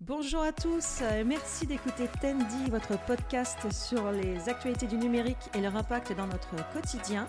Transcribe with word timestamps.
Bonjour 0.00 0.40
à 0.40 0.50
tous, 0.50 1.00
euh, 1.02 1.24
merci 1.26 1.66
d'écouter 1.66 2.08
Tendy, 2.22 2.70
votre 2.70 2.98
podcast 3.04 3.70
sur 3.70 4.10
les 4.10 4.48
actualités 4.48 4.86
du 4.86 4.96
numérique 4.96 5.50
et 5.54 5.60
leur 5.60 5.76
impact 5.76 6.16
dans 6.16 6.26
notre 6.26 6.56
quotidien. 6.72 7.28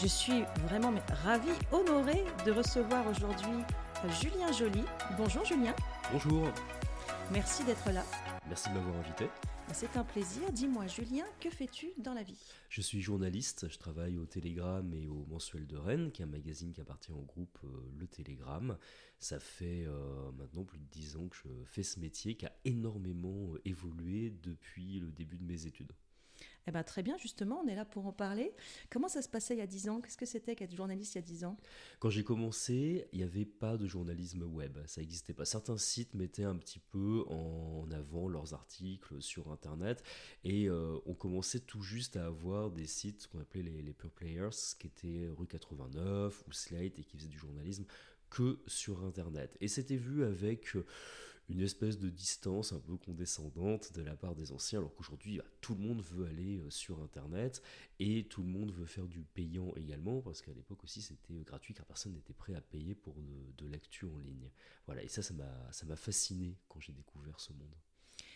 Je 0.00 0.06
suis 0.06 0.42
vraiment 0.66 0.94
ravie, 1.24 1.50
honorée 1.72 2.24
de 2.46 2.52
recevoir 2.52 3.06
aujourd'hui 3.06 3.62
euh, 4.02 4.08
Julien 4.18 4.50
Joly. 4.50 4.82
Bonjour 5.18 5.44
Julien. 5.44 5.74
Bonjour. 6.10 6.48
Merci 7.32 7.64
d'être 7.64 7.90
là. 7.90 8.02
Merci 8.48 8.70
de 8.70 8.76
m'avoir 8.76 8.96
invité. 8.96 9.28
C'est 9.72 9.96
un 9.96 10.04
plaisir. 10.04 10.50
Dis-moi, 10.52 10.86
Julien, 10.86 11.24
que 11.38 11.50
fais-tu 11.50 11.92
dans 11.98 12.14
la 12.14 12.22
vie? 12.22 12.38
Je 12.70 12.80
suis 12.80 13.02
journaliste, 13.02 13.68
je 13.68 13.76
travaille 13.76 14.16
au 14.16 14.24
Télégramme 14.24 14.94
et 14.94 15.06
au 15.06 15.26
Mensuel 15.28 15.66
de 15.66 15.76
Rennes, 15.76 16.12
qui 16.12 16.22
est 16.22 16.24
un 16.24 16.28
magazine 16.28 16.72
qui 16.72 16.80
appartient 16.80 17.12
au 17.12 17.22
groupe 17.22 17.58
euh, 17.64 17.68
Le 17.98 18.06
Télégramme. 18.06 18.78
Ça 19.18 19.38
fait 19.38 19.84
euh, 19.86 20.30
maintenant 20.32 20.64
plus 20.64 20.78
de 20.78 20.86
dix 20.90 21.16
ans 21.16 21.28
que 21.28 21.36
je 21.36 21.48
fais 21.66 21.82
ce 21.82 22.00
métier 22.00 22.36
qui 22.36 22.46
a 22.46 22.52
énormément 22.64 23.54
euh, 23.54 23.60
évolué 23.64 24.30
depuis 24.42 24.98
le 24.98 25.10
début 25.10 25.36
de 25.36 25.44
mes 25.44 25.66
études. 25.66 25.92
Eh 26.68 26.72
ben, 26.72 26.82
très 26.82 27.02
bien, 27.02 27.16
justement, 27.16 27.60
on 27.64 27.68
est 27.68 27.76
là 27.76 27.84
pour 27.84 28.06
en 28.06 28.12
parler. 28.12 28.52
Comment 28.90 29.08
ça 29.08 29.22
se 29.22 29.28
passait 29.28 29.54
il 29.54 29.58
y 29.58 29.62
a 29.62 29.68
10 29.68 29.88
ans? 29.88 30.00
Qu'est-ce 30.00 30.16
que 30.16 30.26
c'était 30.26 30.56
qu'être 30.56 30.74
journaliste 30.74 31.14
il 31.14 31.18
y 31.18 31.20
a 31.20 31.22
10 31.22 31.44
ans? 31.44 31.56
Quand 32.00 32.10
j'ai 32.10 32.24
commencé, 32.24 33.06
il 33.12 33.18
n'y 33.18 33.24
avait 33.24 33.44
pas 33.44 33.76
de 33.76 33.86
journalisme 33.86 34.42
web, 34.42 34.78
ça 34.86 35.00
n'existait 35.00 35.32
pas. 35.32 35.44
Certains 35.44 35.78
sites 35.78 36.14
mettaient 36.14 36.44
un 36.44 36.56
petit 36.56 36.80
peu 36.80 37.24
en 37.28 37.88
avant 37.92 38.28
leurs 38.28 38.52
articles 38.52 39.22
sur 39.22 39.52
Internet 39.52 40.02
et 40.42 40.68
euh, 40.68 40.98
on 41.06 41.14
commençait 41.14 41.60
tout 41.60 41.82
juste 41.82 42.16
à 42.16 42.26
avoir 42.26 42.72
des 42.72 42.86
sites 42.86 43.28
qu'on 43.28 43.38
appelait 43.38 43.62
les, 43.62 43.82
les 43.82 43.92
Pure 43.92 44.10
Players, 44.10 44.50
qui 44.78 44.88
étaient 44.88 45.28
rue 45.36 45.46
89 45.46 46.42
ou 46.48 46.52
Slate 46.52 46.98
et 46.98 47.04
qui 47.04 47.16
faisaient 47.16 47.28
du 47.28 47.38
journalisme 47.38 47.84
que 48.28 48.58
sur 48.66 49.04
Internet. 49.04 49.56
Et 49.60 49.68
c'était 49.68 49.96
vu 49.96 50.24
avec 50.24 50.74
une 51.48 51.60
espèce 51.60 51.98
de 51.98 52.10
distance 52.10 52.72
un 52.72 52.80
peu 52.80 52.96
condescendante 52.96 53.92
de 53.92 54.02
la 54.02 54.16
part 54.16 54.34
des 54.34 54.52
anciens, 54.52 54.80
alors 54.80 54.94
qu'aujourd'hui, 54.94 55.38
bah, 55.38 55.44
tout 55.60 55.74
le 55.74 55.80
monde 55.80 56.02
veut 56.02 56.26
aller 56.26 56.58
euh, 56.58 56.70
sur 56.70 57.00
Internet 57.00 57.62
et 57.98 58.24
tout 58.28 58.42
le 58.42 58.48
monde 58.48 58.72
veut 58.72 58.86
faire 58.86 59.06
du 59.06 59.22
payant 59.22 59.72
également, 59.76 60.20
parce 60.20 60.42
qu'à 60.42 60.52
l'époque 60.52 60.82
aussi 60.84 61.02
c'était 61.02 61.42
gratuit 61.44 61.74
car 61.74 61.86
personne 61.86 62.12
n'était 62.12 62.34
prêt 62.34 62.54
à 62.54 62.60
payer 62.60 62.94
pour 62.94 63.14
de, 63.14 63.52
de 63.58 63.66
l'actu 63.68 64.06
en 64.06 64.18
ligne. 64.18 64.50
Voilà, 64.86 65.02
et 65.02 65.08
ça, 65.08 65.22
ça 65.22 65.34
m'a 65.34 65.96
fasciné 65.96 66.56
quand 66.68 66.80
j'ai 66.80 66.92
découvert 66.92 67.40
ce 67.40 67.52
monde. 67.52 67.74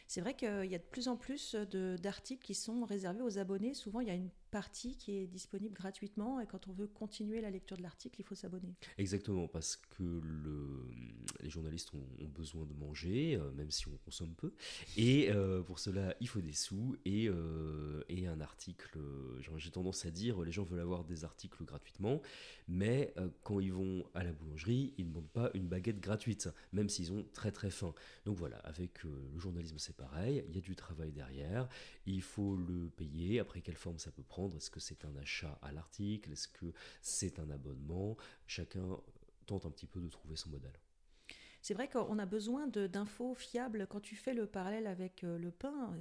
C'est 0.06 0.20
vrai 0.20 0.34
qu'il 0.34 0.66
y 0.66 0.74
a 0.74 0.78
de 0.78 0.84
plus 0.90 1.06
en 1.06 1.16
plus 1.16 1.54
d'articles 1.54 2.44
qui 2.44 2.54
sont 2.54 2.84
réservés 2.84 3.22
aux 3.22 3.38
abonnés. 3.38 3.74
Souvent, 3.74 4.00
il 4.00 4.08
y 4.08 4.10
a 4.10 4.14
une 4.14 4.30
partie 4.50 4.96
qui 4.96 5.16
est 5.16 5.26
disponible 5.26 5.74
gratuitement 5.74 6.40
et 6.40 6.46
quand 6.46 6.68
on 6.68 6.72
veut 6.72 6.86
continuer 6.86 7.40
la 7.40 7.50
lecture 7.50 7.76
de 7.76 7.82
l'article, 7.82 8.20
il 8.20 8.24
faut 8.24 8.34
s'abonner. 8.34 8.74
Exactement, 8.98 9.48
parce 9.48 9.76
que 9.76 10.02
le, 10.02 10.90
les 11.40 11.50
journalistes 11.50 11.92
ont, 11.94 12.00
besoin 12.34 12.64
de 12.64 12.74
manger, 12.74 13.36
euh, 13.36 13.50
même 13.52 13.70
si 13.70 13.88
on 13.88 13.96
consomme 14.04 14.34
peu, 14.34 14.52
et 14.96 15.30
euh, 15.30 15.62
pour 15.62 15.78
cela, 15.78 16.14
il 16.20 16.28
faut 16.28 16.40
des 16.40 16.52
sous 16.52 16.96
et, 17.04 17.28
euh, 17.28 18.02
et 18.08 18.26
un 18.26 18.40
article. 18.40 18.98
J'ai 19.56 19.70
tendance 19.70 20.06
à 20.06 20.10
dire, 20.10 20.40
les 20.42 20.52
gens 20.52 20.64
veulent 20.64 20.80
avoir 20.80 21.04
des 21.04 21.24
articles 21.24 21.64
gratuitement, 21.64 22.20
mais 22.68 23.14
quand 23.42 23.60
ils 23.60 23.72
vont 23.72 24.04
à 24.14 24.24
la 24.24 24.32
boulangerie, 24.32 24.94
ils 24.96 25.06
ne 25.06 25.10
demandent 25.10 25.30
pas 25.30 25.50
une 25.54 25.66
baguette 25.66 26.00
gratuite, 26.00 26.48
même 26.72 26.88
s'ils 26.88 27.12
ont 27.12 27.26
très 27.32 27.52
très 27.52 27.70
faim. 27.70 27.94
Donc 28.24 28.36
voilà, 28.36 28.58
avec 28.58 29.02
le 29.02 29.38
journalisme, 29.38 29.76
c'est 29.78 29.96
pareil, 29.96 30.44
il 30.48 30.54
y 30.54 30.58
a 30.58 30.60
du 30.60 30.76
travail 30.76 31.12
derrière, 31.12 31.68
il 32.10 32.22
faut 32.22 32.56
le 32.56 32.90
payer, 32.90 33.40
après 33.40 33.60
quelle 33.60 33.76
forme 33.76 33.98
ça 33.98 34.10
peut 34.10 34.22
prendre 34.22 34.56
est-ce 34.56 34.70
que 34.70 34.80
c'est 34.80 35.04
un 35.04 35.16
achat 35.16 35.58
à 35.62 35.72
l'article 35.72 36.32
Est-ce 36.32 36.48
que 36.48 36.72
c'est 37.00 37.38
un 37.38 37.50
abonnement 37.50 38.16
Chacun 38.46 38.98
tente 39.46 39.66
un 39.66 39.70
petit 39.70 39.86
peu 39.86 40.00
de 40.00 40.08
trouver 40.08 40.36
son 40.36 40.50
modèle. 40.50 40.78
C'est 41.62 41.74
vrai 41.74 41.88
qu'on 41.88 42.18
a 42.18 42.26
besoin 42.26 42.66
d'infos 42.68 43.34
fiables. 43.34 43.86
Quand 43.88 44.00
tu 44.00 44.16
fais 44.16 44.32
le 44.32 44.46
parallèle 44.46 44.86
avec 44.86 45.24
euh, 45.24 45.38
le 45.38 45.50
pain, 45.50 45.94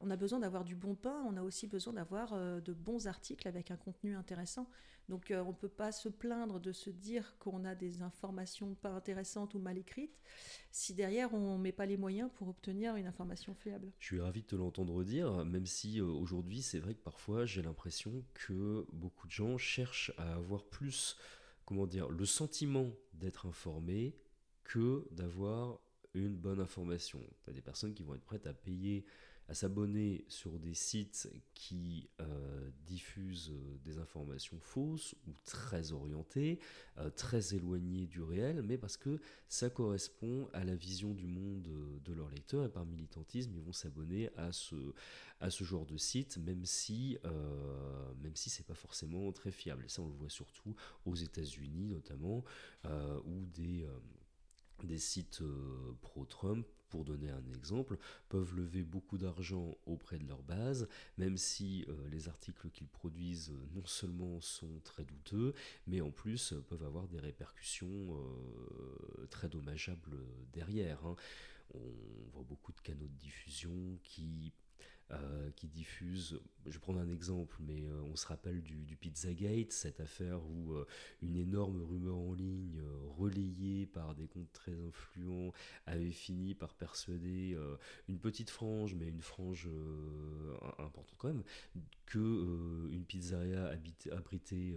on 0.00 0.10
a 0.10 0.16
besoin 0.16 0.40
d'avoir 0.40 0.64
du 0.64 0.76
bon 0.76 0.94
pain, 0.94 1.24
on 1.26 1.36
a 1.36 1.42
aussi 1.42 1.66
besoin 1.66 1.94
d'avoir 1.94 2.34
euh, 2.34 2.60
de 2.60 2.74
bons 2.74 3.06
articles 3.06 3.48
avec 3.48 3.70
un 3.70 3.76
contenu 3.76 4.14
intéressant. 4.14 4.68
Donc 5.08 5.30
euh, 5.30 5.42
on 5.42 5.48
ne 5.48 5.54
peut 5.54 5.68
pas 5.68 5.90
se 5.90 6.08
plaindre 6.08 6.60
de 6.60 6.70
se 6.70 6.90
dire 6.90 7.34
qu'on 7.38 7.64
a 7.64 7.74
des 7.74 8.02
informations 8.02 8.74
pas 8.74 8.90
intéressantes 8.90 9.54
ou 9.54 9.58
mal 9.58 9.78
écrites 9.78 10.20
si 10.70 10.94
derrière 10.94 11.32
on 11.34 11.56
ne 11.56 11.62
met 11.62 11.72
pas 11.72 11.86
les 11.86 11.96
moyens 11.96 12.30
pour 12.36 12.48
obtenir 12.48 12.94
une 12.94 13.06
information 13.06 13.54
fiable. 13.54 13.90
Je 13.98 14.06
suis 14.06 14.20
ravi 14.20 14.42
de 14.42 14.46
te 14.46 14.54
l'entendre 14.54 15.02
dire, 15.02 15.44
même 15.44 15.66
si 15.66 16.00
aujourd'hui 16.00 16.62
c'est 16.62 16.78
vrai 16.78 16.94
que 16.94 17.02
parfois 17.02 17.46
j'ai 17.46 17.62
l'impression 17.62 18.22
que 18.34 18.86
beaucoup 18.92 19.26
de 19.26 19.32
gens 19.32 19.58
cherchent 19.58 20.12
à 20.16 20.34
avoir 20.34 20.62
plus, 20.62 21.16
comment 21.64 21.86
dire, 21.86 22.08
le 22.08 22.26
sentiment 22.26 22.90
d'être 23.14 23.46
informé 23.46 24.14
que 24.70 25.04
d'avoir 25.10 25.80
une 26.14 26.36
bonne 26.36 26.60
information. 26.60 27.20
Tu 27.44 27.52
des 27.52 27.60
personnes 27.60 27.92
qui 27.92 28.04
vont 28.04 28.14
être 28.14 28.24
prêtes 28.24 28.46
à 28.46 28.54
payer, 28.54 29.04
à 29.48 29.54
s'abonner 29.54 30.24
sur 30.28 30.60
des 30.60 30.74
sites 30.74 31.28
qui 31.54 32.08
euh, 32.20 32.70
diffusent 32.86 33.50
euh, 33.50 33.78
des 33.82 33.98
informations 33.98 34.60
fausses 34.60 35.16
ou 35.26 35.32
très 35.44 35.90
orientées, 35.90 36.60
euh, 36.98 37.10
très 37.10 37.52
éloignées 37.52 38.06
du 38.06 38.22
réel, 38.22 38.62
mais 38.62 38.78
parce 38.78 38.96
que 38.96 39.20
ça 39.48 39.68
correspond 39.68 40.48
à 40.52 40.62
la 40.62 40.76
vision 40.76 41.14
du 41.14 41.26
monde 41.26 41.68
de 42.04 42.12
leurs 42.12 42.30
lecteurs 42.30 42.64
et 42.64 42.68
par 42.68 42.86
militantisme, 42.86 43.52
ils 43.56 43.62
vont 43.62 43.72
s'abonner 43.72 44.30
à 44.36 44.52
ce, 44.52 44.94
à 45.40 45.50
ce 45.50 45.64
genre 45.64 45.84
de 45.84 45.96
site, 45.96 46.38
même 46.38 46.64
si, 46.64 47.18
même 48.22 48.36
si 48.36 48.50
c'est 48.50 48.66
pas 48.66 48.74
forcément 48.74 49.32
très 49.32 49.50
fiable. 49.50 49.84
Et 49.84 49.88
ça, 49.88 50.02
on 50.02 50.08
le 50.08 50.14
voit 50.14 50.30
surtout 50.30 50.76
aux 51.04 51.16
États-Unis 51.16 51.86
notamment, 51.86 52.44
où 53.24 53.44
des 53.46 53.84
des 54.86 54.98
sites 54.98 55.42
euh, 55.42 55.92
pro-Trump, 56.00 56.66
pour 56.88 57.04
donner 57.04 57.30
un 57.30 57.46
exemple, 57.46 57.98
peuvent 58.28 58.54
lever 58.56 58.82
beaucoup 58.82 59.16
d'argent 59.16 59.76
auprès 59.86 60.18
de 60.18 60.26
leur 60.26 60.42
base, 60.42 60.88
même 61.18 61.36
si 61.36 61.84
euh, 61.88 62.08
les 62.08 62.28
articles 62.28 62.68
qu'ils 62.70 62.88
produisent 62.88 63.50
euh, 63.50 63.66
non 63.74 63.86
seulement 63.86 64.40
sont 64.40 64.80
très 64.82 65.04
douteux, 65.04 65.54
mais 65.86 66.00
en 66.00 66.10
plus 66.10 66.54
peuvent 66.68 66.82
avoir 66.82 67.06
des 67.06 67.20
répercussions 67.20 68.16
très 69.30 69.48
dommageables 69.48 70.18
derrière. 70.52 71.06
Hein. 71.06 71.16
On 71.74 72.30
voit 72.32 72.42
beaucoup 72.42 72.72
de 72.72 72.80
canaux 72.80 73.06
de 73.06 73.18
diffusion 73.18 73.98
qui 74.02 74.52
euh, 75.12 75.50
qui 75.56 75.66
diffuse, 75.66 76.40
je 76.66 76.70
vais 76.70 76.78
prendre 76.78 77.00
un 77.00 77.08
exemple, 77.08 77.56
mais 77.60 77.84
euh, 77.84 78.00
on 78.12 78.14
se 78.14 78.28
rappelle 78.28 78.62
du, 78.62 78.84
du, 78.84 78.96
Pizzagate, 78.96 79.72
cette 79.72 79.98
affaire 79.98 80.40
où 80.48 80.72
euh, 80.72 80.86
une 81.20 81.36
énorme 81.36 81.82
rumeur 81.82 82.16
en 82.16 82.32
ligne 82.32 82.80
relayée 83.18 83.86
par 83.86 84.14
des 84.14 84.28
comptes 84.28 84.52
très 84.52 84.72
influents 84.72 85.52
avait 85.86 86.12
fini 86.12 86.54
par 86.54 86.74
persuader 86.74 87.58
une 88.08 88.20
petite 88.20 88.50
frange, 88.50 88.94
mais 88.94 89.08
une 89.08 89.22
frange 89.22 89.68
importante 90.78 91.18
quand 91.18 91.28
même, 91.28 91.42
que 92.10 92.88
une 92.90 93.04
pizzeria 93.04 93.72
abritait 94.12 94.74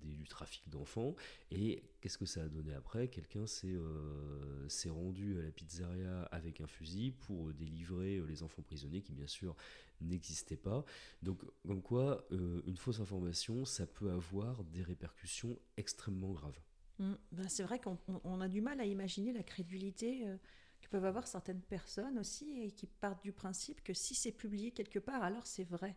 du 0.00 0.28
trafic 0.28 0.68
d'enfants. 0.68 1.16
Et 1.50 1.82
qu'est-ce 2.00 2.18
que 2.18 2.26
ça 2.26 2.42
a 2.42 2.48
donné 2.48 2.74
après? 2.74 3.08
Quelqu'un 3.08 3.46
s'est 3.46 4.88
rendu 4.88 5.38
à 5.38 5.42
la 5.42 5.50
pizzeria 5.50 6.22
avec 6.30 6.60
un 6.60 6.66
fusil 6.66 7.12
pour 7.12 7.52
délivrer 7.54 8.20
les 8.28 8.42
enfants 8.42 8.62
prisonniers 8.62 9.02
qui 9.02 9.12
bien 9.12 9.26
sûr 9.26 9.56
n'existait 10.00 10.56
pas. 10.56 10.84
Donc, 11.22 11.42
comme 11.66 11.82
quoi, 11.82 12.26
euh, 12.32 12.62
une 12.66 12.76
fausse 12.76 13.00
information, 13.00 13.64
ça 13.64 13.86
peut 13.86 14.10
avoir 14.10 14.64
des 14.64 14.82
répercussions 14.82 15.58
extrêmement 15.76 16.32
graves. 16.32 16.60
Mmh. 16.98 17.14
Ben, 17.32 17.48
c'est 17.48 17.62
vrai 17.62 17.80
qu'on 17.80 18.40
a 18.40 18.48
du 18.48 18.60
mal 18.60 18.80
à 18.80 18.84
imaginer 18.84 19.32
la 19.32 19.42
crédulité 19.42 20.26
euh, 20.26 20.36
que 20.80 20.88
peuvent 20.88 21.04
avoir 21.04 21.26
certaines 21.26 21.62
personnes 21.62 22.18
aussi 22.18 22.62
et 22.62 22.70
qui 22.70 22.86
partent 22.86 23.22
du 23.22 23.32
principe 23.32 23.82
que 23.82 23.94
si 23.94 24.14
c'est 24.14 24.32
publié 24.32 24.70
quelque 24.72 24.98
part, 24.98 25.22
alors 25.22 25.46
c'est 25.46 25.64
vrai. 25.64 25.96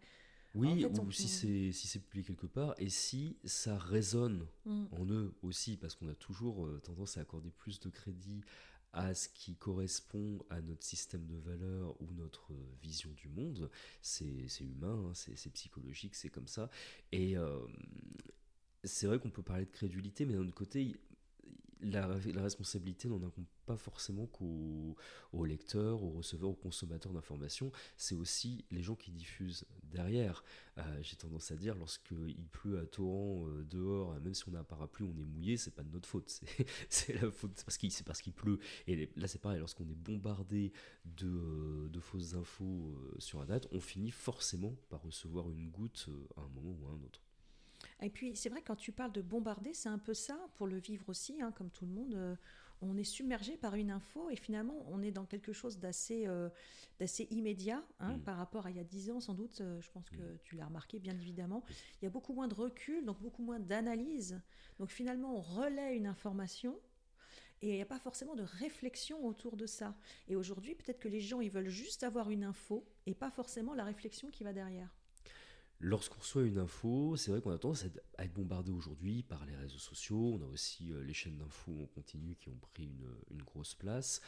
Oui, 0.56 0.86
ou 0.86 1.12
si 1.12 1.28
c'est 1.28 1.72
si 1.72 1.88
c'est 1.88 2.00
publié 2.00 2.24
quelque 2.26 2.48
part 2.48 2.74
et 2.80 2.90
si 2.90 3.38
ça 3.44 3.78
résonne 3.78 4.48
mmh. 4.66 4.86
en 4.92 5.06
eux 5.06 5.34
aussi, 5.44 5.78
parce 5.78 5.94
qu'on 5.96 6.08
a 6.10 6.16
toujours 6.16 6.66
euh, 6.66 6.82
tendance 6.84 7.18
à 7.18 7.22
accorder 7.22 7.52
plus 7.52 7.80
de 7.80 7.90
crédit 7.90 8.42
à 8.94 9.14
ce 9.14 9.30
qui 9.30 9.56
correspond 9.56 10.40
à 10.50 10.62
notre 10.62 10.84
système 10.84 11.26
de 11.28 11.38
valeurs 11.38 11.96
ou 12.02 12.12
notre 12.16 12.54
vision 12.82 13.12
du 13.12 13.30
monde. 13.30 13.70
C'est 14.02 14.48
humain, 14.62 15.06
hein, 15.10 15.12
c'est 15.14 15.54
psychologique, 15.54 16.16
c'est 16.16 16.30
comme 16.30 16.48
ça. 16.48 16.70
Et 17.12 17.38
euh, 17.38 17.60
c'est 18.84 19.08
vrai 19.08 19.20
qu'on 19.20 19.30
peut 19.30 19.44
parler 19.44 19.66
de 19.66 19.72
crédulité, 19.72 20.26
mais 20.26 20.34
d'un 20.34 20.42
autre 20.42 20.56
côté, 20.56 20.96
la, 21.82 22.08
responsabilité 22.42 23.08
n'en 23.08 23.22
incombe 23.22 23.46
pas 23.66 23.78
forcément 23.78 24.26
qu'aux 24.26 24.96
lecteurs, 25.46 26.04
aux 26.04 26.12
receveurs, 26.12 26.50
aux 26.50 26.56
consommateurs 26.56 27.14
d'informations, 27.14 27.72
c'est 27.98 28.16
aussi 28.16 28.66
les 28.72 28.82
gens 28.82 28.96
qui 28.96 29.12
diffusent 29.12 29.66
derrière. 29.84 30.44
Euh, 30.78 31.00
j'ai 31.02 31.16
tendance 31.16 31.52
à 31.52 31.56
dire, 31.56 31.76
lorsqu'il 31.76 32.48
pleut 32.48 32.80
à 32.80 32.86
torrent 32.86 33.48
euh, 33.48 33.64
dehors, 33.64 34.20
même 34.22 34.34
si 34.34 34.48
on 34.50 34.54
a 34.54 34.60
un 34.60 34.64
parapluie, 34.64 35.06
on 35.06 35.18
est 35.18 35.26
mouillé, 35.26 35.58
c'est 35.58 35.76
pas 35.76 35.84
de 35.84 35.92
notre 35.92 36.08
faute, 36.08 36.42
c'est 36.90 37.14
la 37.22 37.32
faute, 37.32 37.64
parce 37.64 37.78
qu'il 37.78 37.92
parce 38.06 38.22
pleut. 38.22 38.60
Et 38.88 39.10
là, 39.16 39.28
c'est 39.28 39.42
pareil, 39.42 39.60
lorsqu'on 39.60 39.88
est 39.90 39.96
bombardé 39.96 40.72
de, 41.06 41.28
euh, 41.28 41.90
de 41.90 42.00
fausses 42.00 42.34
infos 42.34 42.98
sur 43.20 43.42
Internet, 43.42 43.68
on 43.72 43.80
finit 43.80 44.12
forcément 44.12 44.76
par 44.90 45.02
recevoir 45.02 45.50
une 45.50 45.70
goutte 45.70 46.10
à 46.36 46.42
un 46.42 46.48
moment 46.50 46.76
ou 46.82 46.88
à 46.88 46.92
un 46.92 47.02
autre. 47.04 47.22
Et 48.02 48.10
puis, 48.10 48.36
c'est 48.36 48.50
vrai, 48.50 48.62
quand 48.62 48.76
tu 48.78 48.92
parles 48.92 49.12
de 49.12 49.22
bombarder, 49.22 49.74
c'est 49.74 49.90
un 49.90 49.98
peu 50.00 50.14
ça, 50.14 50.38
pour 50.56 50.68
le 50.68 50.78
vivre 50.78 51.08
aussi, 51.10 51.42
hein, 51.42 51.52
comme 51.52 51.70
tout 51.70 51.86
le 51.86 51.92
monde. 51.92 52.38
on 52.82 52.96
est 52.96 53.04
submergé 53.04 53.58
par 53.58 53.76
une 53.76 53.92
info 53.92 54.30
et 54.30 54.38
finalement 54.38 54.86
on 54.88 55.02
est 55.02 55.12
dans 55.12 55.26
quelque 55.26 55.52
chose 55.52 55.80
d'assez 55.80 56.28
euh, 56.28 56.48
d'assez 56.98 57.28
immédiat 57.30 57.84
hein, 58.00 58.16
Mm. 58.16 58.22
par 58.22 58.38
rapport 58.38 58.68
à 58.68 58.70
il 58.72 58.78
y 58.78 58.80
a 58.80 58.86
10 58.86 59.12
ans 59.12 59.20
sans 59.20 59.34
doute, 59.34 59.60
euh, 59.60 59.82
je 59.82 59.92
pense 59.92 60.10
que 60.10 60.16
Mm. 60.16 60.38
tu 60.44 60.56
l'as 60.56 60.66
remarqué 60.66 60.98
bien 60.98 61.14
évidemment. 61.20 61.62
Il 62.02 62.06
y 62.06 62.08
a 62.08 62.10
beaucoup 62.10 62.32
moins 62.32 62.48
de 62.48 62.54
recul, 62.54 63.04
donc 63.04 63.20
beaucoup 63.22 63.44
moins 63.44 63.60
d'analyse. 63.60 64.40
Donc 64.80 64.92
finalement 64.92 65.36
on 65.36 65.42
relaie 65.42 65.98
une 65.98 66.08
information 66.08 66.80
et 67.62 67.68
il 67.72 67.76
n'y 67.76 67.82
a 67.82 67.86
pas 67.86 68.00
forcément 68.00 68.36
de 68.36 68.44
réflexion 68.44 69.26
autour 69.28 69.58
de 69.58 69.66
ça. 69.66 69.94
Et 70.30 70.38
aujourd'hui 70.38 70.74
peut-être 70.74 71.00
que 71.02 71.10
les 71.10 71.20
gens 71.20 71.42
ils 71.42 71.52
veulent 71.52 71.68
juste 71.68 72.04
avoir 72.04 72.30
une 72.30 72.46
info 72.46 72.88
et 73.06 73.14
pas 73.14 73.30
forcément 73.30 73.74
la 73.74 73.84
réflexion 73.84 74.30
qui 74.32 74.46
va 74.46 74.54
derrière. 74.54 74.96
Lorsqu'on 75.82 76.20
reçoit 76.20 76.44
une 76.44 76.58
info, 76.58 77.16
c'est 77.16 77.32
vrai 77.32 77.40
qu'on 77.40 77.52
a 77.52 77.58
tendance 77.58 77.86
à 78.18 78.26
être- 78.26 78.34
bombardé 78.34 78.70
aujourd'hui 78.70 79.24
par 79.24 79.46
les 79.46 79.56
réseaux 79.56 79.78
sociaux. 79.78 80.38
On 80.38 80.42
a 80.44 80.46
aussi 80.46 80.92
euh, 80.92 81.02
les 81.04 81.14
chaînes 81.14 81.38
d'infos 81.38 81.72
en 81.82 81.86
continu 81.86 82.36
qui 82.36 82.50
ont 82.50 82.58
pris 82.74 82.84
une, 83.32 83.42
grosse 83.44 83.76
place. 83.76 84.22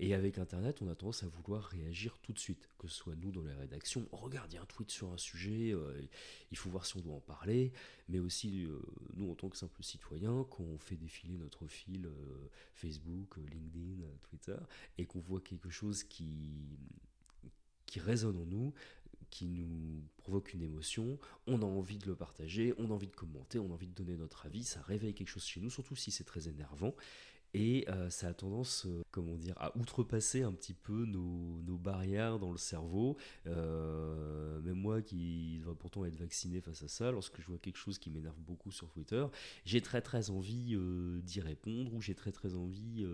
Et 0.00 0.14
avec 0.14 0.36
Internet, 0.36 0.82
on 0.82 0.88
a 0.88 0.96
tendance 0.96 1.22
à 1.22 1.28
vouloir 1.28 1.62
réagir 1.62 2.18
tout 2.18 2.32
de 2.32 2.40
suite. 2.40 2.68
Que 2.76 2.88
ce 2.88 2.96
soit 2.96 3.14
nous 3.14 3.30
dans 3.30 3.44
les 3.44 3.54
rédactions, 3.54 4.08
oh, 4.10 4.16
regarde, 4.16 4.52
il 4.52 4.56
y 4.56 4.58
a 4.58 4.62
un 4.62 4.66
tweet 4.66 4.90
sur 4.90 5.12
un 5.12 5.16
sujet, 5.16 5.72
euh, 5.72 6.02
il 6.50 6.56
faut 6.58 6.70
voir 6.70 6.84
si 6.84 6.96
on 6.96 7.00
doit 7.00 7.14
en 7.14 7.20
parler. 7.20 7.72
Mais 8.08 8.18
aussi, 8.18 8.64
euh, 8.64 8.80
nous, 9.14 9.30
en 9.30 9.36
tant 9.36 9.48
que 9.48 9.56
simples 9.56 9.84
citoyens, 9.84 10.44
quand 10.50 10.64
on 10.64 10.78
fait 10.78 10.96
défiler 10.96 11.38
notre 11.38 11.68
fil 11.68 12.10
Facebook, 12.74 13.36
LinkedIn, 13.36 14.02
Twitter, 14.28 14.58
et 14.98 15.06
qu'on 15.06 15.20
voit 15.20 15.40
quelque 15.40 15.70
chose 15.70 16.02
qui 16.02 16.76
résonne 17.94 18.36
en 18.36 18.44
nous, 18.44 18.74
qui 19.30 19.46
nous 19.46 20.02
provoque 20.16 20.54
une 20.54 20.62
émotion, 20.62 21.18
on 21.46 21.62
a 21.62 21.64
envie 21.64 21.98
de 21.98 22.06
le 22.06 22.14
partager, 22.14 22.74
on 22.78 22.90
a 22.90 22.94
envie 22.94 23.08
de 23.08 23.14
commenter, 23.14 23.58
on 23.58 23.70
a 23.70 23.74
envie 23.74 23.88
de 23.88 23.94
donner 23.94 24.16
notre 24.16 24.46
avis, 24.46 24.64
ça 24.64 24.80
réveille 24.82 25.14
quelque 25.14 25.28
chose 25.28 25.44
chez 25.44 25.60
nous, 25.60 25.70
surtout 25.70 25.96
si 25.96 26.10
c'est 26.10 26.24
très 26.24 26.48
énervant. 26.48 26.94
Et 27.58 27.86
euh, 27.88 28.10
ça 28.10 28.28
a 28.28 28.34
tendance, 28.34 28.84
euh, 28.84 29.02
comment 29.10 29.34
dire, 29.34 29.54
à 29.56 29.74
outrepasser 29.78 30.42
un 30.42 30.52
petit 30.52 30.74
peu 30.74 31.06
nos, 31.06 31.62
nos 31.62 31.78
barrières 31.78 32.38
dans 32.38 32.50
le 32.50 32.58
cerveau. 32.58 33.16
Euh, 33.46 34.60
même 34.60 34.76
moi 34.76 35.00
qui 35.00 35.56
devrais 35.60 35.74
pourtant 35.74 36.04
être 36.04 36.16
vacciné 36.16 36.60
face 36.60 36.82
à 36.82 36.88
ça, 36.88 37.10
lorsque 37.10 37.40
je 37.40 37.46
vois 37.46 37.56
quelque 37.56 37.78
chose 37.78 37.98
qui 37.98 38.10
m'énerve 38.10 38.38
beaucoup 38.40 38.70
sur 38.70 38.90
Twitter, 38.90 39.24
j'ai 39.64 39.80
très 39.80 40.02
très 40.02 40.28
envie 40.28 40.76
d'y 41.22 41.40
répondre 41.40 41.94
ou 41.94 42.02
j'ai 42.02 42.14
très 42.14 42.30
très 42.30 42.56
envie 42.56 43.06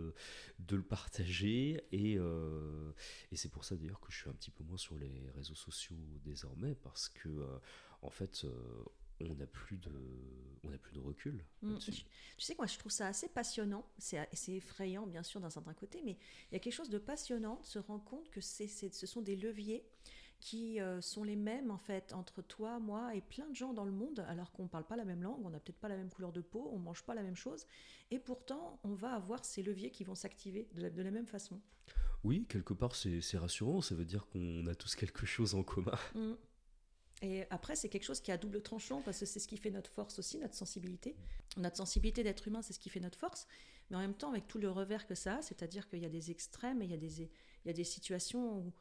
de 0.59 0.77
le 0.77 0.83
partager. 0.83 1.85
Et, 1.93 2.15
et 2.15 3.37
c'est 3.37 3.51
pour 3.51 3.65
ça 3.65 3.77
d'ailleurs 3.77 4.01
que 4.01 4.11
je 4.11 4.19
suis 4.19 4.29
un 4.29 4.35
petit 4.35 4.51
peu 4.51 4.65
moins 4.65 4.77
sur 4.77 4.99
les 4.99 5.31
réseaux 5.37 5.55
sociaux 5.55 5.97
désormais 6.25 6.75
parce 6.75 7.09
que 7.09 7.29
en 8.01 8.11
fait 8.11 8.45
on 9.31 9.35
n'a 9.35 9.47
plus 9.47 9.77
de 9.79 9.91
on 10.65 10.71
n'a 10.71 10.79
plus 10.79 10.93
de 10.93 11.01
recul 11.01 11.45
Mm. 11.63 11.77
Tu 11.79 11.93
sais, 12.39 12.55
moi, 12.57 12.67
je 12.67 12.77
trouve 12.79 12.91
ça 12.93 13.07
assez 13.07 13.29
passionnant. 13.29 13.85
C'est 13.99 14.29
c'est 14.33 14.53
effrayant, 14.55 15.07
bien 15.07 15.23
sûr, 15.23 15.41
d'un 15.41 15.51
certain 15.51 15.75
côté, 15.75 16.03
mais 16.05 16.17
il 16.51 16.55
y 16.55 16.57
a 16.57 16.59
quelque 16.59 16.73
chose 16.75 16.91
de 16.91 16.99
passionnant 16.99 17.61
de 17.61 17.67
se 17.67 17.79
rendre 17.79 18.05
compte 18.05 18.31
que 18.31 18.41
c'est 18.41 18.67
ce 18.69 19.07
sont 19.07 19.23
des 19.23 19.37
leviers 19.37 19.85
qui 20.41 20.81
euh, 20.81 21.01
sont 21.01 21.23
les 21.23 21.37
mêmes, 21.37 21.71
en 21.71 21.79
fait, 21.79 22.13
entre 22.13 22.43
toi, 22.43 22.81
moi 22.81 23.15
et 23.15 23.21
plein 23.21 23.47
de 23.49 23.55
gens 23.55 23.73
dans 23.73 23.85
le 23.85 23.93
monde, 23.93 24.25
alors 24.29 24.51
qu'on 24.51 24.65
ne 24.65 24.69
parle 24.69 24.85
pas 24.85 24.97
la 24.97 25.05
même 25.05 25.23
langue, 25.23 25.41
on 25.47 25.51
n'a 25.51 25.61
peut-être 25.61 25.79
pas 25.79 25.89
la 25.89 25.97
même 25.97 26.11
couleur 26.11 26.33
de 26.33 26.41
peau, 26.41 26.69
on 26.73 26.81
ne 26.81 26.85
mange 26.85 27.05
pas 27.05 27.15
la 27.15 27.23
même 27.23 27.37
chose, 27.37 27.65
et 28.11 28.19
pourtant, 28.19 28.81
on 28.83 28.93
va 28.95 29.13
avoir 29.15 29.45
ces 29.45 29.63
leviers 29.63 29.93
qui 29.93 30.03
vont 30.03 30.17
s'activer 30.17 30.69
de, 30.75 30.83
la- 30.83 30.91
de 30.91 31.01
la 31.01 31.13
même 31.13 31.29
façon. 31.29 31.61
Oui, 32.25 32.45
quelque 32.49 32.75
part 32.75 32.97
c'est 32.97 33.21
c'est 33.21 33.39
rassurant, 33.39 33.81
ça 33.83 33.95
veut 33.95 34.05
dire 34.05 34.27
qu'on 34.33 34.67
a 34.67 34.75
tous 34.75 34.97
quelque 34.97 35.27
chose 35.27 35.55
en 35.55 35.63
commun. 35.63 35.95
Mm. 36.17 36.33
Et 37.23 37.45
après, 37.51 37.77
c'est 37.77 37.89
quelque 37.89 38.05
chose 38.05 38.21
qui 38.21 38.33
a 38.33 38.37
double 38.37 38.61
tranchant 38.63 39.01
parce 39.01 39.21
que 39.21 39.27
c'est 39.27 39.39
ce 39.39 39.47
qui 39.47 39.57
fait 39.57 39.71
notre 39.71 39.91
force 39.91 40.19
aussi, 40.19 40.39
notre 40.39 40.57
sensibilité. 40.57 41.15
Notre 41.57 41.77
sensibilité 41.77 42.25
d'être 42.25 42.49
humain, 42.49 42.63
c'est 42.63 42.73
ce 42.73 42.81
qui 42.81 42.91
fait 42.91 43.01
notre 43.01 43.19
force. 43.19 43.47
Mais 43.91 43.97
en 43.97 44.01
même 44.01 44.15
temps, 44.15 44.31
avec 44.31 44.49
tout 44.49 44.59
le 44.59 44.69
revers 44.69 45.07
que 45.07 45.15
ça 45.15 45.37
a, 45.37 45.43
c'est-à-dire 45.43 45.89
qu'il 45.89 46.01
y 46.01 46.05
a 46.05 46.09
des 46.09 46.33
extrêmes 46.33 46.83
et 46.83 46.85
il 46.85 46.91
y 46.91 46.95
a 46.95 46.99
des, 46.99 47.23
il 47.23 47.29
y 47.67 47.71
a 47.71 47.73
des 47.73 47.85
situations 47.85 48.73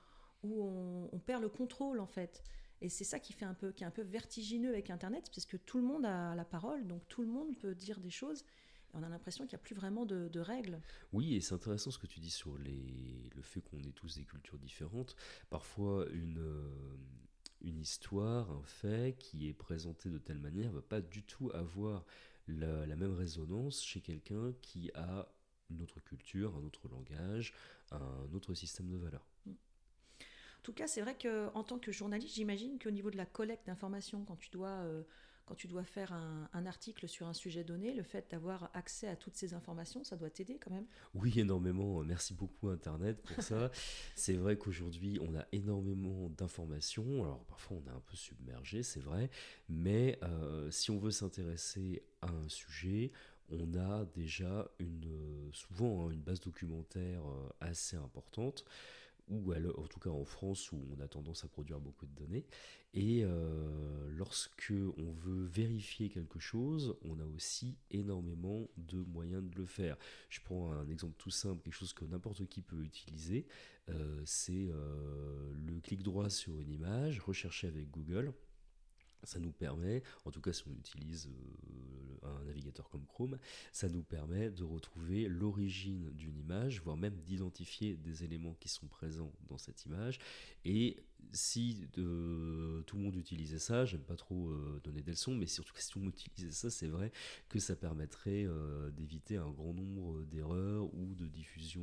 où, 0.44 0.64
on, 1.12 1.20
perd 1.20 1.44
le 1.44 1.50
contrôle, 1.50 2.00
en 2.00 2.08
fait. 2.08 2.44
Et 2.82 2.90
c'est 2.90 3.04
ça 3.04 3.20
qui, 3.20 3.32
fait 3.32 3.46
un 3.46 3.54
peu, 3.54 3.72
qui 3.72 3.84
est 3.84 3.88
un 3.88 3.92
peu 3.92 4.02
vertigineux 4.02 4.70
avec 4.70 4.90
Internet, 4.90 5.30
parce 5.36 5.46
que 5.46 5.58
tout 5.58 5.78
le 5.78 5.84
monde 5.84 6.04
a 6.04 6.34
la 6.34 6.46
parole, 6.46 6.88
donc 6.88 7.08
tout 7.08 7.22
le 7.22 7.28
monde 7.28 7.56
peut 7.60 7.76
dire 7.76 8.00
des 8.00 8.10
choses. 8.10 8.44
On 8.94 9.04
a 9.04 9.10
l'impression 9.10 9.46
qu'il 9.46 9.56
n'y 9.56 9.62
a 9.62 9.64
plus 9.64 9.76
vraiment 9.76 10.08
de, 10.08 10.40
règles. 10.40 10.82
Oui, 11.14 11.36
et 11.36 11.42
c'est 11.42 11.54
intéressant 11.54 11.92
ce 11.92 12.00
que 12.00 12.08
tu 12.08 12.20
dis 12.20 12.32
sur 12.32 12.58
le 12.58 13.42
fait 13.44 13.62
qu'on 13.62 13.84
ait 13.84 13.92
tous 13.92 14.16
des 14.16 14.26
cultures 14.26 14.58
différentes. 14.58 15.16
Parfois, 15.52 16.08
une, 16.10 16.40
euh, 16.40 16.98
une 17.64 17.80
histoire, 17.80 18.52
un 18.52 18.64
fait 18.64 19.16
qui 19.18 19.48
est 19.48 19.54
présenté 19.54 20.10
de 20.10 20.18
telle 20.18 20.40
manière 20.40 20.72
va 20.72 20.82
pas 20.82 21.02
du 21.02 21.24
tout 21.24 21.52
avoir 21.54 22.06
la, 22.48 22.96
même 22.96 23.14
résonance 23.14 23.84
chez 23.84 24.02
quelqu'un 24.02 24.54
qui 24.62 24.92
a 24.96 25.28
une 25.70 25.82
autre 25.82 26.00
culture, 26.00 26.56
un 26.56 26.66
autre 26.66 26.88
langage, 26.90 27.54
un 27.92 28.28
autre 28.34 28.54
système 28.54 28.90
de 28.90 28.98
valeurs. 28.98 29.26
En 29.48 30.64
tout 30.64 30.74
cas, 30.74 30.88
c'est 30.88 31.02
vrai 31.02 31.18
qu'en 31.18 31.64
tant 31.64 31.80
que 31.80 31.92
journaliste, 31.92 32.36
j'imagine 32.36 32.78
qu'au 32.78 32.92
niveau 32.92 33.10
de 33.10 33.18
la 33.18 33.26
collecte 33.26 33.66
d'informations, 33.66 34.24
quand 34.26 34.36
tu 34.36 34.50
dois, 34.52 34.68
euh, 34.68 35.02
quand 35.52 35.56
tu 35.56 35.68
dois 35.68 35.84
faire 35.84 36.14
un, 36.14 36.50
un 36.54 36.66
article 36.66 37.10
sur 37.10 37.28
un 37.28 37.34
sujet 37.34 37.66
donné, 37.66 37.94
le 37.94 38.04
fait 38.04 38.32
d'avoir 38.32 38.72
accès 38.74 39.10
à 39.10 39.18
toutes 39.18 39.36
ces 39.36 39.54
informations, 39.54 40.02
ça 40.06 40.16
doit 40.16 40.30
t'aider 40.30 40.58
quand 40.58 40.72
même. 40.72 40.86
Oui, 41.14 41.38
énormément. 41.38 42.02
Merci 42.06 42.34
beaucoup 42.34 42.70
Internet 42.70 43.22
pour 43.22 43.44
ça. 43.44 43.70
c'est 44.16 44.36
vrai 44.36 44.58
qu'aujourd'hui, 44.58 45.20
on 45.22 45.38
a 45.38 45.46
énormément 45.52 46.30
d'informations. 46.30 47.26
Alors 47.26 47.44
parfois, 47.44 47.80
on 47.84 47.90
est 47.90 47.94
un 47.94 48.00
peu 48.00 48.16
submergé, 48.16 48.82
c'est 48.82 49.02
vrai. 49.02 49.30
Mais 49.68 50.18
euh, 50.24 50.72
si 50.72 50.90
on 50.90 51.00
veut 51.00 51.12
s'intéresser 51.12 52.02
à 52.22 52.30
un 52.30 52.48
sujet, 52.48 53.12
on 53.50 53.74
a 53.74 54.06
déjà 54.06 54.72
une, 54.80 55.50
souvent 55.52 56.08
hein, 56.08 56.12
une 56.12 56.22
base 56.22 56.40
documentaire 56.40 57.28
euh, 57.28 57.50
assez 57.60 57.98
importante 57.98 58.64
ou 59.32 59.54
alors, 59.54 59.80
en 59.80 59.88
tout 59.88 60.00
cas 60.00 60.10
en 60.10 60.26
France 60.26 60.72
où 60.72 60.80
on 60.96 61.00
a 61.02 61.08
tendance 61.08 61.44
à 61.44 61.48
produire 61.48 61.80
beaucoup 61.80 62.06
de 62.06 62.14
données. 62.14 62.46
Et 62.94 63.22
euh, 63.24 64.10
lorsque 64.12 64.74
on 64.98 65.12
veut 65.14 65.46
vérifier 65.46 66.10
quelque 66.10 66.40
chose, 66.40 66.98
on 67.04 67.20
a 67.20 67.26
aussi 67.26 67.78
énormément 67.90 68.70
de 68.76 68.98
moyens 68.98 69.44
de 69.44 69.58
le 69.58 69.66
faire. 69.66 69.98
Je 70.30 70.42
prends 70.42 70.74
un 70.74 70.90
exemple 70.90 71.16
tout 71.18 71.30
simple, 71.30 71.62
quelque 71.64 71.74
chose 71.74 71.94
que 71.94 72.04
n'importe 72.04 72.46
qui 72.48 72.62
peut 72.62 72.84
utiliser. 72.84 73.48
Euh, 73.90 74.22
c'est 74.26 74.68
euh, 74.70 75.54
le 75.54 75.80
clic 75.80 76.04
droit 76.04 76.30
sur 76.30 76.60
une 76.60 76.70
image, 76.70 77.20
rechercher 77.22 77.68
avec 77.68 77.90
Google. 77.90 78.34
Ça 79.24 79.40
nous 79.40 79.52
permet, 79.52 80.04
en 80.26 80.32
tout 80.32 80.42
cas 80.42 80.54
si 80.54 80.64
on 80.68 80.74
utilise 80.74 81.30
euh, 82.24 82.40
un 82.40 82.44
navigateur 82.46 82.90
comme 82.90 83.06
Chrome, 83.06 83.38
ça 83.72 83.90
nous 83.90 84.04
permet 84.04 84.50
de 84.50 84.64
retrouver 84.64 85.28
l'origine 85.28 86.10
d'une 86.12 86.38
image, 86.38 86.82
voire 86.82 86.98
même 86.98 87.16
d'identifier 87.16 87.96
des 87.96 88.24
éléments 88.24 88.56
qui 88.60 88.70
sont 88.70 88.88
présents 88.88 89.32
dans 89.48 89.58
cette 89.58 89.86
image. 89.86 90.20
Et 90.66 90.98
si 91.34 91.88
euh, 91.98 92.82
tout 92.84 92.98
le 92.98 93.04
monde 93.04 93.16
utilisait 93.16 93.60
ça, 93.60 93.86
j'aime 93.86 94.02
pas 94.02 94.16
trop 94.16 94.50
euh, 94.50 94.82
donner 94.84 95.02
des 95.02 95.12
leçons, 95.12 95.36
mais 95.36 95.46
surtout 95.46 95.74
si 95.78 95.90
tout 95.90 96.00
le 96.00 96.06
monde 96.06 96.14
utilisait 96.14 96.52
ça, 96.52 96.70
c'est 96.70 96.88
vrai 96.88 97.12
que 97.48 97.60
ça 97.60 97.76
permettrait 97.76 98.48
d'éviter 98.92 99.38
un 99.38 99.50
grand 99.50 99.74
nombre 99.74 100.24
d'erreurs 100.26 100.94
ou 100.94 101.14
de 101.16 101.28
diffusion 101.28 101.82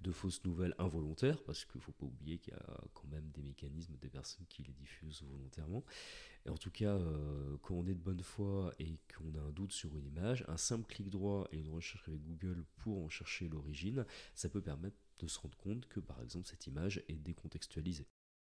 de 0.00 0.12
fausses 0.12 0.44
nouvelles 0.44 0.74
involontaires, 0.78 1.42
parce 1.42 1.64
qu'il 1.64 1.80
faut 1.80 1.92
pas 1.92 2.06
oublier 2.06 2.38
qu'il 2.38 2.54
y 2.54 2.56
a 2.56 2.80
quand 2.94 3.08
même 3.08 3.28
des 3.34 3.42
mécanismes, 3.42 3.96
des 4.00 4.08
personnes 4.08 4.46
qui 4.48 4.62
les 4.62 4.72
diffusent 4.72 5.22
volontairement. 5.22 5.84
En 6.48 6.56
tout 6.56 6.70
cas, 6.70 6.96
euh, 6.96 7.56
quand 7.62 7.74
on 7.74 7.86
est 7.86 7.94
de 7.94 8.00
bonne 8.00 8.22
foi 8.22 8.72
et 8.78 8.98
qu'on 9.14 9.34
a 9.34 9.40
un 9.40 9.50
doute 9.50 9.72
sur 9.72 9.96
une 9.96 10.06
image, 10.06 10.44
un 10.48 10.56
simple 10.56 10.86
clic 10.86 11.10
droit 11.10 11.46
et 11.52 11.58
une 11.58 11.68
recherche 11.68 12.08
avec 12.08 12.22
Google 12.22 12.64
pour 12.76 13.04
en 13.04 13.08
chercher 13.08 13.48
l'origine, 13.48 14.04
ça 14.34 14.48
peut 14.48 14.62
permettre 14.62 14.96
de 15.18 15.26
se 15.26 15.38
rendre 15.38 15.56
compte 15.56 15.86
que 15.88 16.00
par 16.00 16.22
exemple 16.22 16.46
cette 16.46 16.66
image 16.66 17.02
est 17.08 17.16
décontextualisée. 17.16 18.06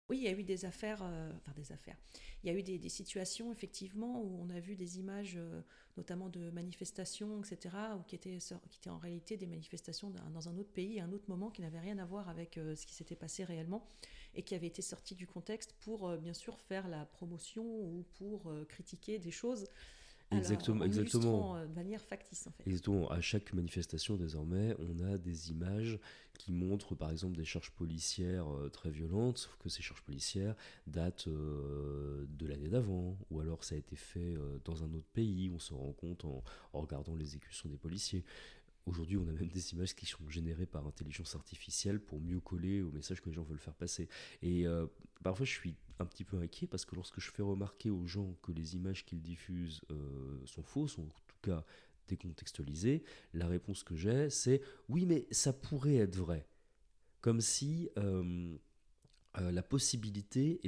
Oui, 0.10 0.18
il 0.18 0.24
y 0.24 0.28
a 0.28 0.32
eu 0.32 0.44
des 0.44 0.66
affaires, 0.66 1.02
euh, 1.04 1.32
enfin 1.38 1.52
des 1.56 1.72
affaires. 1.72 1.96
Il 2.44 2.52
y 2.52 2.56
a 2.56 2.58
eu 2.58 2.64
des, 2.64 2.90
situations 2.90 3.52
effectivement 3.52 4.24
où 4.24 4.42
on 4.42 4.50
a 4.50 4.60
vu 4.60 4.76
des 4.76 4.98
images, 4.98 5.36
euh, 5.38 5.62
notamment 5.98 6.30
de 6.30 6.50
manifestations, 6.50 7.44
etc., 7.44 7.76
ou 7.96 8.02
qui 8.02 8.16
étaient, 8.16 8.40
en 8.88 8.98
réalité 8.98 9.38
des 9.38 9.46
manifestations 9.46 10.10
dans 10.10 10.50
un 10.50 10.58
autre 10.58 10.72
pays, 10.72 11.00
à 11.00 11.04
un 11.04 11.12
autre 11.12 11.30
moment, 11.30 11.52
qui 11.52 11.62
n'avaient 11.62 11.80
rien 11.80 12.00
à 12.00 12.06
voir 12.06 12.28
avec 12.28 12.56
ce 12.56 12.86
qui 12.88 12.96
s'était 12.96 13.16
passé 13.16 13.44
réellement, 13.44 13.88
et 14.34 14.44
qui 14.44 14.56
avaient 14.56 14.68
été 14.68 14.82
sortis 14.82 15.16
du 15.16 15.28
contexte 15.28 15.74
pour 15.82 16.08
euh, 16.08 16.18
bien 16.18 16.34
sûr 16.34 16.60
faire 16.60 16.88
la 16.88 17.06
promotion 17.06 17.64
ou 17.66 18.06
pour 18.14 18.48
euh, 18.50 18.66
critiquer 18.66 19.20
des 19.20 19.32
choses. 19.32 19.68
Exactement, 20.32 20.82
Alors, 20.82 20.84
en 20.84 20.86
exactement. 20.86 21.56
euh, 21.58 21.66
de 21.66 21.74
manière 21.74 22.02
factice 22.06 22.46
en 22.48 22.52
fait. 22.52 22.64
Exactement. 22.68 23.10
À 23.10 23.20
chaque 23.22 23.54
manifestation 23.54 24.16
désormais, 24.16 24.76
on 24.80 25.00
a 25.00 25.18
des 25.18 25.50
images 25.50 25.98
qui 26.38 26.52
montrent 26.52 26.94
par 26.94 27.10
exemple 27.10 27.36
des 27.36 27.46
charges 27.46 27.72
policières 27.72 28.46
très 28.72 28.90
violentes, 28.92 29.40
sauf 29.40 29.58
que 29.58 29.70
ces 29.70 29.82
charges 29.82 30.04
policières 30.04 30.56
datent 30.86 31.28
euh, 31.28 32.26
de 32.30 32.46
l'année 32.46 32.68
d'avant, 32.70 33.18
ou 33.32 33.40
alors 33.40 33.64
ça 33.64 33.76
a 33.76 33.78
été 33.78 33.96
fait 33.96 34.36
euh, 34.36 34.60
dans 34.66 34.84
un 34.84 34.94
autre 34.94 35.08
pays, 35.14 35.50
on 35.54 35.60
se 35.60 35.74
rend 35.74 35.94
compte 35.94 36.26
en, 36.26 36.44
en 36.74 36.82
regardant 36.82 37.16
l'exécution 37.16 37.70
des 37.70 37.78
policiers. 37.78 38.24
Aujourd'hui, 38.90 39.18
on 39.18 39.28
a 39.28 39.32
même 39.32 39.50
des 39.50 39.74
images 39.74 39.96
qui 39.96 40.08
sont 40.08 40.28
générées 40.30 40.66
par 40.66 40.88
intelligence 40.88 41.36
artificielle 41.36 42.00
pour 42.00 42.20
mieux 42.20 42.40
coller 42.40 42.82
au 42.82 42.92
message 42.92 43.22
que 43.22 43.30
les 43.30 43.36
gens 43.36 43.44
veulent 43.44 43.60
faire 43.60 43.76
passer. 43.76 44.10
Et 44.42 44.66
euh, 44.66 44.88
parfois, 45.24 45.46
je 45.46 45.52
suis 45.52 45.76
un 46.00 46.08
petit 46.08 46.24
peu 46.24 46.38
inquiet 46.40 46.66
parce 46.66 46.86
que 46.86 46.96
lorsque 46.96 47.20
je 47.20 47.30
fais 47.30 47.44
remarquer 47.44 47.92
aux 47.92 48.08
gens 48.08 48.36
que 48.42 48.52
les 48.52 48.76
images 48.76 49.06
qu'ils 49.06 49.22
diffusent 49.22 49.82
euh, 49.92 50.42
sont 50.46 50.64
fausses, 50.64 50.98
ou 50.98 51.02
en 51.02 51.10
tout 51.28 51.38
cas 51.44 51.64
décontextualiser, 52.08 53.04
la 53.36 53.48
réponse 53.48 53.84
que 53.84 53.96
j'ai, 53.96 54.32
c'est 54.32 54.60
oui, 54.88 55.06
mais 55.06 55.28
ça 55.30 55.54
pourrait 55.54 55.98
être 55.98 56.16
vrai. 56.16 56.48
Comme 57.22 57.42
si 57.42 57.92
euh, 57.98 58.58
la 59.36 59.62
possibilité 59.62 60.60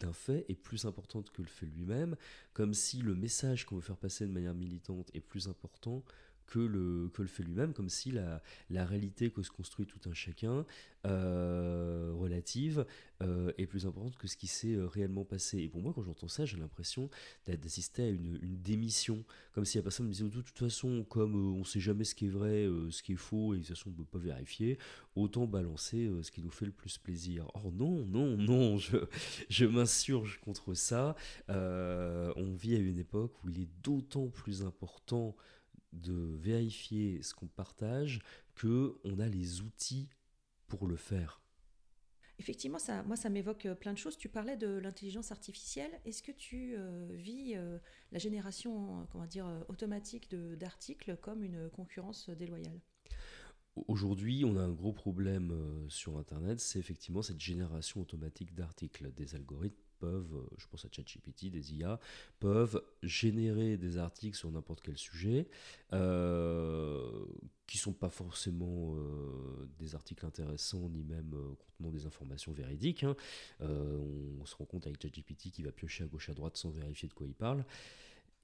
d'un 0.00 0.12
fait 0.12 0.44
est 0.48 0.56
plus 0.56 0.84
importante 0.84 1.30
que 1.30 1.42
le 1.42 1.48
fait 1.48 1.66
lui-même, 1.66 2.16
comme 2.54 2.74
si 2.74 2.98
le 3.02 3.14
message 3.14 3.66
qu'on 3.66 3.76
veut 3.76 3.82
faire 3.82 3.96
passer 3.96 4.26
de 4.26 4.32
manière 4.32 4.54
militante 4.54 5.10
est 5.14 5.20
plus 5.20 5.46
important 5.46 6.02
que 6.48 6.58
le, 6.58 7.10
que 7.12 7.22
le 7.22 7.28
fait 7.28 7.42
lui-même, 7.42 7.72
comme 7.72 7.88
si 7.88 8.10
la, 8.10 8.42
la, 8.70 8.84
réalité 8.84 9.30
que 9.30 9.42
se 9.42 9.50
construit 9.50 9.86
tout 9.86 10.00
un 10.08 10.14
chacun, 10.14 10.64
euh, 11.06 12.10
relative, 12.16 12.84
euh, 13.22 13.52
est 13.56 13.66
plus 13.66 13.86
importante 13.86 14.16
que 14.16 14.26
ce 14.26 14.36
qui 14.36 14.48
s'est 14.48 14.74
euh, 14.74 14.86
réellement 14.86 15.24
passé. 15.24 15.58
Et 15.58 15.68
pour 15.68 15.80
moi, 15.80 15.92
quand 15.94 16.02
j'entends 16.02 16.26
ça, 16.26 16.44
j'ai 16.44 16.56
l'impression 16.56 17.08
d'assister 17.46 18.02
à 18.02 18.08
une, 18.08 18.36
une, 18.42 18.60
démission, 18.60 19.24
comme 19.52 19.64
si 19.64 19.76
la 19.76 19.82
personne 19.84 20.06
me 20.06 20.12
disait, 20.12 20.24
de 20.24 20.40
toute 20.40 20.58
façon, 20.58 21.04
comme 21.08 21.54
on 21.54 21.60
ne 21.60 21.64
sait 21.64 21.78
jamais 21.78 22.02
ce 22.02 22.16
qui 22.16 22.26
est 22.26 22.30
vrai, 22.30 22.68
ce 22.90 23.02
qui 23.04 23.12
est 23.12 23.16
faux, 23.16 23.54
et 23.54 23.58
de 23.58 23.62
toute 23.62 23.76
façon, 23.76 23.90
on 23.90 23.92
ne 23.92 23.96
peut 23.98 24.18
pas 24.18 24.18
vérifier, 24.18 24.76
autant 25.14 25.46
balancer 25.46 26.10
ce 26.22 26.32
qui 26.32 26.42
nous 26.42 26.50
fait 26.50 26.66
le 26.66 26.72
plus 26.72 26.98
plaisir. 26.98 27.48
Oh 27.54 27.70
non, 27.72 28.04
non, 28.06 28.36
non, 28.36 28.78
je, 28.78 28.96
je 29.48 29.66
m'insurge 29.66 30.40
contre 30.40 30.74
ça. 30.74 31.14
on 31.48 32.54
vit 32.58 32.74
à 32.74 32.78
une 32.78 32.98
époque 32.98 33.32
où 33.44 33.50
il 33.50 33.60
est 33.60 33.70
d'autant 33.82 34.28
plus 34.28 34.64
important 34.64 35.36
de 35.92 36.36
vérifier 36.36 37.22
ce 37.22 37.34
qu'on 37.34 37.48
partage 37.48 38.20
que 38.54 38.98
on 39.04 39.18
a 39.18 39.28
les 39.28 39.62
outils 39.62 40.08
pour 40.66 40.86
le 40.86 40.96
faire. 40.96 41.40
Effectivement, 42.40 42.78
ça, 42.78 43.02
moi, 43.02 43.16
ça 43.16 43.30
m'évoque 43.30 43.66
euh, 43.66 43.74
plein 43.74 43.92
de 43.92 43.98
choses. 43.98 44.16
Tu 44.16 44.28
parlais 44.28 44.56
de 44.56 44.68
l'intelligence 44.78 45.32
artificielle. 45.32 45.90
Est-ce 46.04 46.22
que 46.22 46.30
tu 46.30 46.76
euh, 46.76 47.08
vis 47.16 47.56
euh, 47.56 47.78
la 48.12 48.20
génération, 48.20 49.06
comment 49.10 49.26
dire, 49.26 49.46
automatique 49.68 50.34
d'articles 50.34 51.16
comme 51.16 51.42
une 51.42 51.68
concurrence 51.70 52.30
déloyale? 52.30 52.80
Aujourd'hui, 53.88 54.44
on 54.44 54.56
a 54.56 54.62
un 54.62 54.72
gros 54.72 54.92
problème 54.92 55.86
sur 55.88 56.18
Internet, 56.18 56.58
c'est 56.58 56.80
effectivement 56.80 57.22
cette 57.22 57.40
génération 57.40 58.00
automatique 58.00 58.52
d'articles. 58.54 59.12
Des 59.12 59.36
algorithmes 59.36 59.87
peuvent, 59.98 60.46
je 60.56 60.66
pense 60.68 60.84
à 60.84 60.88
ChatGPT, 60.90 61.50
des 61.50 61.74
IA, 61.74 61.98
peuvent 62.40 62.82
générer 63.02 63.76
des 63.76 63.98
articles 63.98 64.36
sur 64.36 64.50
n'importe 64.50 64.80
quel 64.82 64.96
sujet, 64.96 65.48
euh, 65.92 67.26
qui 67.66 67.78
sont 67.78 67.92
pas 67.92 68.08
forcément 68.08 68.94
euh, 68.96 69.68
des 69.78 69.94
articles 69.94 70.24
intéressants, 70.24 70.88
ni 70.88 71.04
même 71.04 71.32
euh, 71.34 71.54
contenant 71.54 71.90
des 71.90 72.06
informations 72.06 72.52
véridiques. 72.52 73.04
Hein. 73.04 73.16
on 73.60 74.44
se 74.44 74.56
rend 74.56 74.64
compte 74.64 74.86
avec 74.86 75.02
ChatGPT 75.02 75.50
qui 75.50 75.62
va 75.62 75.72
piocher 75.72 76.04
à 76.04 76.06
gauche 76.06 76.30
à 76.30 76.34
droite 76.34 76.56
sans 76.56 76.70
vérifier 76.70 77.08
de 77.08 77.14
quoi 77.14 77.26
il 77.26 77.34
parle. 77.34 77.64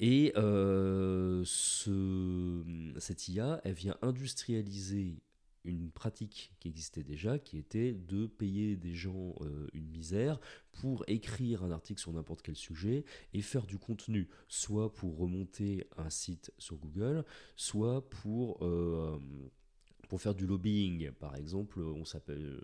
Et 0.00 0.32
ce, 0.34 2.64
cette 2.98 3.28
IA, 3.28 3.60
elle 3.64 3.74
vient 3.74 3.96
industrialiser 4.02 5.16
une 5.64 5.90
pratique 5.90 6.52
qui 6.60 6.68
existait 6.68 7.02
déjà, 7.02 7.38
qui 7.38 7.58
était 7.58 7.92
de 7.92 8.26
payer 8.26 8.76
des 8.76 8.94
gens 8.94 9.34
euh, 9.40 9.66
une 9.72 9.88
misère 9.88 10.40
pour 10.72 11.04
écrire 11.08 11.64
un 11.64 11.70
article 11.70 12.00
sur 12.00 12.12
n'importe 12.12 12.42
quel 12.42 12.56
sujet 12.56 13.04
et 13.32 13.42
faire 13.42 13.66
du 13.66 13.78
contenu, 13.78 14.28
soit 14.48 14.92
pour 14.92 15.16
remonter 15.18 15.88
un 15.96 16.10
site 16.10 16.52
sur 16.58 16.76
Google, 16.76 17.24
soit 17.56 18.08
pour 18.10 18.58
euh, 18.62 19.18
pour 20.14 20.22
faire 20.22 20.36
du 20.36 20.46
lobbying, 20.46 21.10
par 21.10 21.34
exemple, 21.34 21.80
on 21.80 22.04
s'appelle, 22.04 22.60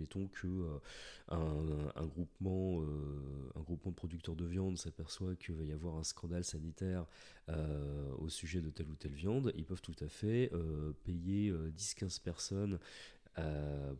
mettons 0.00 0.26
que 0.26 0.48
euh, 0.48 0.80
un, 1.28 2.06
groupement, 2.06 2.82
euh, 2.82 3.52
un 3.54 3.60
groupement 3.60 3.92
de 3.92 3.96
producteurs 3.96 4.34
de 4.34 4.44
viande 4.44 4.76
s'aperçoit 4.76 5.36
qu'il 5.36 5.54
va 5.54 5.62
y 5.62 5.70
avoir 5.70 5.94
un 5.94 6.02
scandale 6.02 6.42
sanitaire 6.42 7.06
euh, 7.50 8.12
au 8.18 8.28
sujet 8.28 8.60
de 8.60 8.70
telle 8.70 8.88
ou 8.88 8.96
telle 8.96 9.12
viande, 9.12 9.52
ils 9.56 9.64
peuvent 9.64 9.80
tout 9.80 9.94
à 10.00 10.08
fait 10.08 10.50
payer 11.04 11.52
10-15 11.52 12.20
personnes 12.20 12.80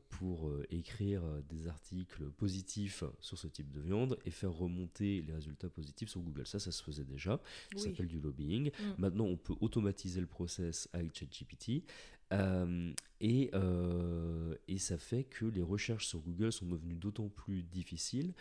pour 0.08 0.50
écrire 0.70 1.22
des 1.48 1.68
articles 1.68 2.24
positifs 2.30 3.04
sur 3.20 3.38
ce 3.38 3.46
type 3.46 3.70
de 3.70 3.80
viande 3.80 4.18
et 4.24 4.32
faire 4.32 4.52
remonter 4.52 5.22
les 5.22 5.34
résultats 5.34 5.70
positifs 5.70 6.08
sur 6.08 6.20
Google. 6.20 6.44
Ça, 6.44 6.58
ça 6.58 6.72
se 6.72 6.82
faisait 6.82 7.04
déjà. 7.04 7.40
Ça 7.76 7.84
s'appelle 7.84 8.08
du 8.08 8.18
lobbying. 8.18 8.72
Mm. 8.72 8.82
Maintenant, 8.98 9.26
on 9.26 9.36
peut 9.36 9.54
automatiser 9.60 10.20
le 10.20 10.26
process 10.26 10.88
avec 10.92 11.16
ChatGPT. 11.16 11.84
Euh, 12.32 12.92
et, 13.20 13.50
euh, 13.54 14.54
et, 14.68 14.78
ça 14.78 14.98
fait 14.98 15.24
que 15.24 15.46
les 15.46 15.62
recherches 15.62 16.06
sur 16.06 16.20
Google 16.20 16.52
sont 16.52 16.66
devenues 16.66 16.96
d'autant 16.96 17.28
plus 17.28 17.62
difficiles 17.62 18.34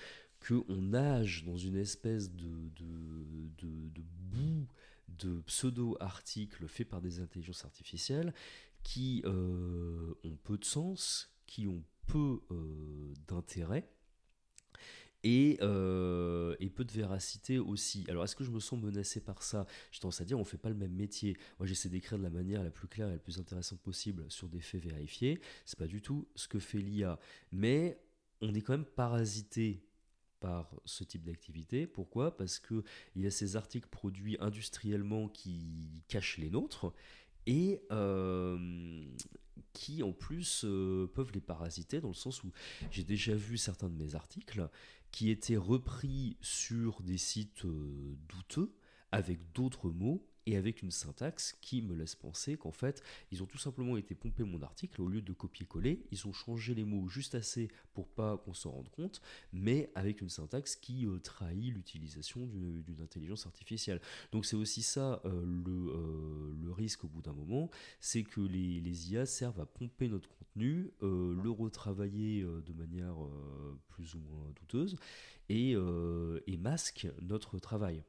qu'on 0.46 0.82
nage 0.82 1.46
dans 1.46 1.58
une 1.58 1.78
espèce 1.78 2.32
de, 2.32 2.70
de, 2.76 3.90
de, 3.90 4.02
boue 4.30 4.68
de 5.08 5.40
pseudo-articles 5.42 6.68
faits 6.68 6.90
par 6.90 7.02
des 7.02 7.22
intelligences 7.22 7.66
artificielles 7.66 8.34
qui 8.84 9.24
euh, 9.26 10.14
ont 10.24 10.38
peu 10.44 10.58
de 10.58 10.66
sens, 10.66 11.32
qui 11.46 11.68
ont 11.68 11.84
peu 12.06 12.42
d'intérêt 13.28 13.90
euh, 15.26 16.56
et, 16.60 16.70
peu 16.70 16.86
de 16.86 16.92
véracité 16.92 17.60
aussi. 17.60 18.06
Alors 18.08 18.24
est-ce 18.24 18.36
que 18.36 18.44
je 18.44 18.52
me 18.52 18.60
sens 18.60 18.80
menacé 18.80 19.20
par 19.20 19.44
ça? 19.44 19.66
J'ai 19.92 20.00
tendance 20.00 20.22
à 20.22 20.26
dire 20.26 20.40
on 20.40 20.44
fait 20.44 20.58
pas 20.58 20.70
le 20.70 20.76
même 20.76 20.94
métier. 20.94 21.38
Moi 21.60 21.68
j'essaie 21.68 21.90
d'écrire 21.90 22.18
de 22.18 22.24
la 22.24 22.30
manière 22.30 22.64
la 22.64 22.72
plus 22.72 22.88
claire 22.88 23.10
et 23.10 23.14
la 23.14 23.20
plus 23.20 23.40
intéressante 23.40 23.80
possible 23.80 24.26
sur 24.30 24.48
des 24.48 24.62
faits 24.62 24.84
vérifiés. 24.84 25.42
C'est 25.66 25.80
pas 25.80 25.88
du 25.88 26.02
tout 26.02 26.28
ce 26.36 26.48
que 26.48 26.60
fait 26.60 26.80
l'IA, 26.80 27.20
mais 27.52 28.00
on 28.42 28.54
est 28.54 28.62
quand 28.62 28.74
même 28.74 28.86
parasité 28.86 29.84
par 30.40 30.70
ce 30.86 31.04
type 31.04 31.24
d'activité. 31.24 31.88
Pourquoi? 31.88 32.38
Parce 32.38 32.60
qu'il 32.60 32.84
y 33.16 33.26
a 33.26 33.32
ces 33.32 33.56
articles 33.56 33.90
produits 33.90 34.38
industriellement 34.40 35.28
qui 35.28 36.04
cachent 36.08 36.38
les 36.38 36.52
nôtres 36.52 36.94
et 37.48 37.82
euh, 37.92 39.08
qui 39.74 40.04
en 40.04 40.12
plus 40.12 40.64
euh, 40.66 41.08
peuvent 41.08 41.32
les 41.34 41.42
parasiter 41.42 42.02
dans 42.02 42.10
le 42.10 42.14
sens 42.14 42.44
où 42.44 42.52
j'ai 42.92 43.04
déjà 43.04 43.36
vu 43.36 43.58
certains 43.58 43.90
de 43.90 43.96
mes 43.96 44.16
articles 44.16 44.70
qui 45.12 45.30
étaient 45.30 45.58
repris 45.58 46.38
sur 46.42 47.02
des 47.02 47.18
sites 47.18 47.66
euh, 47.66 48.16
douteux 48.28 48.74
avec 49.12 49.52
d'autres 49.54 49.90
mots 49.90 50.28
et 50.48 50.56
avec 50.56 50.82
une 50.82 50.92
syntaxe 50.92 51.58
qui 51.60 51.82
me 51.82 51.94
laisse 51.94 52.16
penser 52.16 52.56
qu'en 52.56 52.72
fait, 52.72 53.04
ils 53.32 53.44
ont 53.44 53.46
tout 53.46 53.58
simplement 53.58 53.98
été 53.98 54.16
pomper 54.16 54.44
mon 54.44 54.62
article 54.62 55.02
au 55.02 55.08
lieu 55.08 55.22
de 55.22 55.34
copier-coller, 55.34 56.06
ils 56.10 56.26
ont 56.26 56.32
changé 56.32 56.74
les 56.74 56.86
mots 56.86 57.10
juste 57.10 57.36
assez 57.36 57.68
pour 57.94 58.08
pas 58.08 58.38
qu'on 58.38 58.54
s'en 58.54 58.72
rende 58.72 58.90
compte, 58.90 59.22
mais 59.52 59.92
avec 59.94 60.22
une 60.22 60.30
syntaxe 60.30 60.78
qui 60.78 61.06
euh, 61.06 61.20
trahit 61.20 61.74
l'utilisation 61.74 62.48
d'une 62.48 63.02
intelligence 63.02 63.46
artificielle. 63.46 64.02
Donc 64.32 64.46
c'est 64.46 64.56
aussi 64.56 64.84
ça 64.84 65.22
euh, 65.26 65.44
le, 65.46 66.56
le, 66.62 66.72
risque 66.72 67.04
au 67.04 67.08
bout 67.10 67.22
d'un 67.22 67.34
moment, 67.34 67.70
c'est 68.00 68.24
que 68.24 68.40
les, 68.40 68.80
les, 68.80 69.12
IA 69.12 69.26
servent 69.26 69.60
à 69.60 69.66
pomper 69.66 70.08
notre 70.08 70.30
contenu, 70.58 70.92
le 71.02 71.50
retravailler 71.50 72.44
de 72.44 72.74
manière 72.74 73.16
plus 73.90 74.16
ou 74.16 74.20
moins 74.20 74.52
douteuse, 74.56 74.96
et, 75.50 75.76
masquent 76.58 77.08
notre 77.22 77.60
travail. 77.60 78.04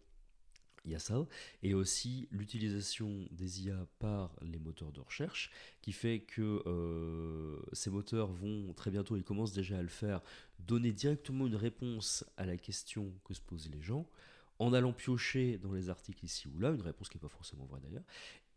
Il 0.85 0.93
y 0.93 0.95
a 0.95 0.99
ça, 0.99 1.27
et 1.63 1.75
aussi 1.75 2.29
l'utilisation 2.31 3.27
des 3.31 3.67
IA 3.67 3.87
par 3.99 4.35
les 4.41 4.59
moteurs 4.59 4.93
de 4.93 5.01
recherche, 5.01 5.51
qui 5.83 5.93
fait 5.93 6.21
que 6.21 6.63
euh, 6.67 7.61
ces 7.73 7.91
moteurs 7.91 8.33
vont 8.33 8.73
très 8.73 8.91
bientôt, 8.91 9.17
ils 9.17 9.25
commencent 9.25 9.53
déjà 9.53 9.79
à 9.79 9.83
le 9.83 9.89
faire, 9.89 10.23
donner 10.61 10.93
directement 10.93 11.47
une 11.47 11.57
réponse 11.57 12.25
à 12.39 12.47
la 12.47 12.57
question 12.57 13.13
que 13.25 13.35
se 13.35 13.41
posent 13.41 13.69
les 13.71 13.83
gens, 13.83 14.09
en 14.59 14.73
allant 14.73 14.93
piocher 14.93 15.59
dans 15.59 15.73
les 15.73 15.91
articles 15.91 16.25
ici 16.25 16.49
ou 16.49 16.59
là, 16.59 16.71
une 16.71 16.83
réponse 16.83 17.09
qui 17.09 17.17
n'est 17.17 17.23
pas 17.23 17.29
forcément 17.29 17.67
vraie 17.67 17.81
d'ailleurs, 17.81 18.05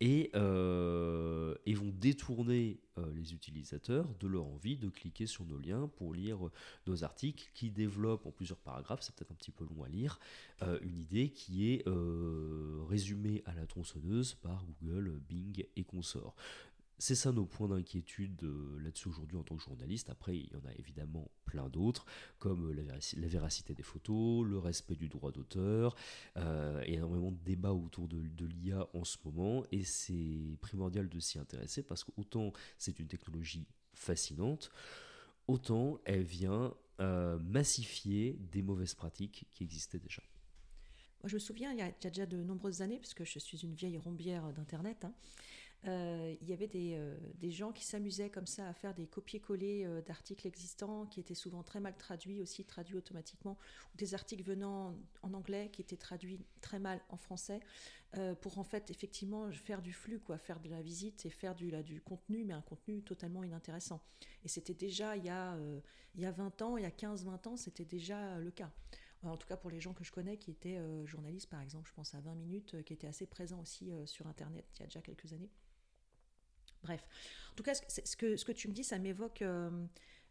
et, 0.01 0.31
euh, 0.35 1.55
vont 1.75 1.93
détourner 1.93 2.79
euh, 2.97 3.11
les 3.13 3.33
utilisateurs 3.33 4.13
de 4.19 4.27
leur 4.27 4.45
envie 4.45 4.75
de 4.75 4.89
cliquer 4.89 5.25
sur 5.25 5.45
nos 5.45 5.57
liens 5.57 5.89
pour 5.95 6.13
lire 6.13 6.47
euh, 6.47 6.51
nos 6.85 7.03
articles 7.03 7.49
qui 7.53 7.71
développent 7.71 8.25
en 8.25 8.31
plusieurs 8.31 8.57
paragraphes, 8.57 9.01
c'est 9.01 9.15
peut-être 9.15 9.31
un 9.31 9.35
petit 9.35 9.51
peu 9.51 9.63
long 9.63 9.83
à 9.83 9.89
lire, 9.89 10.19
une 10.83 10.97
idée 10.97 11.29
qui 11.29 11.71
est 11.71 11.83
résumée 12.87 13.41
à 13.45 13.55
la 13.55 13.65
tronçonneuse 13.65 14.35
par 14.35 14.63
Google, 14.65 15.19
Bing 15.27 15.65
et 15.75 15.83
consorts. 15.83 16.35
C'est 17.01 17.15
ça 17.15 17.31
nos 17.31 17.47
points 17.47 17.67
d'inquiétude 17.67 18.43
euh, 18.43 18.79
là-dessus 18.79 19.07
aujourd'hui 19.07 19.35
en 19.35 19.41
tant 19.41 19.55
que 19.55 19.63
journaliste. 19.63 20.11
Après, 20.11 20.37
il 20.37 20.51
y 20.53 20.55
en 20.55 20.63
a 20.69 20.73
évidemment 20.77 21.31
plein 21.45 21.67
d'autres, 21.67 22.05
comme 22.37 22.69
euh, 22.69 22.73
la, 23.17 23.27
véracité 23.27 23.73
des 23.73 23.81
photos, 23.81 24.45
le 24.45 24.59
respect 24.59 24.93
du 24.93 25.09
droit 25.09 25.31
d'auteur. 25.31 25.95
Euh, 26.37 26.79
a 26.79 26.85
énormément 26.85 27.31
de 27.31 27.39
débats 27.43 27.73
autour 27.73 28.07
de, 28.07 28.45
l'IA 28.45 28.87
en 28.93 29.03
ce 29.03 29.17
moment, 29.25 29.65
et 29.71 29.83
c'est 29.83 30.59
primordial 30.61 31.09
de 31.09 31.19
s'y 31.19 31.39
intéresser 31.39 31.81
parce 31.81 32.03
qu'autant 32.03 32.53
c'est 32.77 32.99
une 32.99 33.07
technologie 33.07 33.65
fascinante, 33.95 34.69
autant 35.47 35.99
elle 36.05 36.23
vient 36.23 36.71
massifier 36.99 38.37
des 38.51 38.61
mauvaises 38.61 38.93
pratiques 38.93 39.47
qui 39.49 39.63
existaient 39.63 39.97
déjà. 39.97 40.21
Moi, 41.23 41.29
je 41.29 41.33
me 41.33 41.39
souviens, 41.39 41.71
il 41.71 41.79
y 41.79 41.81
a, 41.81 41.91
déjà 42.09 42.27
de 42.27 42.43
nombreuses 42.43 42.83
années, 42.83 42.99
puisque 42.99 43.23
je 43.23 43.39
suis 43.39 43.59
une 43.63 43.73
vieille 43.73 43.97
rombière 43.97 44.53
d'Internet, 44.53 45.05
hein, 45.05 45.13
euh, 45.87 46.35
il 46.41 46.47
y 46.47 46.53
avait 46.53 46.67
des, 46.67 46.93
euh, 46.93 47.17
des, 47.39 47.49
gens 47.49 47.71
qui 47.71 47.83
s'amusaient 47.83 48.29
comme 48.29 48.45
ça 48.45 48.67
à 48.67 48.73
faire 48.73 48.93
des 48.93 49.07
copier-coller 49.07 49.83
euh, 49.83 50.01
d'articles 50.03 50.45
existants 50.45 51.07
qui 51.07 51.19
étaient 51.19 51.33
souvent 51.33 51.63
très 51.63 51.79
mal 51.79 51.97
traduits, 51.97 52.39
aussi 52.39 52.63
traduits 52.65 52.97
automatiquement, 52.97 53.57
ou 53.93 53.97
des 53.97 54.13
articles 54.13 54.43
venant 54.43 54.95
en, 55.23 55.33
anglais 55.33 55.69
qui 55.73 55.81
étaient 55.81 55.97
traduits 55.97 56.39
très 56.61 56.77
mal 56.77 57.01
en 57.09 57.17
français, 57.17 57.59
pour 58.41 58.59
en 58.59 58.65
fait 58.65 58.91
effectivement 58.91 59.49
faire 59.53 59.81
du 59.81 59.93
flux, 59.93 60.19
quoi, 60.19 60.37
faire 60.37 60.59
de 60.59 60.67
la 60.67 60.81
visite 60.81 61.25
et 61.25 61.29
faire 61.29 61.55
du, 61.55 61.71
là, 61.71 61.81
du 61.81 62.01
contenu, 62.01 62.43
mais 62.43 62.53
un 62.53 62.61
contenu 62.61 63.01
totalement 63.01 63.41
inintéressant. 63.41 64.01
Et 64.43 64.49
c'était 64.49 64.73
déjà 64.73 65.15
il 65.15 65.23
y, 65.23 65.29
a, 65.29 65.57
il 66.15 66.21
y 66.21 66.25
a 66.25 66.31
20 66.31 66.61
ans, 66.61 66.75
il 66.75 66.83
y 66.83 66.85
a 66.85 66.89
15-20 66.89 67.47
ans, 67.47 67.55
c'était 67.55 67.85
déjà 67.85 68.37
le 68.37 68.51
cas 68.51 68.69
en 69.23 69.37
tout 69.37 69.47
cas 69.47 69.55
pour 69.55 69.69
les 69.69 69.79
gens 69.79 69.93
que 69.93 70.03
je 70.03 70.11
connais 70.11 70.35
qui 70.37 70.51
étaient 70.51 70.79
journalistes 71.05 71.49
par 71.49 71.61
exemple, 71.61 71.87
je 71.87 71.93
pense 71.93 72.13
à 72.13 72.19
20 72.19 72.35
minutes, 72.35 72.83
qui 72.83 72.91
étaient 72.91 73.07
assez 73.07 73.27
présents 73.27 73.61
aussi 73.61 73.91
sur 74.05 74.27
Internet 74.27 74.65
il 74.75 74.79
y 74.81 74.83
a 74.83 74.87
déjà 74.87 75.01
quelques 75.01 75.31
années. 75.31 75.49
Bref, 76.83 77.05
en 77.51 77.55
tout 77.55 77.63
cas, 77.63 77.73
ce 77.73 78.15
que, 78.15 78.37
ce 78.37 78.45
que 78.45 78.51
tu 78.51 78.67
me 78.67 78.73
dis, 78.73 78.83
ça 78.83 78.97
m'évoque 78.97 79.41
euh, 79.41 79.69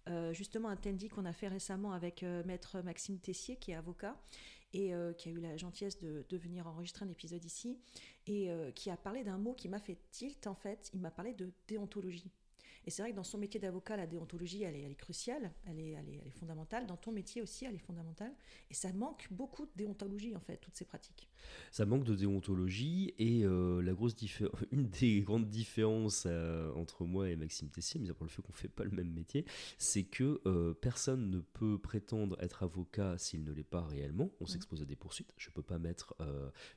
euh, 0.09 0.33
justement 0.33 0.69
un 0.69 0.77
Tendi 0.77 1.09
qu'on 1.09 1.27
a 1.27 1.33
fait 1.33 1.49
récemment 1.49 1.93
avec 1.93 2.23
euh, 2.23 2.43
maître 2.45 2.81
Maxime 2.81 3.19
Tessier, 3.19 3.57
qui 3.57 3.73
est 3.73 3.75
avocat, 3.77 4.17
et 4.73 4.93
qui 5.19 5.29
a 5.29 5.33
eu 5.33 5.41
la 5.41 5.57
gentillesse 5.57 5.99
de, 5.99 6.25
de, 6.29 6.37
venir 6.37 6.69
enregistrer 6.69 7.05
un 7.05 7.09
épisode 7.09 7.45
ici, 7.45 7.77
et 8.29 8.53
qui 8.77 8.89
a 8.89 8.97
parlé 8.97 9.25
d'un 9.25 9.37
mot 9.37 9.53
qui 9.53 9.69
m'a 9.69 9.81
fait 9.81 9.99
tilt, 10.13 10.47
en 10.47 10.55
fait, 10.55 10.93
il 10.95 11.01
m'a 11.01 11.11
parlé 11.11 11.35
de 11.35 11.51
déontologie. 11.67 12.31
Et 12.87 12.91
c'est 12.91 13.03
vrai 13.03 13.11
que 13.11 13.17
dans 13.17 13.25
son 13.25 13.39
métier 13.39 13.61
d'avocat, 13.61 13.97
la 13.97 14.07
déontologie, 14.07 14.63
elle 14.63 14.75
est, 14.75 14.83
elle 14.83 14.93
est 14.93 14.97
cruciale, 14.97 15.53
elle 15.67 15.79
est, 15.79 15.91
elle, 15.91 16.09
est, 16.09 16.19
elle 16.21 16.29
est, 16.29 16.39
fondamentale. 16.39 16.87
Dans 16.87 16.97
ton 16.97 17.13
métier 17.13 17.43
aussi, 17.43 17.65
elle 17.65 17.75
est 17.75 17.79
fondamentale. 17.79 18.33
Et 18.71 18.75
ça 18.75 18.93
manque 18.93 19.29
beaucoup 19.31 19.67
de 19.67 19.71
déontologie, 19.77 20.35
en 20.35 20.41
fait, 20.41 20.57
toutes 20.57 20.77
ces 20.77 20.85
pratiques. 20.85 21.29
Ça 21.71 21.85
manque 21.85 22.05
de 22.05 22.15
déontologie. 22.15 23.15
Et 23.19 23.45
euh, 23.45 23.83
la 23.83 23.93
grosse 23.93 24.15
une 24.71 24.89
des 24.89 25.21
grandes 25.21 25.49
différences 25.49 26.25
euh, 26.27 26.73
entre 26.75 27.05
moi 27.05 27.29
et 27.29 27.37
Maxime 27.37 27.69
Tessier, 27.69 28.01
mis 28.01 28.11
à 28.11 28.15
part 28.15 28.25
le 28.25 28.31
fait 28.31 28.43
qu'on 28.43 28.53
ne 28.53 28.57
fait 28.57 28.69
pas 28.69 28.85
le 28.85 28.91
même 28.91 29.11
métier, 29.13 29.45
c'est 29.79 30.05
que 30.05 30.41
euh, 30.47 30.75
personne 30.75 31.31
ne 31.31 31.41
peut 31.41 31.79
prétendre 31.79 32.37
être 32.41 32.63
avocat 32.63 33.19
s'il 33.19 33.45
ne 33.45 33.53
l'est 33.53 33.63
pas 33.63 33.83
réellement. 33.83 34.31
On 34.41 34.45
mmh. 34.45 34.49
s'expose 34.49 34.83
à 34.83 34.85
des 34.85 34.97
poursuites. 34.97 35.33
Je 35.37 35.49
ne 35.49 35.53
peux 35.53 35.63
pas 35.63 35.79
mettre 35.79 36.15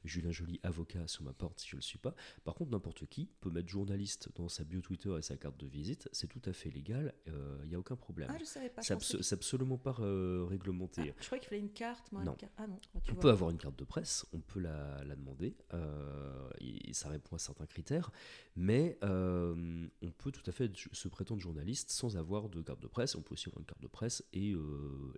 Julien 0.03 0.31
Joly 0.31 0.59
avocat 0.63 1.07
sur 1.07 1.23
ma 1.23 1.33
porte 1.33 1.59
si 1.59 1.69
je 1.69 1.75
ne 1.75 1.79
le 1.79 1.83
suis 1.83 1.97
pas. 1.97 2.15
Par 2.43 2.55
contre, 2.55 2.71
n'importe 2.71 3.05
qui 3.07 3.29
peut 3.39 3.49
mettre 3.49 3.69
journaliste 3.69 4.29
dans 4.35 4.49
sa 4.49 4.63
bio 4.63 4.81
Twitter 4.81 5.13
et 5.17 5.21
sa 5.21 5.37
carte 5.37 5.59
de 5.59 5.67
visite 5.67 5.92
c'est 6.11 6.27
tout 6.27 6.41
à 6.45 6.53
fait 6.53 6.69
légal, 6.69 7.13
il 7.25 7.33
euh, 7.33 7.65
n'y 7.65 7.75
a 7.75 7.79
aucun 7.79 7.95
problème. 7.95 8.29
Ah, 8.31 8.37
je 8.39 8.45
savais 8.45 8.69
pas. 8.69 8.81
C'est 8.81 9.33
absolument 9.33 9.77
pas 9.77 9.95
euh, 9.99 10.45
réglementé. 10.47 11.01
Ah, 11.09 11.15
je 11.19 11.25
croyais 11.25 11.39
qu'il 11.39 11.49
fallait 11.49 11.61
une 11.61 11.71
carte. 11.71 12.11
Moi, 12.11 12.23
non. 12.23 12.35
Ah, 12.57 12.67
non. 12.67 12.79
on 13.09 13.15
peut 13.15 13.29
avoir 13.29 13.49
une 13.49 13.57
carte 13.57 13.77
de 13.77 13.83
presse, 13.83 14.25
on 14.33 14.39
peut 14.39 14.59
la, 14.59 15.03
demander, 15.15 15.55
euh, 15.73 16.49
et 16.59 16.93
ça 16.93 17.09
répond 17.09 17.35
à 17.35 17.39
certains 17.39 17.65
critères, 17.65 18.11
mais 18.55 18.97
on 19.01 20.11
peut 20.17 20.31
tout 20.31 20.47
à 20.47 20.51
fait 20.51 20.71
se 20.91 21.07
prétendre 21.07 21.41
journaliste 21.41 21.89
sans 21.91 22.17
avoir 22.17 22.49
de 22.49 22.61
carte 22.61 22.81
de 22.81 22.87
presse. 22.87 23.15
On 23.15 23.21
peut 23.21 23.33
aussi 23.33 23.49
avoir 23.49 23.59
une 23.59 23.65
carte 23.65 23.81
de 23.81 23.87
presse 23.87 24.23
et, 24.33 24.53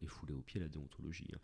fouler 0.07 0.33
au 0.33 0.41
pied 0.41 0.59
la 0.59 0.67
déontologie. 0.67 1.27
Hein. 1.33 1.39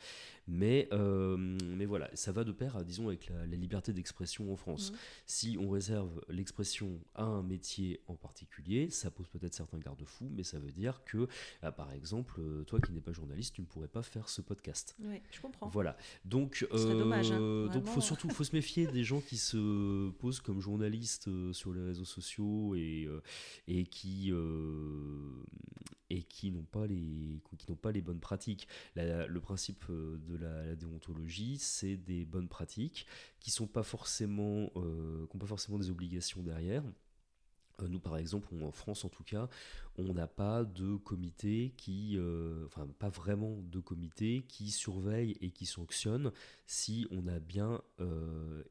Mais, 0.48 0.90
mais 0.92 1.86
voilà, 1.86 2.10
ça 2.16 2.32
va 2.32 2.44
de 2.44 2.52
pair, 2.52 2.84
disons, 2.86 3.08
avec 3.08 3.30
la, 3.30 3.46
liberté 3.62 3.94
d'expression 3.94 4.52
en 4.52 4.56
France. 4.56 4.92
Mmh. 4.92 4.96
Si 5.28 5.58
on 5.60 5.70
réserve 5.70 6.22
l'expression 6.30 7.00
à 7.14 7.24
un 7.24 7.44
métier 7.44 8.02
en 8.08 8.16
particulier, 8.16 8.90
ça 8.90 9.12
pose 9.12 9.21
peut-être 9.30 9.54
certains 9.54 9.80
garde-fous, 9.80 10.30
mais 10.32 10.44
ça 10.44 10.60
veut 10.60 10.72
dire 10.72 11.04
que, 11.06 11.28
euh, 11.64 11.72
par 11.72 11.92
exemple, 11.94 12.40
euh, 12.40 12.64
toi 12.64 12.80
qui 12.80 12.92
n'es 12.92 13.02
pas 13.02 13.12
journaliste, 13.12 13.56
tu 13.56 13.62
ne 13.62 13.66
pourrais 13.66 13.88
pas 13.88 14.04
faire 14.04 14.30
ce 14.30 14.42
podcast. 14.42 14.96
Oui, 15.00 15.22
je 15.32 15.42
comprends. 15.42 15.70
Voilà. 15.70 15.98
Donc, 16.26 16.66
dommage, 16.72 17.32
hein, 17.32 17.42
euh, 17.42 17.68
donc 17.70 17.88
faut 17.88 18.02
surtout 18.02 18.30
faut 18.30 18.44
se 18.44 18.56
méfier 18.56 18.88
des 18.88 19.04
gens 19.04 19.22
qui 19.22 19.38
se 19.38 20.10
posent 20.12 20.40
comme 20.40 20.60
journalistes 20.60 21.30
sur 21.54 21.74
les 21.74 21.82
réseaux 21.82 22.06
sociaux 22.06 22.76
et, 22.76 23.08
et 23.68 23.86
qui 23.86 24.32
et 26.10 26.24
qui 26.24 26.52
n'ont 26.52 26.64
pas 26.64 26.88
les 26.88 27.42
qui 27.58 27.70
n'ont 27.70 27.78
pas 27.78 27.92
les 27.92 28.02
bonnes 28.02 28.20
pratiques. 28.20 28.68
le 28.96 29.40
principe 29.40 29.86
de 29.90 30.36
la, 30.36 30.76
déontologie, 30.76 31.58
c'est 31.58 31.98
des 31.98 32.26
bonnes 32.26 32.48
pratiques 32.50 33.06
qui 33.40 33.52
sont 33.52 33.68
pas 33.68 33.84
forcément 33.84 34.68
qui 34.70 34.80
n'ont 34.80 35.40
pas 35.40 35.48
forcément 35.48 35.78
des 35.78 35.90
obligations 35.90 36.42
derrière. 36.42 36.84
Euh, 37.82 37.88
nous, 37.88 38.00
par 38.00 38.18
exemple, 38.18 38.48
en 38.64 38.72
France 38.72 39.06
en 39.06 39.10
tout 39.10 39.24
cas, 39.24 39.48
on 39.98 40.14
n'a 40.14 40.28
pas 40.28 40.64
de 40.64 40.96
comité 40.96 41.74
qui, 41.78 42.18
euh, 42.18 42.66
enfin 42.66 42.88
pas 43.00 43.10
vraiment 43.10 43.58
de 43.64 43.80
comité 43.80 44.44
qui 44.48 44.72
surveille 44.72 45.38
et 45.42 45.52
qui 45.52 45.66
sanctionne 45.66 46.32
si 46.66 47.08
on 47.12 47.28
a 47.28 47.40
bien 47.40 47.82
euh, 48.00 48.64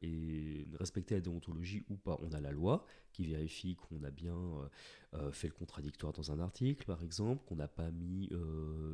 respecté 0.79 1.15
la 1.15 1.21
déontologie 1.21 1.83
ou 1.89 1.95
pas. 1.95 2.17
On 2.21 2.33
a 2.33 2.41
la 2.41 2.51
loi 2.51 2.85
qui 3.13 3.25
vérifie 3.25 3.75
qu'on 3.75 4.03
a 4.03 4.09
bien 4.09 4.37
fait 5.33 5.49
le 5.49 5.53
contradictoire 5.53 6.13
dans 6.13 6.31
un 6.31 6.39
article, 6.39 6.85
par 6.85 7.03
exemple, 7.03 7.43
qu'on 7.45 7.57
n'a 7.57 7.67
pas 7.67 7.91
mis 7.91 8.29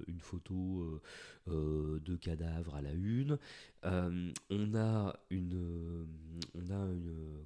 une 0.07 0.19
photo 0.19 0.99
de 1.45 2.15
cadavre 2.15 2.73
à 2.73 2.81
la 2.81 2.93
une. 2.93 3.37
on 3.83 4.75
a 4.75 5.19
une, 5.29 6.07
on 6.55 6.71
a 6.71 6.87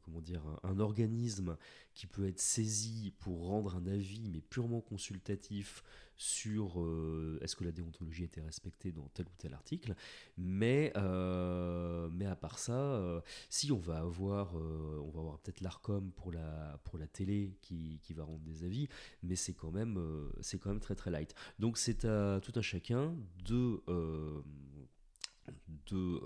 comment 0.05 0.21
dire, 0.21 0.41
un 0.63 0.79
organisme 0.79 1.57
qui 1.93 2.07
peut 2.07 2.25
être 2.25 2.39
saisi 2.39 3.13
pour 3.19 3.47
rendre 3.47 3.75
un 3.75 3.85
avis, 3.85 4.29
mais 4.31 4.41
purement 4.41 4.70
consultatif 4.79 5.83
sur 6.21 6.79
euh, 6.79 7.39
est-ce 7.41 7.55
que 7.55 7.63
la 7.63 7.71
déontologie 7.71 8.25
était 8.25 8.41
respectée 8.41 8.91
dans 8.91 9.07
tel 9.15 9.25
ou 9.25 9.31
tel 9.39 9.55
article. 9.55 9.95
Mais, 10.37 10.93
euh, 10.95 12.09
mais 12.11 12.27
à 12.27 12.35
part 12.35 12.59
ça, 12.59 12.73
euh, 12.73 13.21
si 13.49 13.71
on 13.71 13.79
va 13.79 13.97
avoir, 13.97 14.53
on 14.53 15.09
va 15.09 15.19
avoir 15.19 15.39
peut-être 15.39 15.61
l'ARCOM 15.61 16.11
pour 16.11 16.31
la, 16.31 16.79
pour 16.83 16.99
la 16.99 17.07
télé 17.07 17.57
qui, 17.63 17.99
qui 18.03 18.13
va 18.13 18.23
rendre 18.23 18.43
des 18.43 18.63
avis, 18.63 18.87
mais 19.23 19.35
c'est 19.35 19.55
quand, 19.55 19.71
même 19.71 19.99
c'est 20.41 20.59
quand 20.59 20.69
même 20.69 20.79
très 20.79 20.93
très 20.95 21.09
light. 21.09 21.33
Donc 21.57 21.79
c'est 21.79 22.05
à 22.05 22.39
tout 22.39 22.53
un 22.55 22.61
chacun 22.61 23.15
de 23.43 23.81
de 25.87 26.21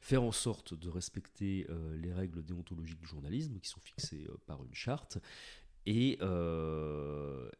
faire 0.00 0.22
en 0.22 0.32
sorte 0.32 0.72
de 0.72 0.88
respecter 0.88 1.66
les 1.96 2.12
règles 2.12 2.42
déontologiques 2.42 2.98
du 2.98 3.06
journalisme 3.06 3.58
qui 3.60 3.68
sont 3.68 3.80
fixées 3.80 4.26
par 4.46 4.64
une 4.64 4.74
charte. 4.74 5.18
Et, 5.86 6.18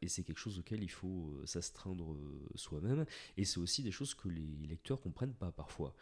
et 0.00 0.09
c'est 0.09 0.22
quelque 0.22 0.38
chose 0.38 0.59
auquel 0.59 0.83
il 0.83 0.90
faut 0.90 1.40
s'astreindre 1.44 2.16
soi-même. 2.54 3.06
Et 3.37 3.44
c'est 3.44 3.59
aussi 3.59 3.83
des 3.83 3.92
choses 3.92 4.14
que 4.14 4.28
les 4.28 4.66
lecteurs 4.68 5.00
comprennent 5.00 5.35
pas 5.35 5.52
parfois. 5.52 5.94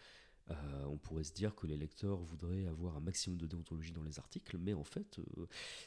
on 0.87 0.97
pourrait 0.97 1.25
se 1.25 1.33
dire 1.33 1.55
que 1.55 1.67
les 1.67 1.77
lecteurs 1.77 2.19
voudraient 2.19 2.67
avoir 2.67 2.97
un 2.97 3.01
maximum 3.01 3.39
de 3.39 3.47
déontologie 3.47 3.93
dans 3.93 4.03
les 4.03 4.19
articles, 4.19 4.59
mais 4.59 4.75
en 4.75 4.85
fait, 4.85 5.21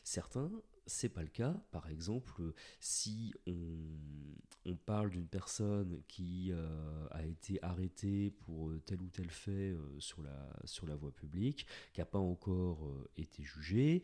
certains 0.04 0.52
c'est 0.86 1.10
pas 1.10 1.22
le 1.22 1.30
cas. 1.30 1.56
Par 1.72 1.90
exemple, 1.90 2.54
si 2.80 3.34
on, 3.48 4.76
parle 4.86 5.12
d'une 5.12 5.28
personne 5.28 6.02
qui 6.08 6.50
euh, 6.52 7.08
a 7.12 7.24
été 7.24 7.60
arrêtée 7.64 8.32
pour 8.32 8.72
tel 8.86 9.02
ou 9.02 9.10
tel 9.10 9.30
fait 9.30 9.52
euh, 9.52 10.00
sur, 10.00 10.22
la, 10.22 10.50
sur 10.66 10.88
la 10.88 10.96
voie 10.96 11.12
publique, 11.12 11.68
qui 11.94 12.02
n'a 12.02 12.06
pas 12.06 12.20
encore 12.20 12.86
euh, 12.86 13.10
été 13.18 13.44
jugée, 13.44 14.04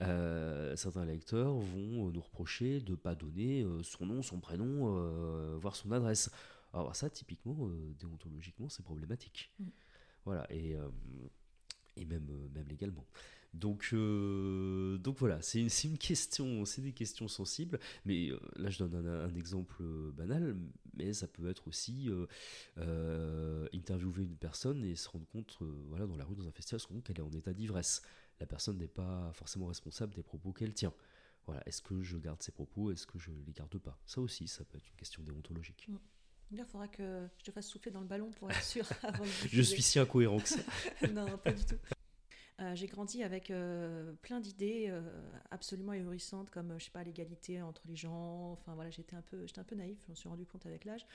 certains 0.00 1.04
lecteurs 1.04 1.54
vont 1.54 2.10
nous 2.10 2.20
reprocher 2.20 2.80
de 2.80 2.92
ne 2.92 2.96
pas 2.96 3.14
donner 3.14 3.66
son 3.82 4.06
nom, 4.06 4.22
son 4.22 4.40
prénom, 4.40 5.58
voire 5.58 5.76
son 5.76 5.92
adresse. 5.92 6.30
Alors 6.72 6.96
ça, 6.96 7.10
typiquement, 7.10 7.70
déontologiquement, 7.98 8.68
c'est 8.68 8.82
problématique. 8.82 9.52
Mm. 9.58 9.64
Voilà, 10.24 10.46
et, 10.50 10.76
et 11.96 12.04
même, 12.04 12.48
même 12.54 12.68
légalement. 12.68 13.04
Donc, 13.54 13.90
euh, 13.92 14.98
donc 14.98 15.18
voilà, 15.18 15.40
c'est 15.40 15.60
une, 15.60 15.68
une, 15.84 15.98
question, 15.98 16.64
c'est 16.64 16.82
des 16.82 16.92
questions 16.92 17.28
sensibles, 17.28 17.78
mais 18.04 18.30
euh, 18.30 18.40
là 18.56 18.68
je 18.68 18.80
donne 18.82 19.06
un, 19.06 19.32
exemple 19.36 19.76
euh, 19.80 20.10
banal, 20.10 20.56
mais 20.96 21.12
ça 21.12 21.28
peut 21.28 21.48
être 21.48 21.68
aussi 21.68 22.10
interviewer 23.72 24.24
une 24.24 24.36
personne 24.36 24.84
et 24.84 24.96
se 24.96 25.08
rendre 25.08 25.26
compte, 25.26 25.58
voilà, 25.88 26.06
dans 26.06 26.16
la 26.16 26.24
rue, 26.24 26.34
dans 26.34 26.48
un 26.48 26.52
festival, 26.52 26.80
se 26.80 26.86
rendre 26.88 26.98
compte 26.98 27.06
qu'elle 27.06 27.18
est 27.18 27.28
en 27.28 27.32
état 27.32 27.52
d'ivresse. 27.52 28.02
La 28.40 28.46
personne 28.46 28.78
n'est 28.78 28.88
pas 28.88 29.30
forcément 29.34 29.66
responsable 29.66 30.14
des 30.14 30.24
propos 30.24 30.52
qu'elle 30.52 30.74
tient. 30.74 30.92
Voilà, 31.46 31.62
est-ce 31.66 31.82
que 31.82 32.02
je 32.02 32.16
garde 32.16 32.42
ses 32.42 32.52
propos, 32.52 32.90
est-ce 32.90 33.06
que 33.06 33.18
je 33.18 33.30
les 33.46 33.52
garde 33.52 33.78
pas? 33.78 34.00
Ça 34.04 34.20
aussi, 34.20 34.48
ça 34.48 34.64
peut 34.64 34.78
être 34.78 34.88
une 34.88 34.96
question 34.96 35.22
déontologique. 35.22 35.86
Mm. 35.88 35.96
Il 36.52 36.64
faudra 36.64 36.88
que 36.88 37.26
je 37.38 37.44
te 37.44 37.50
fasse 37.50 37.66
souffler 37.66 37.90
dans 37.90 38.00
le 38.00 38.06
ballon 38.06 38.30
pour 38.30 38.50
être 38.50 38.62
sûr 38.62 38.86
avant 39.02 39.24
Je 39.24 39.62
suis 39.62 39.82
si 39.82 39.98
incohérent 39.98 40.38
que 40.38 40.48
ça. 40.48 40.60
non, 41.12 41.38
pas 41.38 41.52
du 41.52 41.64
tout. 41.64 41.78
Euh, 42.60 42.74
j'ai 42.76 42.86
grandi 42.86 43.22
avec 43.24 43.50
euh, 43.50 44.12
plein 44.22 44.38
d'idées 44.38 44.86
euh, 44.88 45.02
absolument 45.50 45.92
ahurissantes, 45.92 46.50
comme, 46.50 46.74
je 46.78 46.84
sais 46.84 46.90
pas, 46.90 47.02
l'égalité 47.02 47.60
entre 47.60 47.82
les 47.86 47.96
gens. 47.96 48.52
Enfin, 48.52 48.74
voilà, 48.74 48.90
j'étais 48.90 49.16
un 49.16 49.22
peu, 49.22 49.44
j'étais 49.46 49.58
un 49.58 49.64
peu 49.64 49.74
naïf, 49.74 49.98
je 50.04 50.08
m'en 50.08 50.14
suis 50.14 50.28
rendu 50.28 50.46
compte 50.46 50.64
avec 50.66 50.84
l'âge. 50.84 51.06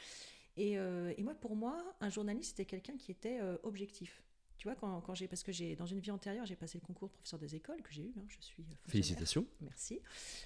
Et, 0.58 0.74
et, 0.74 1.24
moi, 1.24 1.34
pour 1.36 1.56
moi, 1.56 1.78
un 2.02 2.10
journaliste, 2.10 2.50
c'était 2.50 2.66
quelqu'un 2.66 2.98
qui 2.98 3.12
était 3.12 3.40
objectif. 3.64 4.22
Tu 4.58 4.68
vois, 4.68 4.76
quand, 4.76 5.00
quand 5.00 5.16
j'ai, 5.16 5.30
parce 5.30 5.42
que 5.42 5.54
j'ai, 5.54 5.78
dans 5.78 5.86
une 5.86 6.02
vie 6.02 6.12
antérieure, 6.12 6.46
j'ai 6.46 6.58
passé 6.58 6.78
le 6.78 6.86
concours 6.86 7.08
de 7.08 7.14
professeur 7.14 7.40
des 7.40 7.56
écoles 7.56 7.82
que 7.82 7.94
j'ai 7.94 8.04
eu. 8.04 8.14
Hein, 8.18 8.26
je 8.28 8.42
suis. 8.42 8.66
Félicitations. 8.88 9.46
Merci. 9.62 10.02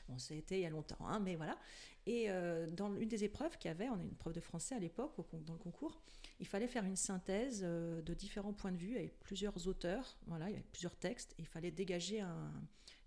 Bon, 0.07 0.19
c'était 0.19 0.59
il 0.59 0.61
y 0.61 0.65
a 0.67 0.69
longtemps, 0.69 1.07
hein, 1.07 1.19
mais 1.19 1.35
voilà. 1.35 1.57
Et 2.05 2.27
dans 2.73 2.95
une 2.95 3.09
des 3.09 3.23
épreuves 3.23 3.57
qu'il 3.57 3.69
y 3.69 3.71
avait, 3.71 3.89
on 3.89 3.99
a 3.99 4.03
une 4.03 4.13
preuve 4.13 4.33
de 4.33 4.41
français 4.41 4.75
à 4.75 4.79
l'époque 4.79 5.15
dans 5.47 5.53
le 5.53 5.59
concours, 5.59 5.99
il 6.39 6.47
fallait 6.47 6.67
faire 6.67 6.83
une 6.83 6.95
synthèse 6.95 7.61
euh, 7.63 8.01
de 8.01 8.13
différents 8.13 8.53
points 8.53 8.71
de 8.71 8.77
vue 8.77 8.97
avec 8.97 9.19
plusieurs 9.19 9.67
auteurs, 9.67 10.17
voilà, 10.27 10.49
il 10.49 10.53
y 10.53 10.55
avait 10.55 10.65
plusieurs 10.71 10.95
textes, 10.95 11.35
il 11.37 11.45
fallait 11.45 11.71
dégager 11.71 12.23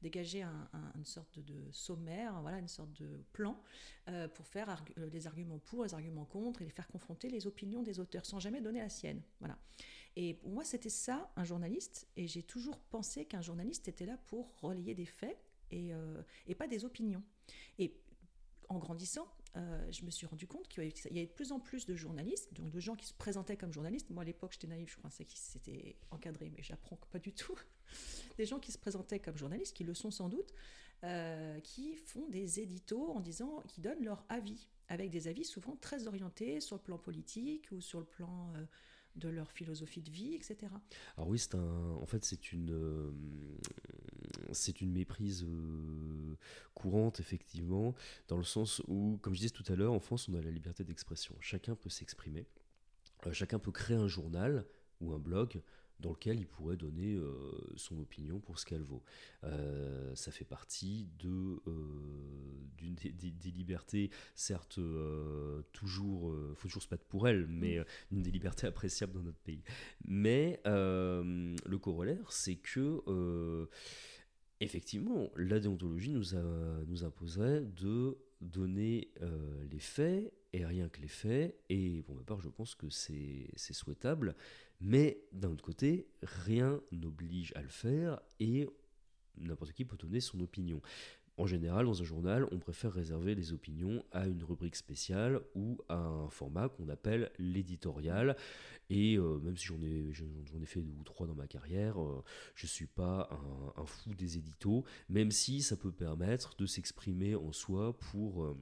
dégager 0.02 0.44
une 0.94 1.06
sorte 1.06 1.38
de 1.40 1.72
sommaire, 1.72 2.40
voilà, 2.42 2.58
une 2.58 2.68
sorte 2.68 2.92
de 3.00 3.24
plan 3.32 3.60
pour 4.34 4.46
faire 4.46 4.84
les 4.96 5.26
arguments 5.26 5.58
pour, 5.58 5.84
les 5.84 5.94
arguments 5.94 6.26
contre 6.26 6.62
et 6.62 6.68
faire 6.68 6.86
confronter 6.86 7.28
les 7.28 7.46
opinions 7.46 7.82
des 7.82 7.98
auteurs 7.98 8.24
sans 8.26 8.38
jamais 8.38 8.60
donner 8.60 8.80
la 8.80 8.90
sienne. 8.90 9.22
Voilà. 9.40 9.58
Et 10.14 10.34
pour 10.34 10.50
moi, 10.50 10.64
c'était 10.64 10.90
ça, 10.90 11.32
un 11.34 11.44
journaliste. 11.44 12.06
Et 12.16 12.28
j'ai 12.28 12.42
toujours 12.42 12.78
pensé 12.78 13.24
qu'un 13.24 13.42
journaliste 13.42 13.88
était 13.88 14.06
là 14.06 14.18
pour 14.26 14.60
relayer 14.60 14.94
des 14.94 15.06
faits 15.06 15.38
et, 15.70 15.92
et 16.46 16.54
pas 16.54 16.68
des 16.68 16.84
opinions. 16.84 17.22
Et 17.78 17.98
en 18.68 18.78
grandissant, 18.78 19.26
euh, 19.56 19.90
je 19.90 20.04
me 20.04 20.10
suis 20.10 20.26
rendu 20.26 20.46
compte 20.46 20.68
qu'il 20.68 20.84
y 20.84 21.18
avait 21.18 21.26
de 21.26 21.32
plus 21.32 21.52
en 21.52 21.60
plus 21.60 21.86
de 21.86 21.94
journalistes, 21.94 22.52
donc 22.52 22.70
de 22.70 22.80
gens 22.80 22.94
qui 22.94 23.06
se 23.06 23.14
présentaient 23.14 23.56
comme 23.56 23.72
journalistes. 23.72 24.10
Moi, 24.10 24.22
à 24.22 24.26
l'époque, 24.26 24.52
j'étais 24.52 24.66
naïve, 24.66 24.90
je 24.90 24.98
pensais 24.98 25.24
qu'ils 25.24 25.38
s'étaient 25.38 25.96
encadrés, 26.10 26.50
mais 26.54 26.62
j'apprends 26.62 26.98
pas 27.10 27.18
du 27.18 27.32
tout. 27.32 27.58
des 28.36 28.44
gens 28.44 28.58
qui 28.58 28.72
se 28.72 28.78
présentaient 28.78 29.20
comme 29.20 29.36
journalistes, 29.36 29.74
qui 29.74 29.84
le 29.84 29.94
sont 29.94 30.10
sans 30.10 30.28
doute, 30.28 30.52
euh, 31.04 31.58
qui 31.60 31.94
font 31.94 32.28
des 32.28 32.60
éditos 32.60 33.10
en 33.10 33.20
disant, 33.20 33.62
qui 33.68 33.80
donnent 33.80 34.04
leur 34.04 34.26
avis, 34.28 34.68
avec 34.88 35.10
des 35.10 35.28
avis 35.28 35.44
souvent 35.44 35.76
très 35.76 36.06
orientés 36.06 36.60
sur 36.60 36.76
le 36.76 36.82
plan 36.82 36.98
politique 36.98 37.68
ou 37.72 37.80
sur 37.80 38.00
le 38.00 38.06
plan 38.06 38.52
euh, 38.56 38.64
de 39.16 39.28
leur 39.28 39.50
philosophie 39.50 40.02
de 40.02 40.10
vie, 40.10 40.34
etc. 40.34 40.56
Alors 41.16 41.28
oui, 41.28 41.38
c'est 41.38 41.54
en 41.54 42.06
fait, 42.06 42.24
c'est 42.24 42.52
une, 42.52 42.70
euh, 42.70 43.10
une 44.80 44.92
méprise 44.92 45.44
euh, 45.44 46.36
courante, 46.74 47.20
effectivement, 47.20 47.94
dans 48.28 48.36
le 48.36 48.44
sens 48.44 48.82
où, 48.88 49.18
comme 49.22 49.34
je 49.34 49.40
disais 49.40 49.50
tout 49.50 49.64
à 49.72 49.76
l'heure, 49.76 49.92
en 49.92 50.00
France, 50.00 50.28
on 50.28 50.34
a 50.34 50.40
la 50.40 50.50
liberté 50.50 50.84
d'expression. 50.84 51.34
Chacun 51.40 51.74
peut 51.74 51.90
s'exprimer, 51.90 52.46
euh, 53.26 53.32
chacun 53.32 53.58
peut 53.58 53.72
créer 53.72 53.96
un 53.96 54.08
journal 54.08 54.66
ou 55.00 55.12
un 55.12 55.18
blog 55.18 55.60
dans 56.00 56.10
lequel 56.10 56.38
il 56.38 56.46
pourrait 56.46 56.76
donner 56.76 57.14
euh, 57.14 57.52
son 57.76 57.98
opinion 57.98 58.40
pour 58.40 58.58
ce 58.58 58.66
qu'elle 58.66 58.82
vaut. 58.82 59.02
Euh, 59.44 60.14
ça 60.14 60.30
fait 60.30 60.44
partie 60.44 61.08
de, 61.18 61.60
euh, 61.66 61.72
des, 62.78 63.50
libertés, 63.50 64.10
certes, 64.34 64.78
toujours, 65.72 66.34
faut 66.56 66.68
toujours 66.68 66.82
se 66.82 66.88
battre 66.88 67.04
pour 67.04 67.28
elles, 67.28 67.46
mais 67.46 67.78
une 68.10 68.22
des 68.22 68.30
libertés 68.30 68.66
appréciables 68.66 69.12
dans 69.12 69.22
notre 69.22 69.38
pays. 69.38 69.62
Mais 70.04 70.60
le 70.64 71.76
corollaire, 71.78 72.30
c'est 72.30 72.56
que, 72.56 73.68
effectivement, 74.60 75.30
la 75.36 75.58
déontologie 75.58 76.10
nous, 76.10 76.34
a, 76.34 76.84
nous 76.86 77.04
imposerait 77.04 77.62
de 77.62 78.18
donner 78.40 79.12
les 79.70 79.80
faits 79.80 80.32
et 80.52 80.64
rien 80.64 80.88
que 80.88 81.00
les 81.00 81.08
faits, 81.08 81.58
et 81.68 82.02
pour 82.02 82.14
ma 82.14 82.22
part, 82.22 82.40
je 82.40 82.48
pense 82.48 82.74
que 82.74 82.88
c'est 82.88 83.72
souhaitable, 83.72 84.34
mais 84.80 85.20
d'un 85.32 85.50
autre 85.50 85.64
côté, 85.64 86.06
rien 86.22 86.80
n'oblige 86.92 87.52
à 87.56 87.62
le 87.62 87.68
faire 87.68 88.20
et 88.40 88.68
n'importe 89.38 89.72
qui 89.72 89.84
peut 89.84 89.96
donner 89.96 90.20
son 90.20 90.40
opinion. 90.40 90.80
En 91.38 91.46
général, 91.46 91.84
dans 91.84 92.00
un 92.00 92.04
journal, 92.04 92.46
on 92.50 92.58
préfère 92.58 92.92
réserver 92.92 93.34
les 93.34 93.52
opinions 93.52 94.02
à 94.10 94.26
une 94.26 94.42
rubrique 94.42 94.76
spéciale 94.76 95.42
ou 95.54 95.76
à 95.90 95.96
un 95.96 96.30
format 96.30 96.70
qu'on 96.70 96.88
appelle 96.88 97.30
l'éditorial. 97.38 98.36
Et 98.88 99.18
euh, 99.18 99.38
même 99.40 99.56
si 99.56 99.66
j'en 99.66 99.82
ai, 99.82 100.12
fait 100.64 100.80
deux 100.80 100.94
ou 100.98 101.04
trois 101.04 101.26
dans 101.26 101.34
ma 101.34 101.46
carrière, 101.46 102.00
euh, 102.00 102.24
je 102.54 102.64
ne 102.64 102.70
suis 102.70 102.86
pas 102.86 103.28
un, 103.76 103.84
fou 103.84 104.14
des 104.14 104.38
éditos, 104.38 104.84
même 105.10 105.30
si 105.30 105.60
ça 105.60 105.76
peut 105.76 105.92
permettre 105.92 106.56
de 106.56 106.64
s'exprimer 106.64 107.34
en 107.34 107.52
soi 107.52 107.98
pour... 107.98 108.44
Euh, 108.44 108.56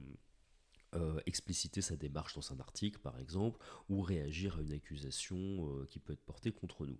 euh, 0.95 1.19
expliciter 1.25 1.81
sa 1.81 1.95
démarche 1.95 2.35
dans 2.35 2.53
un 2.53 2.59
article, 2.59 2.99
par 2.99 3.19
exemple, 3.19 3.59
ou 3.89 4.01
réagir 4.01 4.57
à 4.57 4.61
une 4.61 4.71
accusation 4.71 5.37
euh, 5.37 5.85
qui 5.89 5.99
peut 5.99 6.13
être 6.13 6.23
portée 6.23 6.51
contre 6.51 6.85
nous. 6.85 6.97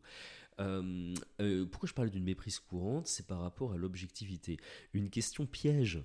Euh, 0.60 1.66
pourquoi 1.66 1.88
je 1.88 1.94
parle 1.94 2.10
d'une 2.10 2.24
méprise 2.24 2.60
courante? 2.60 3.08
C'est 3.08 3.26
par 3.26 3.40
rapport 3.40 3.74
à 3.74 3.78
l'objectivité. 3.78 4.58
Une 4.94 5.10
question 5.10 5.46
piège 5.46 6.04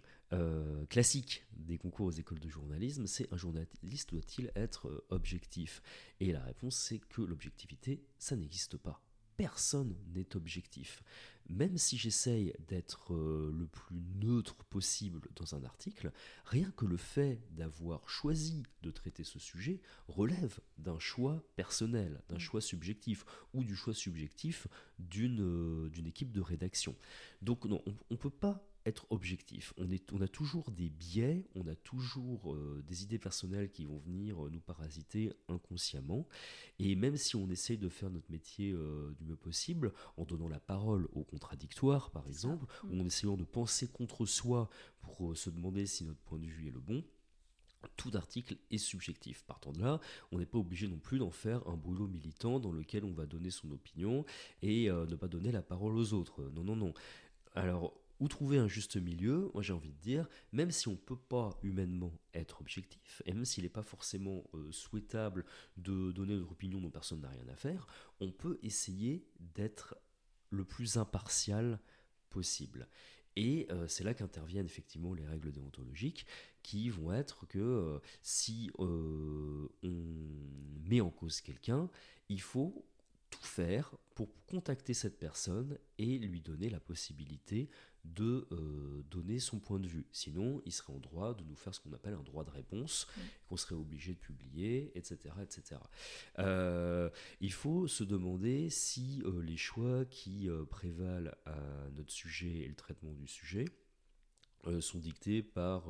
classique 0.88 1.44
des 1.56 1.76
concours 1.76 2.06
aux 2.06 2.12
écoles 2.12 2.38
de 2.38 2.48
journalisme, 2.48 3.08
c'est 3.08 3.32
un 3.32 3.36
journaliste 3.36 4.10
doit-il 4.10 4.52
être 4.54 5.04
objectif? 5.08 5.82
Et 6.20 6.30
la 6.30 6.40
réponse, 6.40 6.76
c'est 6.76 7.00
que 7.00 7.22
l'objectivité, 7.22 8.04
ça 8.16 8.36
n'existe 8.36 8.76
pas 8.76 9.02
personne 9.40 9.96
n'est 10.14 10.36
objectif. 10.36 11.02
Même 11.48 11.78
si 11.78 11.96
j'essaye 11.96 12.52
d'être 12.68 13.14
euh, 13.14 13.50
le 13.58 13.66
plus 13.66 13.96
neutre 14.20 14.54
possible 14.66 15.22
dans 15.34 15.54
un 15.54 15.64
article, 15.64 16.12
rien 16.44 16.70
que 16.72 16.84
le 16.84 16.98
fait 16.98 17.40
d'avoir 17.52 18.06
choisi 18.06 18.64
de 18.82 18.90
traiter 18.90 19.24
ce 19.24 19.38
sujet 19.38 19.80
relève 20.08 20.60
d'un 20.76 20.98
choix 20.98 21.42
personnel, 21.56 22.20
d'un 22.28 22.36
mm. 22.36 22.40
choix 22.40 22.60
subjectif, 22.60 23.24
ou 23.54 23.64
du 23.64 23.74
choix 23.74 23.94
subjectif 23.94 24.68
d'une 24.98 25.40
euh, 25.40 26.06
équipe 26.06 26.32
de 26.32 26.42
rédaction. 26.42 26.94
Donc 27.40 27.64
non, 27.64 27.82
on 27.86 27.94
ne 28.10 28.16
peut 28.16 28.28
pas 28.28 28.62
être 28.86 29.06
objectif. 29.10 29.74
On, 29.76 29.90
est, 29.90 30.10
on 30.12 30.20
a 30.20 30.28
toujours 30.28 30.70
des 30.70 30.88
biais, 30.88 31.44
on 31.54 31.66
a 31.66 31.74
toujours 31.74 32.54
euh, 32.54 32.82
des 32.86 33.02
idées 33.02 33.18
personnelles 33.18 33.70
qui 33.70 33.84
vont 33.84 33.98
venir 33.98 34.44
euh, 34.44 34.50
nous 34.50 34.60
parasiter 34.60 35.32
inconsciemment. 35.48 36.26
Et 36.78 36.94
même 36.94 37.16
si 37.16 37.36
on 37.36 37.48
essaye 37.50 37.78
de 37.78 37.88
faire 37.88 38.10
notre 38.10 38.30
métier 38.30 38.72
euh, 38.72 39.14
du 39.18 39.24
mieux 39.24 39.36
possible, 39.36 39.92
en 40.16 40.24
donnant 40.24 40.48
la 40.48 40.60
parole 40.60 41.08
au 41.12 41.24
contradictoire, 41.24 42.10
par 42.10 42.26
exemple, 42.26 42.66
ou 42.84 42.94
mm. 42.94 43.00
en 43.00 43.06
essayant 43.06 43.36
de 43.36 43.44
penser 43.44 43.88
contre 43.88 44.24
soi 44.24 44.70
pour 45.00 45.36
se 45.36 45.50
demander 45.50 45.86
si 45.86 46.04
notre 46.04 46.20
point 46.20 46.38
de 46.38 46.46
vue 46.46 46.68
est 46.68 46.72
le 46.72 46.80
bon, 46.80 47.04
tout 47.96 48.10
article 48.14 48.56
est 48.70 48.78
subjectif. 48.78 49.42
Partant 49.44 49.72
de 49.72 49.80
là, 49.80 50.00
on 50.32 50.38
n'est 50.38 50.46
pas 50.46 50.58
obligé 50.58 50.86
non 50.86 50.98
plus 50.98 51.18
d'en 51.18 51.30
faire 51.30 51.66
un 51.66 51.76
boulot 51.76 52.08
militant 52.08 52.60
dans 52.60 52.72
lequel 52.72 53.04
on 53.04 53.12
va 53.12 53.24
donner 53.24 53.50
son 53.50 53.70
opinion 53.70 54.26
et 54.60 54.90
ne 54.90 55.16
pas 55.16 55.28
donner 55.28 55.50
la 55.50 55.62
parole 55.62 55.96
aux 55.96 56.12
autres. 56.12 56.42
Non, 56.54 56.62
non, 56.62 56.76
non. 56.76 56.92
Alors, 57.54 57.94
où 58.20 58.28
trouver 58.28 58.58
un 58.58 58.68
juste 58.68 58.96
milieu, 58.96 59.50
moi 59.54 59.62
j'ai 59.62 59.72
envie 59.72 59.92
de 59.92 59.98
dire, 59.98 60.28
même 60.52 60.70
si 60.70 60.88
on 60.88 60.92
ne 60.92 60.96
peut 60.96 61.16
pas 61.16 61.58
humainement 61.62 62.12
être 62.34 62.60
objectif, 62.60 63.22
et 63.24 63.32
même 63.32 63.46
s'il 63.46 63.64
n'est 63.64 63.70
pas 63.70 63.82
forcément 63.82 64.44
euh, 64.54 64.70
souhaitable 64.70 65.44
de 65.78 66.12
donner 66.12 66.36
notre 66.36 66.52
opinion 66.52 66.80
dont 66.80 66.90
personne 66.90 67.22
n'a 67.22 67.30
rien 67.30 67.48
à 67.48 67.56
faire, 67.56 67.86
on 68.20 68.30
peut 68.30 68.58
essayer 68.62 69.26
d'être 69.54 69.96
le 70.50 70.64
plus 70.64 70.98
impartial 70.98 71.80
possible. 72.28 72.88
Et 73.36 73.66
euh, 73.70 73.88
c'est 73.88 74.04
là 74.04 74.12
qu'interviennent 74.12 74.66
effectivement 74.66 75.14
les 75.14 75.24
règles 75.24 75.52
déontologiques 75.52 76.26
qui 76.62 76.90
vont 76.90 77.12
être 77.12 77.46
que 77.46 77.58
euh, 77.58 77.98
si 78.22 78.70
on 78.78 79.68
met 79.82 81.00
en 81.00 81.10
cause 81.10 81.40
quelqu'un, 81.40 81.88
il 82.28 82.40
faut 82.40 82.84
tout 83.30 83.44
faire 83.44 83.96
pour 84.14 84.28
contacter 84.46 84.92
cette 84.92 85.18
personne 85.18 85.78
et 85.98 86.18
lui 86.18 86.40
donner 86.40 86.68
la 86.68 86.80
possibilité 86.80 87.70
de 88.04 88.48
euh, 88.52 89.02
donner 89.10 89.38
son 89.38 89.58
point 89.58 89.78
de 89.78 89.86
vue. 89.86 90.06
Sinon, 90.12 90.62
il 90.64 90.72
serait 90.72 90.92
en 90.92 90.98
droit 90.98 91.34
de 91.34 91.44
nous 91.44 91.56
faire 91.56 91.74
ce 91.74 91.80
qu'on 91.80 91.92
appelle 91.92 92.14
un 92.14 92.22
droit 92.22 92.44
de 92.44 92.50
réponse, 92.50 93.06
qu'on 93.48 93.56
serait 93.56 93.74
obligé 93.74 94.14
de 94.14 94.18
publier, 94.18 94.90
etc. 94.94 95.34
etc. 95.42 95.80
Euh, 96.38 97.10
il 97.40 97.52
faut 97.52 97.86
se 97.86 98.04
demander 98.04 98.70
si 98.70 99.22
euh, 99.24 99.42
les 99.42 99.56
choix 99.56 100.04
qui 100.06 100.48
prévalent 100.70 101.34
à 101.44 101.58
notre 101.94 102.12
sujet 102.12 102.60
et 102.60 102.68
le 102.68 102.74
traitement 102.74 103.12
du 103.12 103.26
sujet 103.26 103.66
sont 104.80 104.98
dictés 104.98 105.42
par 105.42 105.84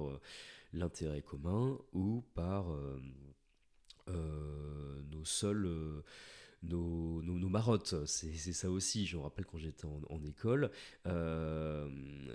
l'intérêt 0.72 1.22
commun 1.22 1.76
ou 1.92 2.24
par 2.34 2.66
nos 4.06 5.24
seuls 5.24 6.02
nos, 6.62 7.22
nos, 7.22 7.48
marottes. 7.48 7.94
C'est 8.06 8.52
ça 8.52 8.70
aussi. 8.70 9.06
Je 9.06 9.16
me 9.16 9.22
rappelle 9.22 9.46
quand 9.46 9.58
j'étais 9.58 9.86
en, 9.86 10.22
école, 10.22 10.70
euh, 11.06 11.88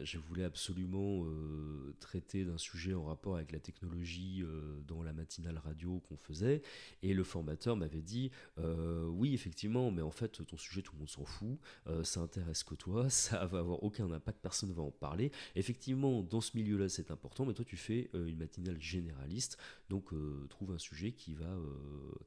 je 0.04 0.18
voulais 0.18 0.44
absolument 0.44 1.24
euh, 1.26 1.96
traiter 2.00 2.44
d'un 2.44 2.58
sujet 2.58 2.94
en 2.94 3.06
rapport 3.06 3.36
avec 3.36 3.52
la 3.52 3.60
technologie 3.60 4.42
euh, 4.44 4.82
dans 4.88 5.04
la 5.04 5.14
matinale 5.14 5.58
radio 5.60 6.00
qu'on 6.08 6.18
faisait. 6.18 6.62
Et 7.04 7.14
le 7.14 7.24
formateur 7.24 7.76
m'avait 7.76 8.02
dit 8.02 8.32
Oui, 8.58 9.34
effectivement, 9.34 9.92
mais 9.92 10.02
en 10.02 10.12
fait, 10.12 10.46
ton 10.46 10.58
sujet, 10.58 10.82
tout 10.82 10.94
le 10.94 11.00
monde 11.00 11.10
s'en 11.10 11.26
fout. 11.26 11.60
ça 12.04 12.22
intéresse 12.22 12.64
que 12.64 12.76
toi. 12.76 13.10
Ça 13.26 13.46
va 13.46 13.60
avoir 13.60 13.82
aucun 13.84 14.12
impact. 14.12 14.40
Personne 14.42 14.70
ne 14.70 14.74
va 14.74 14.84
en 14.84 14.92
parler. 14.92 15.32
Effectivement, 15.56 16.22
dans 16.22 16.42
ce 16.42 16.56
milieu-là, 16.56 16.90
c'est 16.90 17.10
important. 17.10 17.46
Mais 17.46 17.54
toi, 17.54 17.66
tu 17.66 17.78
fais 17.78 18.10
une 18.14 18.38
matinale 18.38 18.80
généraliste. 18.80 19.58
Donc, 19.90 20.12
trouve 20.50 20.72
un 20.72 20.78
sujet 20.78 21.12
qui 21.12 21.34
va, 21.34 21.58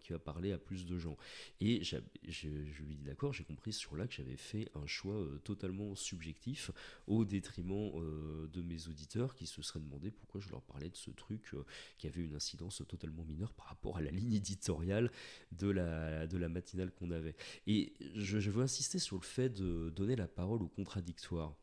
qui 0.01 0.13
va 0.13 0.19
parler 0.19 0.53
à 0.53 0.59
plus 0.59 0.87
de 0.87 0.99
gens. 0.99 1.17
Et 1.61 1.85
je, 2.27 2.49
lui 2.83 2.97
dis 2.97 3.05
d'accord, 3.05 3.33
j'ai 3.33 3.45
compris 3.45 3.73
sur 3.73 3.97
là 3.97 4.07
que 4.07 4.15
j'avais 4.15 4.37
fait 4.37 4.69
un 4.75 4.87
choix 4.87 5.15
euh, 5.15 5.39
totalement 5.45 5.95
subjectif 5.95 6.71
au 7.07 7.25
détriment 7.25 7.93
euh, 7.97 8.47
de 8.49 8.63
mes 8.63 8.89
auditeurs 8.89 9.35
qui 9.35 9.47
se 9.47 9.63
seraient 9.63 9.81
demandé 9.81 10.11
pourquoi 10.11 10.41
je 10.41 10.51
leur 10.51 10.63
parlais 10.63 10.89
de 10.89 10.97
ce 10.97 11.11
truc 11.11 11.55
euh, 11.55 11.65
qui 11.99 12.07
avait 12.07 12.23
une 12.23 12.35
incidence 12.35 12.83
totalement 12.89 13.25
mineure 13.25 13.53
par 13.53 13.67
rapport 13.67 13.97
à 13.97 14.03
la 14.03 14.11
ligne 14.11 14.35
éditoriale 14.35 15.11
de 15.53 15.69
la, 15.69 16.27
de 16.27 16.37
la 16.37 16.49
matinale 16.49 16.91
qu'on 16.93 17.11
avait. 17.11 17.37
Et 17.67 17.93
je, 18.15 18.51
veux 18.51 18.63
insister 18.63 18.99
sur 18.99 19.17
le 19.17 19.23
fait 19.23 19.51
de 19.51 19.91
donner 19.91 20.17
la 20.17 20.29
parole 20.29 20.63
au 20.63 20.69
contradictoire. 20.69 21.55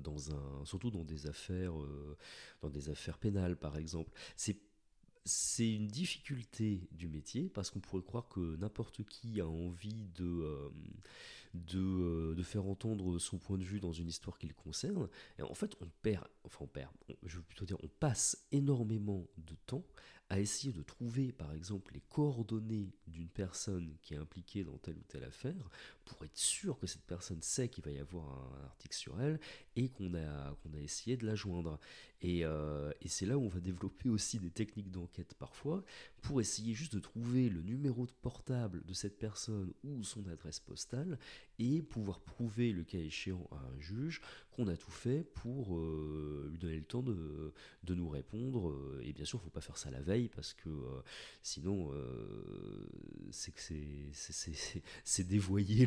dans 0.00 0.30
un, 0.30 0.64
surtout 0.64 0.90
dans 0.90 1.04
des 1.04 1.26
affaires, 1.26 1.74
dans 2.60 2.68
des 2.68 2.90
affaires 2.90 3.18
pénales 3.18 3.56
par 3.56 3.76
exemple. 3.78 4.12
C'est 5.24 5.72
une 5.72 5.88
difficulté 5.88 6.86
du 6.92 7.08
métier 7.08 7.48
parce 7.48 7.70
qu'on 7.70 7.80
pourrait 7.80 8.02
croire 8.02 8.28
que 8.28 8.56
n'importe 8.56 9.04
qui 9.04 9.40
a 9.40 9.46
envie 9.46 10.04
de, 10.14 10.24
euh, 10.24 12.34
de, 12.34 12.42
faire 12.42 12.66
entendre 12.66 13.18
son 13.18 13.38
point 13.38 13.56
de 13.56 13.64
vue 13.64 13.80
dans 13.80 13.92
une 13.92 14.08
histoire 14.08 14.38
qui 14.38 14.46
le 14.46 14.54
concerne. 14.54 15.08
Et 15.38 15.42
en 15.42 15.54
fait, 15.54 15.76
je 16.04 17.36
veux 17.36 17.42
plutôt 17.42 17.64
dire, 17.64 17.78
on 17.82 17.88
passe 17.88 18.46
énormément 18.52 19.26
de 19.38 19.54
temps 19.66 19.84
à 20.30 20.40
essayer 20.40 20.72
de 20.72 20.82
trouver, 20.82 21.32
par 21.32 21.52
exemple, 21.52 21.92
les 21.94 22.00
coordonnées 22.00 22.92
d'une 23.06 23.28
personne 23.28 23.96
qui 24.02 24.14
est 24.14 24.18
impliquée 24.18 24.64
dans 24.64 24.78
telle 24.78 24.96
ou 24.96 25.04
telle 25.06 25.24
affaire, 25.24 25.68
pour 26.04 26.24
être 26.24 26.36
sûr 26.36 26.78
que 26.78 26.86
cette 26.86 27.04
personne 27.04 27.42
sait 27.42 27.68
qu'il 27.68 27.84
va 27.84 27.90
y 27.90 27.98
avoir 27.98 28.52
un 28.54 28.64
article 28.64 28.96
sur 28.96 29.20
elle 29.20 29.38
et 29.76 29.88
qu'on 29.88 30.14
a, 30.14 30.54
qu'on 30.62 30.72
a 30.74 30.80
essayé 30.80 31.16
de 31.16 31.26
la 31.26 31.34
joindre. 31.34 31.78
Et, 32.22 32.44
euh, 32.44 32.90
et 33.02 33.08
c'est 33.08 33.26
là 33.26 33.36
où 33.36 33.42
on 33.42 33.48
va 33.48 33.60
développer 33.60 34.08
aussi 34.08 34.38
des 34.38 34.50
techniques 34.50 34.90
d'enquête 34.90 35.34
parfois, 35.34 35.84
pour 36.22 36.40
essayer 36.40 36.72
juste 36.72 36.94
de 36.94 37.00
trouver 37.00 37.50
le 37.50 37.60
numéro 37.60 38.06
de 38.06 38.12
portable 38.22 38.82
de 38.86 38.94
cette 38.94 39.18
personne 39.18 39.74
ou 39.82 40.02
son 40.04 40.26
adresse 40.28 40.58
postale, 40.58 41.18
et 41.58 41.82
pouvoir 41.82 42.20
prouver, 42.20 42.72
le 42.72 42.82
cas 42.82 42.98
échéant, 42.98 43.46
à 43.52 43.56
un 43.56 43.78
juge 43.78 44.22
qu'on 44.50 44.68
a 44.68 44.76
tout 44.76 44.90
fait 44.90 45.22
pour 45.34 45.76
euh, 45.76 46.48
lui 46.50 46.58
donner 46.58 46.76
le 46.76 46.84
temps 46.84 47.02
de, 47.02 47.52
de 47.82 47.94
nous 47.94 48.08
répondre. 48.08 48.74
Et 49.02 49.12
bien 49.12 49.24
sûr, 49.24 49.38
il 49.38 49.42
ne 49.42 49.44
faut 49.44 49.50
pas 49.50 49.60
faire 49.60 49.76
ça 49.76 49.90
la 49.90 50.00
veille, 50.00 50.28
parce 50.28 50.54
que 50.54 50.70
euh, 50.70 51.02
sinon, 51.42 51.92
c'est 53.30 53.52
que 53.52 53.60
c'est 55.04 55.28
dévoyer, 55.28 55.86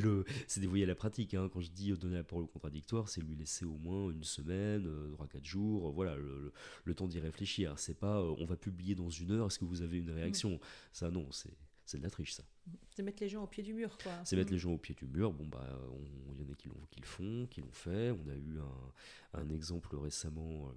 dévoyer 0.57 0.85
la 0.85 0.95
pratique. 0.95 1.33
Hein. 1.33 1.49
Quand 1.51 1.61
je 1.61 1.71
dis 1.71 1.91
donner 1.93 2.17
la 2.17 2.23
parole 2.23 2.43
au 2.43 2.47
contradictoire, 2.47 3.09
c'est 3.09 3.21
lui 3.21 3.35
laisser 3.35 3.65
au 3.65 3.76
moins 3.77 4.11
une 4.11 4.23
semaine, 4.23 4.87
3-4 5.17 5.43
jours, 5.43 5.91
voilà, 5.91 6.15
le, 6.15 6.51
le 6.83 6.93
temps 6.93 7.07
d'y 7.07 7.19
réfléchir. 7.19 7.77
C'est 7.77 7.97
pas 7.97 8.21
on 8.21 8.45
va 8.45 8.55
publier 8.55 8.95
dans 8.95 9.09
une 9.09 9.31
heure, 9.31 9.47
est-ce 9.47 9.59
que 9.59 9.65
vous 9.65 9.81
avez 9.81 9.97
une 9.97 10.11
réaction? 10.11 10.59
Ça, 10.91 11.09
non, 11.11 11.27
c'est 11.31 11.97
de 11.97 12.03
la 12.03 12.09
triche, 12.09 12.33
ça. 12.33 12.43
C'est 12.89 13.03
mettre 13.03 13.23
les 13.23 13.29
gens 13.29 13.43
au 13.43 13.47
pied 13.47 13.63
du 13.63 13.73
mur, 13.73 13.97
quoi. 14.01 14.11
C'est 14.25 14.35
mettre 14.35 14.51
mm. 14.51 14.53
les 14.53 14.59
gens 14.59 14.71
au 14.71 14.77
pied 14.77 14.95
du 14.95 15.07
mur. 15.07 15.31
Bon, 15.31 15.45
bah, 15.45 15.79
il 16.35 16.41
y 16.41 16.45
en 16.45 16.51
a 16.51 16.55
qui, 16.55 16.69
qui 16.91 16.99
le 16.99 17.05
font, 17.05 17.47
qui 17.49 17.61
l'ont 17.61 17.71
fait. 17.71 18.11
On 18.11 18.27
a 18.27 18.35
eu 18.35 18.59
un, 18.59 19.39
un 19.41 19.49
exemple 19.49 19.95
récemment 19.95 20.67
euh, 20.67 20.73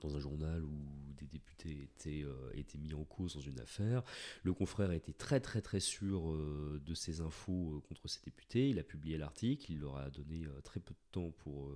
dans 0.00 0.16
un 0.16 0.20
journal 0.20 0.64
où 0.64 1.12
des 1.18 1.26
députés 1.26 1.82
étaient, 1.82 2.24
euh, 2.24 2.50
étaient 2.54 2.78
mis 2.78 2.94
en 2.94 3.04
cause 3.04 3.34
dans 3.34 3.40
une 3.40 3.60
affaire. 3.60 4.02
Le 4.42 4.52
confrère 4.54 4.92
été 4.92 5.12
très 5.12 5.40
très 5.40 5.60
très 5.60 5.80
sûr 5.80 6.30
euh, 6.30 6.80
de 6.84 6.94
ses 6.94 7.20
infos 7.20 7.82
contre 7.88 8.08
ces 8.08 8.20
députés. 8.22 8.70
Il 8.70 8.78
a 8.78 8.82
publié 8.82 9.18
l'article, 9.18 9.72
il 9.72 9.80
leur 9.80 9.96
a 9.96 10.10
donné 10.10 10.46
très 10.64 10.80
peu 10.80 10.94
de 10.94 11.12
temps 11.12 11.30
pour 11.30 11.70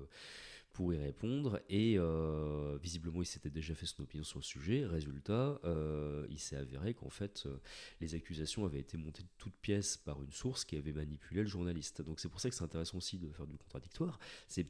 pour 0.76 0.92
y 0.92 0.98
répondre. 0.98 1.62
Et 1.70 1.94
euh, 1.96 2.76
visiblement, 2.82 3.22
il 3.22 3.26
s'était 3.26 3.48
déjà 3.48 3.74
fait 3.74 3.86
son 3.86 4.02
opinion 4.02 4.24
sur 4.24 4.38
le 4.38 4.44
sujet. 4.44 4.84
Résultat, 4.84 5.58
euh, 5.64 6.26
il 6.28 6.38
s'est 6.38 6.56
avéré 6.56 6.92
qu'en 6.92 7.08
fait, 7.08 7.44
euh, 7.46 7.56
les 8.02 8.14
accusations 8.14 8.66
avaient 8.66 8.80
été 8.80 8.98
montées 8.98 9.22
de 9.22 9.28
toutes 9.38 9.56
pièces 9.56 9.96
par 9.96 10.22
une 10.22 10.32
source 10.32 10.66
qui 10.66 10.76
avait 10.76 10.92
manipulé 10.92 11.40
le 11.40 11.48
journaliste. 11.48 12.02
Donc 12.02 12.20
c'est 12.20 12.28
pour 12.28 12.40
ça 12.40 12.50
que 12.50 12.54
c'est 12.54 12.64
intéressant 12.64 12.98
aussi 12.98 13.16
de 13.16 13.30
faire 13.30 13.46
du 13.46 13.56
contradictoire. 13.56 14.18
C'est 14.48 14.66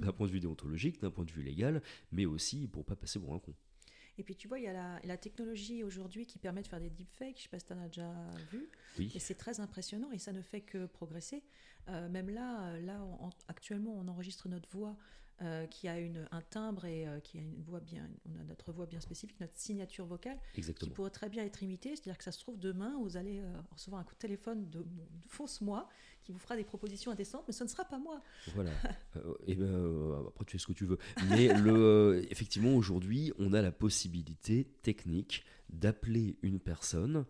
d'un 0.00 0.12
point 0.12 0.26
de 0.26 0.32
vue 0.32 0.40
déontologique, 0.40 1.00
d'un 1.00 1.12
point 1.12 1.24
de 1.24 1.30
vue 1.30 1.44
légal, 1.44 1.80
mais 2.10 2.26
aussi 2.26 2.66
pour 2.66 2.84
pas 2.84 2.96
passer 2.96 3.20
pour 3.20 3.32
un 3.32 3.38
con. 3.38 3.54
Et 4.18 4.24
puis 4.24 4.36
tu 4.36 4.48
vois, 4.48 4.58
il 4.58 4.64
y 4.64 4.68
a 4.68 4.72
la, 4.72 5.00
la 5.04 5.16
technologie 5.16 5.82
aujourd'hui 5.84 6.26
qui 6.26 6.38
permet 6.38 6.62
de 6.62 6.68
faire 6.68 6.80
des 6.80 6.90
deepfakes, 6.90 7.36
je 7.36 7.40
ne 7.40 7.42
sais 7.42 7.48
pas 7.48 7.58
si 7.58 7.66
tu 7.66 7.72
en 7.72 7.78
as 7.78 7.86
déjà 7.86 8.12
vu, 8.50 8.68
oui. 8.98 9.10
et 9.14 9.18
c'est 9.18 9.34
très 9.34 9.60
impressionnant 9.60 10.10
et 10.12 10.18
ça 10.18 10.32
ne 10.32 10.42
fait 10.42 10.60
que 10.60 10.86
progresser. 10.86 11.42
même 11.88 12.30
là, 12.30 12.78
là 12.80 13.00
actuellement, 13.48 13.94
on 13.96 14.08
enregistre 14.08 14.48
notre 14.48 14.68
voix 14.70 14.96
euh, 15.42 15.66
qui 15.68 15.88
a 15.88 15.98
une, 15.98 16.28
un 16.32 16.42
timbre 16.42 16.84
et 16.84 17.06
euh, 17.06 17.18
qui 17.18 17.38
a 17.38 17.40
une 17.40 17.62
voix 17.62 17.80
bien, 17.80 18.06
on 18.26 18.38
a 18.38 18.44
notre 18.44 18.72
voix 18.72 18.84
bien 18.84 19.00
spécifique, 19.00 19.40
notre 19.40 19.56
signature 19.56 20.04
vocale, 20.04 20.38
qui 20.52 20.90
pourrait 20.90 21.08
très 21.08 21.30
bien 21.30 21.42
être 21.42 21.62
imitée. 21.62 21.96
C'est-à-dire 21.96 22.18
que 22.18 22.24
ça 22.24 22.32
se 22.32 22.40
trouve 22.40 22.58
demain, 22.58 22.98
vous 23.00 23.16
allez 23.16 23.40
euh, 23.40 23.50
recevoir 23.72 24.02
un 24.02 24.04
coup 24.04 24.12
de 24.12 24.18
téléphone 24.18 24.68
de, 24.68 24.80
de 24.80 25.02
fausse 25.28 25.62
moi 25.62 25.88
qui 26.30 26.32
vous 26.32 26.38
fera 26.38 26.56
des 26.56 26.64
propositions 26.64 27.10
indécentes, 27.10 27.42
mais 27.48 27.52
ce 27.52 27.64
ne 27.64 27.68
sera 27.68 27.84
pas 27.84 27.98
moi. 27.98 28.22
Voilà. 28.54 28.70
et 29.46 29.56
ben, 29.56 30.24
après, 30.28 30.44
tu 30.44 30.52
fais 30.52 30.58
ce 30.58 30.66
que 30.68 30.72
tu 30.72 30.84
veux. 30.84 30.98
Mais 31.28 31.52
le, 31.60 32.24
effectivement, 32.30 32.74
aujourd'hui, 32.74 33.32
on 33.38 33.52
a 33.52 33.60
la 33.60 33.72
possibilité 33.72 34.64
technique 34.82 35.44
d'appeler 35.70 36.38
une 36.42 36.60
personne 36.60 37.24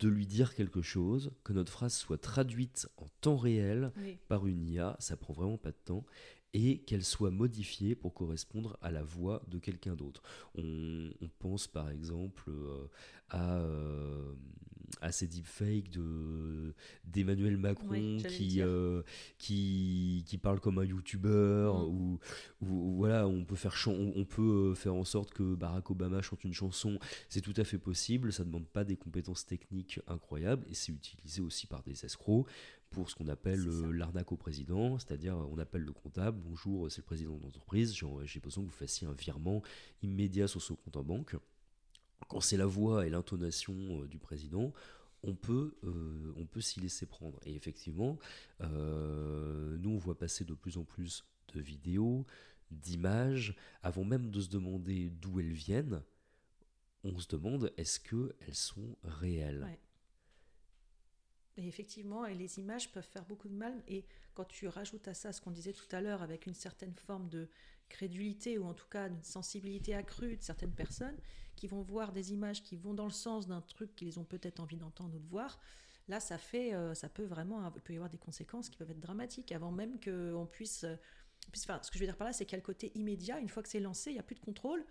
de 0.00 0.08
lui 0.08 0.26
dire 0.26 0.54
quelque 0.54 0.82
chose, 0.82 1.30
que 1.44 1.52
notre 1.52 1.72
phrase 1.72 1.94
soit 1.94 2.18
traduite 2.18 2.88
en 2.96 3.06
temps 3.20 3.36
réel 3.36 3.92
par 4.28 4.46
une 4.46 4.68
IA, 4.68 4.96
ça 4.98 5.16
prend 5.16 5.32
vraiment 5.32 5.58
pas 5.58 5.70
de 5.70 5.76
temps, 5.84 6.04
et 6.52 6.78
qu'elle 6.78 7.04
soit 7.04 7.30
modifiée 7.30 7.94
pour 7.94 8.12
correspondre 8.12 8.76
à 8.82 8.90
la 8.90 9.02
voix 9.02 9.42
de 9.48 9.58
quelqu'un 9.58 9.94
d'autre. 9.94 10.22
On, 10.56 11.10
pense 11.38 11.68
par 11.68 11.90
exemple 11.90 12.50
euh, 12.50 12.88
à, 13.28 13.58
euh, 13.58 14.34
à 15.00 15.12
ces 15.12 15.26
deepfakes 15.26 15.90
de, 15.90 16.74
d'Emmanuel 17.04 17.56
Macron 17.56 18.18
qui, 18.28 18.60
euh, 18.60 19.02
qui, 19.38 20.24
qui 20.26 20.38
parle 20.38 20.60
comme 20.60 20.78
un 20.78 20.84
youtubeur, 20.84 21.76
mm. 21.76 21.88
ou, 21.88 22.18
voilà, 22.60 23.26
on 23.26 23.44
peut, 23.44 23.56
faire 23.56 23.74
on, 23.86 24.24
peut 24.24 24.74
faire 24.74 24.94
en 24.94 25.04
sorte 25.04 25.32
que 25.32 25.54
Barack 25.54 25.90
Obama 25.90 26.22
chante 26.22 26.44
une 26.44 26.54
chanson, 26.54 26.98
c'est 27.28 27.40
tout 27.40 27.54
à 27.56 27.64
fait 27.64 27.78
possible, 27.78 28.32
ça 28.32 28.42
ne 28.42 28.48
demande 28.48 28.68
pas 28.68 28.84
des 28.84 28.96
compétences 28.96 29.46
techniques 29.46 30.00
incroyables, 30.06 30.64
et 30.68 30.74
c'est 30.74 30.92
utilisé 30.92 31.42
aussi 31.42 31.66
par 31.66 31.82
des 31.82 32.04
escrocs 32.04 32.46
pour 32.90 33.10
ce 33.10 33.14
qu'on 33.14 33.28
appelle 33.28 33.64
l'arnaque 33.92 34.32
au 34.32 34.36
président, 34.36 34.98
c'est-à-dire 34.98 35.36
on 35.36 35.58
appelle 35.58 35.82
le 35.82 35.92
comptable, 35.92 36.38
bonjour, 36.40 36.90
c'est 36.90 36.98
le 36.98 37.04
président 37.06 37.36
de 37.36 37.42
l'entreprise, 37.42 37.94
j'ai 38.24 38.40
besoin 38.40 38.64
que 38.64 38.68
vous 38.68 38.74
fassiez 38.74 39.06
un 39.06 39.12
virement 39.12 39.62
immédiat 40.02 40.48
sur 40.48 40.62
ce 40.62 40.72
compte 40.72 40.96
en 40.96 41.02
banque. 41.02 41.36
Quand 42.28 42.40
c'est 42.40 42.56
la 42.56 42.66
voix 42.66 43.06
et 43.06 43.10
l'intonation 43.10 43.74
euh, 43.74 44.06
du 44.06 44.18
président, 44.18 44.72
on 45.22 45.34
peut, 45.34 45.76
euh, 45.84 46.44
peut 46.50 46.60
s'y 46.60 46.80
laisser 46.80 47.06
prendre. 47.06 47.38
Et 47.44 47.54
effectivement, 47.54 48.18
euh, 48.60 49.76
nous 49.78 49.90
on 49.90 49.98
voit 49.98 50.18
passer 50.18 50.44
de 50.44 50.54
plus 50.54 50.78
en 50.78 50.84
plus 50.84 51.24
de 51.54 51.60
vidéos, 51.60 52.26
d'images, 52.70 53.56
avant 53.82 54.04
même 54.04 54.30
de 54.30 54.40
se 54.40 54.48
demander 54.48 55.10
d'où 55.10 55.40
elles 55.40 55.52
viennent, 55.52 56.02
on 57.04 57.18
se 57.18 57.28
demande 57.28 57.72
est-ce 57.76 58.00
qu'elles 58.00 58.54
sont 58.54 58.96
réelles? 59.04 59.78
Et 61.56 61.66
effectivement, 61.66 62.26
et 62.26 62.34
les 62.34 62.58
images 62.58 62.92
peuvent 62.92 63.06
faire 63.06 63.24
beaucoup 63.24 63.48
de 63.48 63.54
mal. 63.54 63.82
Et 63.88 64.04
quand 64.34 64.44
tu 64.44 64.68
rajoutes 64.68 65.08
à 65.08 65.14
ça 65.14 65.32
ce 65.32 65.40
qu'on 65.40 65.50
disait 65.50 65.72
tout 65.72 65.86
à 65.92 66.00
l'heure, 66.00 66.22
avec 66.22 66.46
une 66.46 66.54
certaine 66.54 66.94
forme 66.94 67.28
de 67.28 67.48
crédulité, 67.88 68.58
ou 68.58 68.66
en 68.66 68.74
tout 68.74 68.88
cas 68.88 69.08
une 69.08 69.22
sensibilité 69.22 69.94
accrue 69.94 70.36
de 70.36 70.42
certaines 70.42 70.74
personnes, 70.74 71.16
qui 71.56 71.66
vont 71.66 71.82
voir 71.82 72.12
des 72.12 72.32
images 72.32 72.62
qui 72.62 72.76
vont 72.76 72.94
dans 72.94 73.04
le 73.04 73.10
sens 73.10 73.46
d'un 73.46 73.62
truc 73.62 73.94
qu'ils 73.96 74.18
ont 74.18 74.24
peut-être 74.24 74.60
envie 74.60 74.76
d'entendre 74.76 75.14
ou 75.14 75.18
de 75.18 75.28
voir, 75.28 75.58
là, 76.08 76.20
ça 76.20 76.38
fait, 76.38 76.74
euh, 76.74 76.94
ça 76.94 77.08
peut 77.08 77.24
vraiment, 77.24 77.72
il 77.74 77.80
peut 77.80 77.92
y 77.92 77.96
avoir 77.96 78.10
des 78.10 78.18
conséquences 78.18 78.68
qui 78.68 78.76
peuvent 78.76 78.90
être 78.90 79.00
dramatiques, 79.00 79.52
avant 79.52 79.72
même 79.72 79.98
qu'on 80.00 80.46
puisse... 80.46 80.84
Euh, 80.84 80.96
enfin, 81.56 81.80
ce 81.82 81.90
que 81.90 81.98
je 81.98 82.00
veux 82.00 82.06
dire 82.06 82.16
par 82.16 82.26
là, 82.26 82.32
c'est 82.32 82.44
qu'il 82.44 82.52
y 82.52 82.56
a 82.56 82.62
le 82.62 82.66
côté 82.66 82.92
immédiat, 82.94 83.38
une 83.40 83.48
fois 83.48 83.62
que 83.62 83.68
c'est 83.68 83.80
lancé, 83.80 84.10
il 84.10 84.14
n'y 84.14 84.20
a 84.20 84.22
plus 84.22 84.34
de 84.36 84.40
contrôle. 84.40 84.84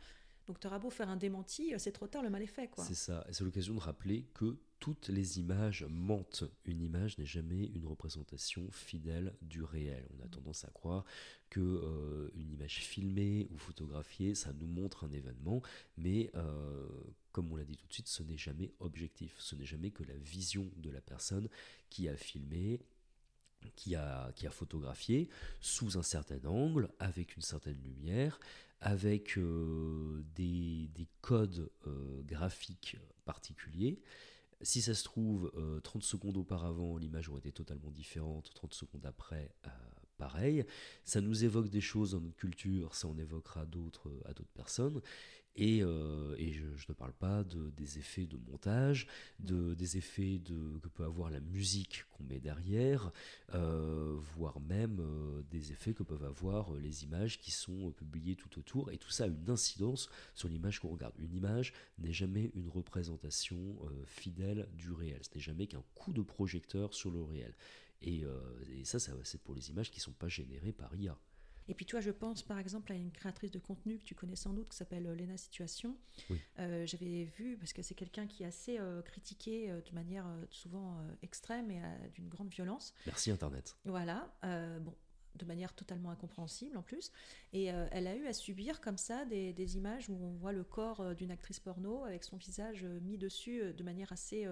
Donc 0.47 0.59
tu 0.59 0.67
auras 0.67 0.79
beau 0.79 0.89
faire 0.89 1.09
un 1.09 1.17
démenti, 1.17 1.73
euh, 1.73 1.77
c'est 1.79 1.91
trop 1.91 2.07
tard, 2.07 2.21
le 2.21 2.29
mal 2.29 2.41
est 2.41 2.47
fait. 2.47 2.69
C'est 2.77 2.93
ça, 2.93 3.25
et 3.27 3.33
c'est 3.33 3.43
l'occasion 3.43 3.73
de 3.73 3.79
rappeler 3.79 4.25
que 4.33 4.57
toutes 4.79 5.07
les 5.07 5.39
images 5.39 5.85
mentent. 5.89 6.43
Une 6.65 6.81
image 6.81 7.17
n'est 7.17 7.25
jamais 7.25 7.65
une 7.73 7.85
représentation 7.87 8.69
fidèle 8.71 9.33
du 9.41 9.63
réel. 9.63 10.05
On 10.17 10.23
a 10.23 10.27
tendance 10.27 10.63
à 10.65 10.69
croire 10.69 11.05
que 11.49 11.59
euh, 11.59 12.29
une 12.35 12.51
image 12.51 12.77
filmée 12.79 13.47
ou 13.51 13.57
photographiée, 13.57 14.35
ça 14.35 14.53
nous 14.53 14.67
montre 14.67 15.05
un 15.05 15.11
événement, 15.11 15.61
mais 15.97 16.29
euh, 16.35 16.87
comme 17.31 17.51
on 17.51 17.55
l'a 17.55 17.65
dit 17.65 17.77
tout 17.77 17.87
de 17.87 17.93
suite, 17.93 18.07
ce 18.07 18.21
n'est 18.23 18.37
jamais 18.37 18.71
objectif. 18.79 19.35
Ce 19.39 19.55
n'est 19.55 19.65
jamais 19.65 19.91
que 19.91 20.03
la 20.03 20.15
vision 20.15 20.69
de 20.77 20.89
la 20.89 21.01
personne 21.01 21.49
qui 21.89 22.07
a 22.07 22.15
filmé 22.15 22.81
qui 23.75 23.95
a, 23.95 24.31
qui 24.35 24.47
a 24.47 24.51
photographié 24.51 25.29
sous 25.61 25.97
un 25.97 26.03
certain 26.03 26.43
angle, 26.45 26.89
avec 26.99 27.35
une 27.35 27.41
certaine 27.41 27.81
lumière, 27.83 28.39
avec 28.81 29.37
euh, 29.37 30.23
des, 30.35 30.89
codes 31.21 31.71
euh, 31.87 32.21
graphiques 32.23 32.97
particuliers. 33.25 33.99
Si 34.61 34.81
ça 34.81 34.93
se 34.93 35.03
trouve, 35.03 35.51
30 35.83 36.03
euh, 36.03 36.05
secondes 36.05 36.37
auparavant, 36.37 36.97
l'image 36.97 37.29
aurait 37.29 37.39
été 37.39 37.51
totalement 37.51 37.91
différente, 37.91 38.51
30 38.53 38.73
secondes 38.73 39.05
après, 39.05 39.51
pareil. 40.17 40.65
Ça 41.03 41.19
nous 41.19 41.43
évoque 41.43 41.69
des 41.69 41.81
choses 41.81 42.11
dans 42.11 42.21
notre 42.21 42.35
culture, 42.35 42.95
ça 42.95 43.07
en 43.07 43.17
évoquera 43.17 43.65
d'autres 43.65 44.11
à 44.25 44.33
d'autres 44.33 44.53
personnes. 44.53 45.01
Et, 45.55 45.81
euh, 45.81 46.35
je, 46.37 46.85
ne 46.89 46.93
parle 46.93 47.13
pas 47.13 47.43
de, 47.43 47.69
des 47.71 47.97
effets 47.97 48.25
de 48.25 48.37
montage, 48.37 49.07
de, 49.39 49.73
des 49.73 49.97
effets 49.97 50.41
que 50.43 50.87
peut 50.89 51.05
avoir 51.05 51.31
la 51.31 51.39
musique 51.39 52.03
qu'on 52.11 52.23
met 52.25 52.39
derrière, 52.39 53.11
euh, 53.53 54.17
voire 54.35 54.59
même 54.59 54.99
euh, 54.99 55.41
des 55.49 55.71
effets 55.71 55.93
que 55.93 56.03
peuvent 56.03 56.25
avoir 56.25 56.73
les 56.73 57.03
images 57.03 57.39
qui 57.39 57.51
sont 57.51 57.91
publiées 57.91 58.35
tout 58.35 58.59
autour. 58.59 58.91
Et 58.91 58.97
tout 58.97 59.09
ça 59.09 59.25
a 59.25 59.27
une 59.27 59.49
incidence 59.49 60.09
sur 60.33 60.49
l'image 60.49 60.79
qu'on 60.79 60.89
regarde. 60.89 61.15
Une 61.19 61.33
image 61.33 61.73
n'est 61.99 62.13
jamais 62.13 62.51
une 62.53 62.67
représentation 62.67 63.77
fidèle 64.05 64.67
du 64.73 64.91
réel. 64.91 65.19
Ce 65.21 65.33
n'est 65.35 65.41
jamais 65.41 65.67
qu'un 65.67 65.83
coup 65.93 66.11
de 66.11 66.21
projecteur 66.21 66.93
sur 66.93 67.11
le 67.11 67.21
réel. 67.21 67.53
Et, 68.01 68.23
et 68.73 68.83
ça, 68.83 68.99
ça 68.99 69.13
c'est 69.23 69.41
pour 69.41 69.55
les 69.55 69.69
images 69.69 69.89
qui 69.89 69.99
ne 69.99 70.03
sont 70.03 70.11
pas 70.11 70.27
générées 70.27 70.73
par 70.73 70.93
IA. 70.95 71.17
Et 71.67 71.73
puis, 71.73 71.85
toi, 71.85 71.99
je 71.99 72.11
pense 72.11 72.43
par 72.43 72.59
exemple 72.59 72.91
à 72.91 72.95
une 72.95 73.11
créatrice 73.11 73.51
de 73.51 73.59
contenu 73.59 73.97
que 73.97 74.03
tu 74.03 74.15
connais 74.15 74.35
sans 74.35 74.53
doute, 74.53 74.69
qui 74.69 74.77
s'appelle 74.77 75.07
euh, 75.07 75.15
Lena 75.15 75.37
Situation. 75.37 75.97
Euh, 76.59 76.85
j'avais 76.85 77.25
vu, 77.37 77.57
parce 77.57 77.73
que 77.73 77.81
c'est 77.81 77.95
quelqu'un 77.95 78.27
qui 78.27 78.43
est 78.43 78.47
assez 78.47 78.79
euh, 78.79 79.01
critiqué 79.01 79.67
de 79.67 79.95
manière 79.95 80.25
souvent 80.49 80.97
extrême 81.21 81.71
et 81.71 81.81
d'une 82.13 82.27
grande 82.27 82.49
violence. 82.49 82.93
Merci 83.05 83.31
Internet. 83.31 83.75
Voilà. 83.85 84.33
bon, 84.43 84.93
de 85.35 85.45
manière 85.45 85.73
totalement 85.73 86.11
incompréhensible 86.11 86.77
en 86.77 86.81
plus. 86.81 87.11
Et 87.53 87.65
elle 87.65 88.07
a 88.07 88.15
eu 88.15 88.25
à 88.27 88.33
subir 88.33 88.81
comme 88.81 88.97
ça 88.97 89.25
des, 89.25 89.53
des 89.53 89.77
images 89.77 90.09
où 90.09 90.13
on 90.13 90.35
voit 90.35 90.53
le 90.53 90.63
corps 90.63 91.15
d'une 91.15 91.31
actrice 91.31 91.59
porno 91.59 92.03
avec 92.03 92.23
son 92.23 92.37
visage 92.37 92.85
mis 93.01 93.17
dessus 93.17 93.73
de 93.73 93.83
manière 93.83 94.11
assez 94.11 94.47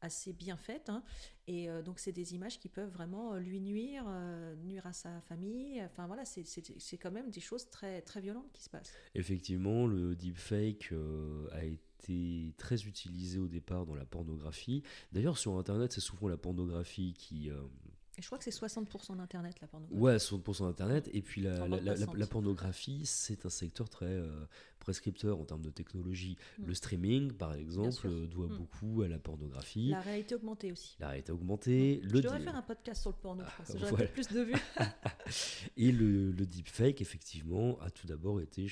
assez 0.00 0.32
bien 0.32 0.56
faite. 0.56 0.88
Hein. 0.88 1.02
Et 1.46 1.68
euh, 1.68 1.82
donc, 1.82 1.98
c'est 1.98 2.12
des 2.12 2.34
images 2.34 2.58
qui 2.58 2.68
peuvent 2.68 2.90
vraiment 2.90 3.34
euh, 3.34 3.38
lui 3.40 3.60
nuire, 3.60 4.04
euh, 4.08 4.54
nuire 4.56 4.86
à 4.86 4.92
sa 4.92 5.20
famille. 5.22 5.82
Enfin, 5.84 6.06
voilà, 6.06 6.24
c'est 6.24 6.98
quand 6.98 7.10
même 7.10 7.30
des 7.30 7.40
choses 7.40 7.68
très, 7.70 8.02
très 8.02 8.20
violentes 8.20 8.50
qui 8.52 8.62
se 8.62 8.70
passent. 8.70 8.92
Effectivement, 9.14 9.86
le 9.86 10.14
deepfake 10.14 10.92
a 11.52 11.64
été 11.64 12.54
très 12.56 12.82
utilisé 12.84 13.38
au 13.38 13.48
départ 13.48 13.86
dans 13.86 13.94
la 13.94 14.04
pornographie. 14.04 14.82
D'ailleurs, 15.12 15.38
sur 15.38 15.58
Internet, 15.58 15.92
c'est 15.92 16.00
souvent 16.00 16.28
la 16.28 16.36
pornographie 16.36 17.14
qui 17.14 17.50
je 18.20 18.26
crois 18.26 18.38
que 18.38 18.44
c'est 18.44 18.50
60% 18.50 19.16
d'Internet, 19.16 19.56
la 19.60 19.68
pornographie. 19.68 20.00
Ouais, 20.00 20.16
60% 20.16 20.66
d'Internet. 20.66 21.10
Et 21.12 21.22
puis 21.22 21.40
la, 21.40 21.66
la, 21.68 22.26
pornographie, 22.26 23.02
c'est 23.04 23.46
un 23.46 23.50
secteur 23.50 23.88
très 23.88 24.06
euh, 24.06 24.44
prescripteur 24.78 25.38
en 25.38 25.44
termes 25.44 25.62
de 25.62 25.70
technologie. 25.70 26.36
Mm. 26.58 26.66
Le 26.66 26.74
streaming, 26.74 27.32
par 27.32 27.54
exemple, 27.54 28.08
doit 28.26 28.48
mm. 28.48 28.56
beaucoup 28.56 29.02
à 29.02 29.08
la 29.08 29.18
pornographie. 29.18 29.90
La 29.90 30.00
réalité 30.00 30.34
augmentée 30.34 30.72
aussi. 30.72 30.96
La 30.98 31.08
réalité 31.08 31.32
augmentée. 31.32 32.00
Mm. 32.02 32.06
Le 32.08 32.16
Je 32.16 32.22
devrais 32.22 32.40
faire 32.40 32.56
un 32.56 32.62
podcast 32.62 33.00
sur 33.02 33.10
le 33.10 33.16
porno, 33.16 33.44
je 33.44 33.72
pense. 33.72 33.78
J'aurais 33.88 34.08
plus 34.08 34.28
de 34.28 34.40
vues. 34.40 34.54
et 35.76 35.92
le, 35.92 36.32
le 36.32 36.46
deepfake, 36.46 37.00
effectivement, 37.00 37.78
a 37.80 37.90
tout 37.90 38.06
d'abord 38.06 38.40
été 38.40 38.66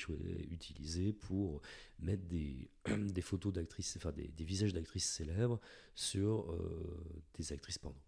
utilisé 0.51 1.13
pour 1.13 1.63
mettre 2.01 2.25
des, 2.25 2.71
des 2.97 3.23
photos 3.23 3.53
d'actrices, 3.53 3.97
enfin 3.97 4.13
des, 4.13 4.29
des 4.29 4.45
visages 4.45 4.73
d'actrices 4.73 5.09
célèbres 5.09 5.61
sur 5.95 6.51
euh, 6.53 7.05
des 7.35 7.53
actrices 7.53 7.79
porno. 7.79 7.99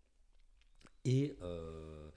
Et 1.04 1.36
euh, 1.42 2.10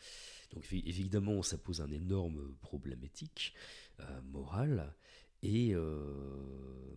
donc 0.51 0.71
évidemment, 0.71 1.41
ça 1.41 1.57
pose 1.57 1.81
un 1.81 1.91
énorme 1.91 2.55
problème 2.61 3.03
éthique, 3.03 3.53
euh, 3.99 4.21
moral, 4.21 4.93
et, 5.41 5.73
euh, 5.73 6.95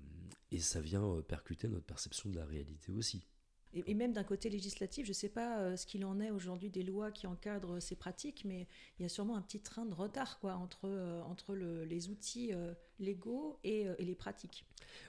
et 0.51 0.59
ça 0.59 0.81
vient 0.81 1.23
percuter 1.29 1.69
notre 1.69 1.87
perception 1.87 2.31
de 2.31 2.37
la 2.37 2.45
réalité 2.45 2.93
aussi. 2.93 3.27
Et, 3.73 3.93
même 3.93 4.15
d'un 4.15 4.25
côté 4.25 4.49
législatif, 4.49 5.05
je 5.05 5.11
ne 5.11 5.15
sais 5.15 5.29
pas 5.29 5.77
ce 5.77 5.85
qu'il 5.85 6.07
en 6.07 6.19
est 6.19 6.31
aujourd'hui 6.31 6.71
des 6.71 6.83
lois 6.83 7.11
qui 7.11 7.27
encadrent 7.27 7.79
ces 7.79 7.95
pratiques, 7.95 8.45
mais 8.47 8.67
il 8.99 9.03
y 9.03 9.05
a 9.05 9.09
sûrement 9.11 9.37
un 9.37 9.43
petit 9.43 9.61
train 9.61 9.85
de 9.85 9.93
retard 9.93 10.39
quoi, 10.39 10.55
entre, 10.55 10.89
entre 11.27 11.55
le, 11.55 11.85
les 11.85 12.09
outils 12.09 12.53
légaux 12.99 13.59
et, 13.65 13.81
et, 13.99 14.05
les 14.05 14.15
pratiques. 14.15 14.65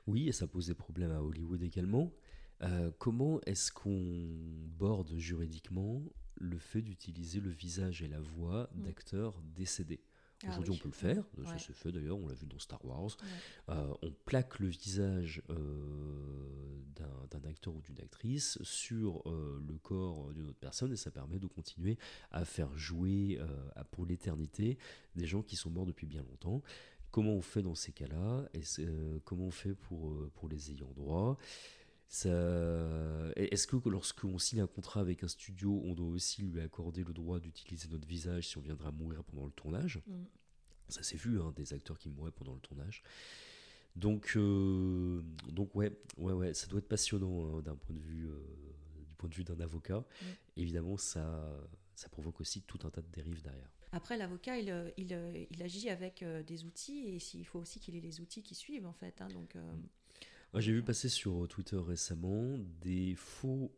Oui, 0.05 0.27
et 0.27 0.33
ça 0.33 0.47
pose 0.47 0.67
des 0.67 0.73
problèmes 0.73 1.11
à 1.11 1.21
Hollywood 1.21 1.61
également. 1.63 2.11
comment 2.97 3.39
est-ce 3.45 3.71
qu'on 3.71 4.35
borde 4.77 5.15
juridiquement 5.15 6.03
le 6.39 6.57
fait 6.57 6.81
d'utiliser 6.81 7.39
le 7.39 7.49
visage 7.49 8.01
et 8.01 8.07
la 8.07 8.19
voix 8.19 8.69
mm. 8.75 8.83
d'acteurs 8.83 9.41
décédés. 9.55 10.01
Ah 10.43 10.49
Aujourd'hui, 10.49 10.73
on 10.73 10.77
peut 10.77 10.89
le 10.89 10.93
faire, 10.93 11.23
ça 11.45 11.57
se 11.57 11.71
fait 11.71 11.91
d'ailleurs, 11.91 12.19
on 12.19 12.27
l'a 12.27 12.35
vu 12.35 12.45
dans 12.45 12.59
Star 12.59 12.83
Wars. 12.85 13.17
Euh, 13.69 13.91
on 14.03 14.11
plaque 14.25 14.59
le 14.59 14.67
visage 14.67 15.41
euh, 15.49 16.79
d'un 17.31 17.43
acteur 17.49 17.75
ou 17.75 17.81
d'une 17.81 17.99
actrice 17.99 18.59
sur 18.61 19.23
euh, 19.25 19.59
le 19.67 19.77
corps 19.79 20.31
d'une 20.33 20.47
autre 20.49 20.59
personne 20.59 20.91
et 20.93 20.95
ça 20.95 21.09
permet 21.09 21.39
de 21.39 21.47
continuer 21.47 21.97
à 22.29 22.45
faire 22.45 22.75
jouer 22.77 23.39
pour 23.89 24.05
l'éternité 24.05 24.77
des 25.15 25.25
gens 25.25 25.41
qui 25.41 25.55
sont 25.55 25.71
morts 25.71 25.87
depuis 25.87 26.05
bien 26.05 26.21
longtemps. 26.21 26.61
Comment 27.09 27.33
on 27.33 27.41
fait 27.41 27.63
dans 27.63 27.75
ces 27.75 27.91
cas-là? 27.91 28.47
Et 28.53 28.61
Comment 29.25 29.45
on 29.45 29.51
fait 29.51 29.73
pour, 29.73 30.13
pour 30.35 30.49
les 30.49 30.71
ayants 30.71 30.93
droit? 30.93 31.39
Est-ce 32.09 33.67
que 33.67 33.89
lorsqu'on 33.89 34.39
signe 34.39 34.61
un 34.61 34.67
contrat 34.67 35.01
avec 35.01 35.23
un 35.23 35.27
studio, 35.27 35.81
on 35.85 35.93
doit 35.93 36.07
aussi 36.07 36.41
lui 36.41 36.61
accorder 36.61 37.03
le 37.03 37.13
droit 37.13 37.39
d'utiliser 37.39 37.89
notre 37.89 38.07
visage 38.07 38.47
si 38.47 38.57
on 38.57 38.61
viendra 38.61 38.91
mourir 38.91 39.23
pendant 39.23 39.45
le 39.45 39.51
tournage? 39.51 40.01
Mm. 40.07 40.23
Ça 40.89 41.03
s'est 41.03 41.17
vu, 41.17 41.41
hein, 41.41 41.53
des 41.55 41.73
acteurs 41.73 41.97
qui 41.97 42.09
mouraient 42.09 42.31
pendant 42.31 42.53
le 42.53 42.61
tournage. 42.61 43.03
Donc, 43.95 44.33
euh, 44.35 45.21
donc 45.49 45.73
ouais, 45.75 45.91
ouais, 46.17 46.33
ouais, 46.33 46.53
ça 46.53 46.67
doit 46.67 46.79
être 46.79 46.87
passionnant 46.87 47.57
hein, 47.57 47.61
d'un 47.61 47.75
point 47.75 47.95
de 47.95 47.99
vue, 47.99 48.27
euh, 48.27 48.39
du 49.05 49.15
point 49.15 49.27
de 49.27 49.35
vue 49.35 49.43
d'un 49.43 49.59
avocat. 49.59 49.99
Mm. 49.99 50.25
Évidemment, 50.57 50.97
ça, 50.97 51.67
ça 51.95 52.07
provoque 52.09 52.39
aussi 52.39 52.61
tout 52.61 52.79
un 52.83 52.89
tas 52.89 53.01
de 53.01 53.11
dérives 53.11 53.41
derrière. 53.41 53.69
Après, 53.91 54.17
l'avocat, 54.17 54.57
il, 54.57 54.93
il, 54.97 55.47
il, 55.49 55.63
agit 55.63 55.89
avec 55.89 56.21
euh, 56.21 56.43
des 56.43 56.63
outils 56.65 57.07
et 57.07 57.17
il 57.33 57.45
faut 57.45 57.59
aussi 57.59 57.79
qu'il 57.79 57.95
ait 57.95 58.01
les 58.01 58.21
outils 58.21 58.43
qui 58.43 58.53
suivent, 58.53 58.85
en 58.85 58.93
fait. 58.93 59.19
Hein, 59.21 59.29
donc, 59.29 59.57
J'ai 60.59 60.71
vu 60.71 60.81
passer 60.81 61.09
sur 61.09 61.47
Twitter 61.47 61.77
récemment 61.77 62.57
des 62.81 63.13
faux 63.15 63.71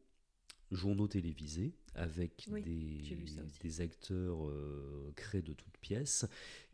journaux 0.72 1.08
télévisés 1.08 1.74
avec 1.96 2.48
des, 2.63 3.82
acteurs 3.82 4.48
euh, 4.48 5.12
créés 5.15 5.42
de 5.42 5.54
toutes 5.54 5.78
pièces 5.80 6.26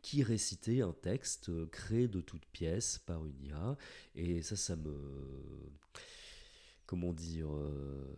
qui 0.02 0.22
récitaient 0.22 0.82
un 0.82 0.92
texte 0.92 1.48
euh, 1.48 1.66
créé 1.66 2.06
de 2.06 2.20
toutes 2.20 2.46
pièces 2.46 2.98
par 2.98 3.24
une 3.26 3.42
IA. 3.42 3.76
Et 4.14 4.42
ça, 4.42 4.54
ça 4.56 4.76
me. 4.76 4.94
Comment 6.84 7.12
dire 7.12 7.48
euh, 7.52 8.14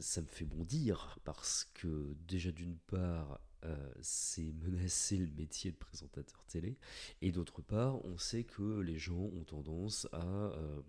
Ça 0.00 0.20
me 0.20 0.26
fait 0.26 0.46
bondir 0.46 1.18
parce 1.22 1.70
que, 1.74 2.16
déjà, 2.26 2.50
d'une 2.50 2.76
part, 2.76 3.40
euh, 3.64 3.92
c'est 4.00 4.52
menacer 4.52 5.16
le 5.16 5.32
métier 5.32 5.72
de 5.72 5.76
présentateur 5.76 6.44
télé. 6.44 6.76
Et 7.22 7.32
d'autre 7.32 7.60
part, 7.62 8.04
on 8.04 8.16
sait 8.18 8.44
que 8.44 8.80
les 8.80 8.98
gens 8.98 9.18
ont 9.18 9.44
tendance 9.44 10.06
à 10.12 10.24
euh, 10.24 10.80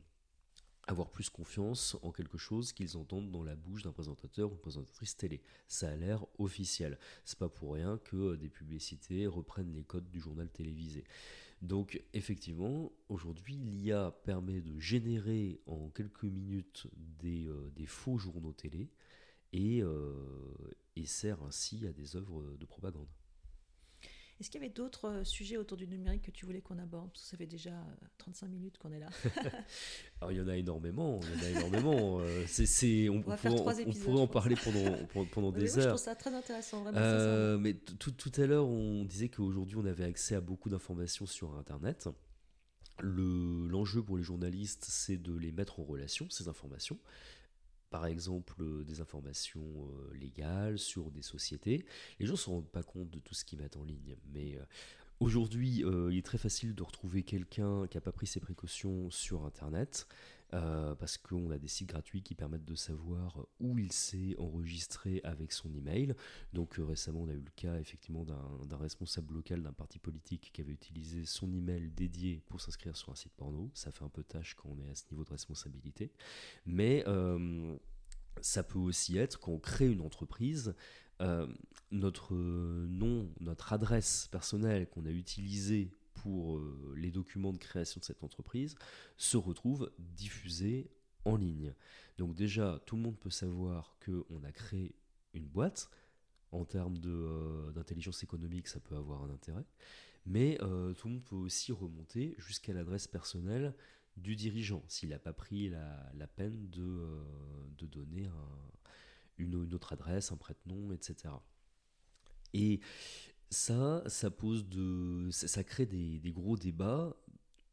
avoir 0.88 1.10
plus 1.10 1.30
confiance 1.30 1.98
en 2.04 2.12
quelque 2.12 2.38
chose 2.38 2.72
qu'ils 2.72 2.98
entendent 2.98 3.32
dans 3.32 3.44
la 3.44 3.56
bouche 3.56 3.84
d'un 3.84 3.92
présentateur 3.92 4.50
ou 4.50 4.54
une 4.54 4.60
présentatrice 4.60 5.18
télé. 5.18 5.42
Ça 5.68 5.90
a 5.90 5.96
l'air 5.96 6.26
officiel. 6.38 7.00
C'est 7.26 7.40
pas 7.40 7.50
pour 7.50 7.74
rien 7.74 7.98
que 7.98 8.16
euh, 8.16 8.38
des 8.38 8.50
publicités 8.50 9.26
reprennent 9.26 9.74
les 9.74 9.84
codes 9.84 10.10
du 10.10 10.20
journal 10.20 10.50
télévisé. 10.50 11.04
Donc 11.64 12.02
effectivement, 12.14 12.92
aujourd'hui, 13.10 13.56
l'IA 13.56 14.16
permet 14.24 14.62
de 14.62 14.80
générer 14.80 15.60
en 15.66 15.90
quelques 15.90 16.24
minutes 16.24 16.88
des, 16.96 17.50
des 17.76 17.86
faux 17.86 18.18
journaux 18.18 18.54
télé 18.54 18.90
et, 19.54 19.82
et 20.96 21.06
sert 21.06 21.42
ainsi 21.44 21.86
à 21.88 21.94
des 21.94 22.16
œuvres 22.16 22.56
de 22.58 22.66
propagande. 22.66 23.08
Est-ce 24.40 24.50
qu'il 24.50 24.62
y 24.62 24.64
avait 24.64 24.74
d'autres 24.74 25.10
euh, 25.10 25.24
sujets 25.26 25.58
autour 25.58 25.76
du 25.76 25.86
numérique 25.86 26.22
que 26.22 26.32
tu 26.32 26.46
voulais 26.46 26.62
qu'on 26.62 26.80
aborde? 26.80 27.12
Parce 27.12 27.24
que 27.24 27.28
ça 27.28 27.36
fait 27.36 27.46
déjà 27.46 27.72
35 28.20 28.46
euh, 28.46 28.50
minutes 28.50 28.78
qu'on 28.78 28.92
est 28.94 29.00
là. 29.00 29.10
Alors, 30.22 30.32
il 30.32 30.38
y 30.38 30.42
en 30.42 30.48
a 30.48 30.56
énormément. 30.56 31.20
Il 31.24 31.30
y 31.30 31.42
en 31.42 31.46
a 31.46 31.60
énormément. 31.60 32.22
Euh, 32.22 32.46
on, 33.10 33.18
on, 33.18 33.22
pourrait, 33.22 33.86
on, 33.86 33.92
pourrait 33.92 34.22
en 34.22 34.28
parler 34.28 34.56
pendant, 34.56 35.26
pendant 35.32 35.52
des 35.52 35.78
heures. 35.78 35.84
je 35.84 35.88
trouve 35.90 36.00
ça 36.00 36.16
très 36.16 36.34
intéressant. 36.34 36.84
Vraiment, 36.84 37.60
mais 37.60 37.74
tout, 37.74 38.12
tout 38.12 38.32
à 38.38 38.46
l'heure, 38.46 38.66
on 38.66 39.04
disait 39.04 39.28
qu'aujourd'hui, 39.28 39.76
on 39.76 39.86
avait 39.86 40.06
accès 40.06 40.36
à 40.36 40.42
beaucoup 40.42 40.70
d'informations 40.70 41.26
sur 41.26 41.58
Internet. 41.58 42.08
Le, 43.02 43.68
l'enjeu 43.68 44.02
pour 44.02 44.16
les 44.16 44.24
journalistes, 44.24 44.86
c'est 44.88 45.18
de 45.18 45.34
les 45.34 45.52
mettre 45.52 45.82
en 45.82 45.84
relation, 45.84 46.30
ces 46.30 46.48
informations 46.48 46.98
par 47.90 48.06
exemple 48.06 48.62
euh, 48.62 48.84
des 48.84 49.02
informations 49.02 49.62
euh, 49.62 50.14
légales 50.16 50.78
sur 50.78 51.12
des 51.12 51.22
sociétés. 51.22 51.86
Les 52.20 52.26
gens 52.26 52.34
ne 52.34 52.38
se 52.38 52.50
rendent 52.50 52.70
pas 52.70 52.84
compte 52.84 53.10
de 53.10 53.20
tout 53.20 53.34
ce 53.34 53.44
qu'ils 53.46 53.60
mettent 53.60 53.78
en 53.78 53.84
ligne. 53.84 54.16
Mais 54.32 54.56
euh, 54.56 54.64
aujourd'hui, 55.20 55.84
il 55.84 56.18
est 56.18 56.26
très 56.26 56.38
facile 56.38 56.76
de 56.76 56.84
retrouver 56.84 57.24
quelqu'un 57.24 57.88
qui 57.88 57.98
n'a 57.98 58.02
pas 58.02 58.12
pris 58.12 58.28
ses 58.28 58.40
précautions 58.40 59.10
sur 59.10 59.46
Internet. 59.46 60.08
Euh, 60.56 60.96
parce 60.96 61.20
qu'on 61.20 61.52
a 61.52 61.60
des 61.60 61.68
sites 61.68 61.90
gratuits 61.90 62.24
qui 62.24 62.34
permettent 62.34 62.66
de 62.66 62.74
savoir 62.74 63.46
où 63.60 63.78
il 63.78 63.92
s'est 63.92 64.36
enregistré 64.40 65.22
avec 65.24 65.52
son 65.52 65.72
email. 65.76 66.16
Donc 66.54 66.80
euh, 66.80 66.86
récemment, 66.86 67.22
on 67.22 67.28
a 67.28 67.34
eu 67.34 67.42
le 67.42 67.52
cas 67.56 67.78
effectivement 67.78 68.26
d'un 68.26 68.78
responsable 68.78 69.36
local 69.36 69.62
d'un 69.62 69.74
parti 69.74 70.00
politique 70.00 70.50
qui 70.52 70.62
avait 70.62 70.74
utilisé 70.74 71.24
son 71.26 71.54
email 71.54 71.92
dédié 71.92 72.42
pour 72.48 72.62
s'inscrire 72.62 72.98
sur 72.98 73.12
un 73.12 73.16
site 73.16 73.34
porno. 73.34 73.70
Ça 73.76 73.92
fait 73.92 74.04
un 74.04 74.10
peu 74.10 74.24
tâche 74.24 74.56
quand 74.56 74.70
on 74.70 74.82
est 74.82 74.90
à 74.90 74.96
ce 74.96 75.04
niveau 75.12 75.24
de 75.24 75.30
responsabilité. 75.30 76.12
Mais 76.66 77.04
euh, 77.06 77.78
ça 78.42 78.64
peut 78.64 78.80
aussi 78.80 79.20
être 79.20 79.40
quand 79.40 79.52
on 79.52 79.60
crée 79.60 79.88
une 79.92 80.02
entreprise, 80.02 80.74
notre 81.92 82.34
nom, 82.34 83.30
notre 83.42 83.74
adresse 83.74 84.30
personnelle 84.32 84.88
qu'on 84.88 85.06
a 85.06 85.12
utilisée 85.12 85.92
pour 86.22 86.58
euh, 86.58 86.94
les 86.98 87.12
documents 87.12 87.54
de 87.54 87.58
création 87.58 88.00
de 88.00 88.06
cette 88.06 88.24
entreprise 88.24 88.76
se 89.18 89.38
retrouvent 89.38 89.92
diffusés 90.00 90.90
en 91.26 91.36
ligne. 91.36 91.74
Donc 92.18 92.36
déjà, 92.36 92.82
tout 92.86 92.96
le 92.96 93.02
monde 93.02 93.18
peut 93.18 93.30
savoir 93.30 93.98
qu'on 94.06 94.44
a 94.44 94.52
créé 94.52 94.96
une 95.34 95.46
boîte. 95.46 95.90
En 96.52 96.66
termes 96.66 96.98
euh, 97.06 97.72
d'intelligence 97.74 98.24
économique, 98.24 98.68
ça 98.68 98.80
peut 98.80 98.96
avoir 98.96 99.24
un 99.24 99.30
intérêt. 99.30 99.66
Mais 100.26 100.58
euh, 100.62 100.94
tout 100.94 101.08
le 101.08 101.16
monde 101.16 101.24
peut 101.24 101.36
aussi 101.36 101.72
remonter 101.72 102.36
jusqu'à 102.38 102.74
l'adresse 102.74 103.08
personnelle 103.08 103.76
du 104.18 104.36
dirigeant, 104.36 104.84
s'il 104.88 105.10
n'a 105.10 105.20
pas 105.20 105.32
pris 105.32 105.70
la, 105.70 106.28
peine 106.36 106.70
de, 106.70 107.24
de 107.78 107.86
donner 107.86 108.30
une, 109.38 109.64
une, 109.64 109.74
autre 109.74 109.94
adresse, 109.94 110.32
un 110.32 110.38
prête-nom, 110.38 110.92
etc. 110.92 111.34
Et 112.54 112.82
Ça, 113.52 114.04
ça 114.08 114.30
pose 114.30 114.68
de, 114.70 115.30
crée 115.64 115.86
des, 115.86 116.20
des, 116.20 116.32
gros 116.32 116.56
débats, 116.56 117.16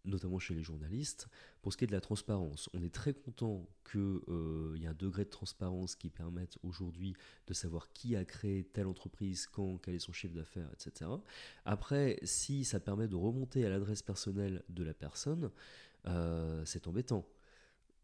notamment 0.06 0.38
chez 0.38 0.54
les 0.54 0.62
journalistes, 0.62 1.28
pour 1.60 1.72
ce 1.72 1.76
qui 1.76 1.84
est 1.84 1.88
de 1.88 1.92
la 1.92 2.00
transparence. 2.00 2.70
On 2.72 2.82
est 2.82 2.94
très 2.94 3.12
content 3.12 3.68
qu'il 3.90 4.00
euh, 4.00 4.74
y 4.78 4.84
ait 4.84 4.88
un 4.88 4.94
degré 4.94 5.24
de 5.24 5.30
transparence 5.30 5.96
qui 5.96 6.08
permette 6.08 6.58
aujourd'hui 6.62 7.14
de 7.46 7.52
savoir 7.52 7.92
qui 7.92 8.16
a 8.16 8.24
créé 8.24 8.64
telle 8.64 8.86
entreprise, 8.86 9.46
quand, 9.46 9.78
quel 9.78 9.96
est 9.96 9.98
son 9.98 10.12
chiffre 10.12 10.34
d'affaires, 10.34 10.70
etc. 10.72 11.10
Après, 11.64 12.18
si 12.22 12.64
ça 12.64 12.80
permet 12.80 13.08
de 13.08 13.16
remonter 13.16 13.66
à 13.66 13.68
l'adresse 13.68 14.02
personnelle 14.02 14.62
de 14.68 14.82
la 14.82 14.94
personne, 14.94 15.50
euh, 16.06 16.64
c'est 16.64 16.86
embêtant. 16.86 17.26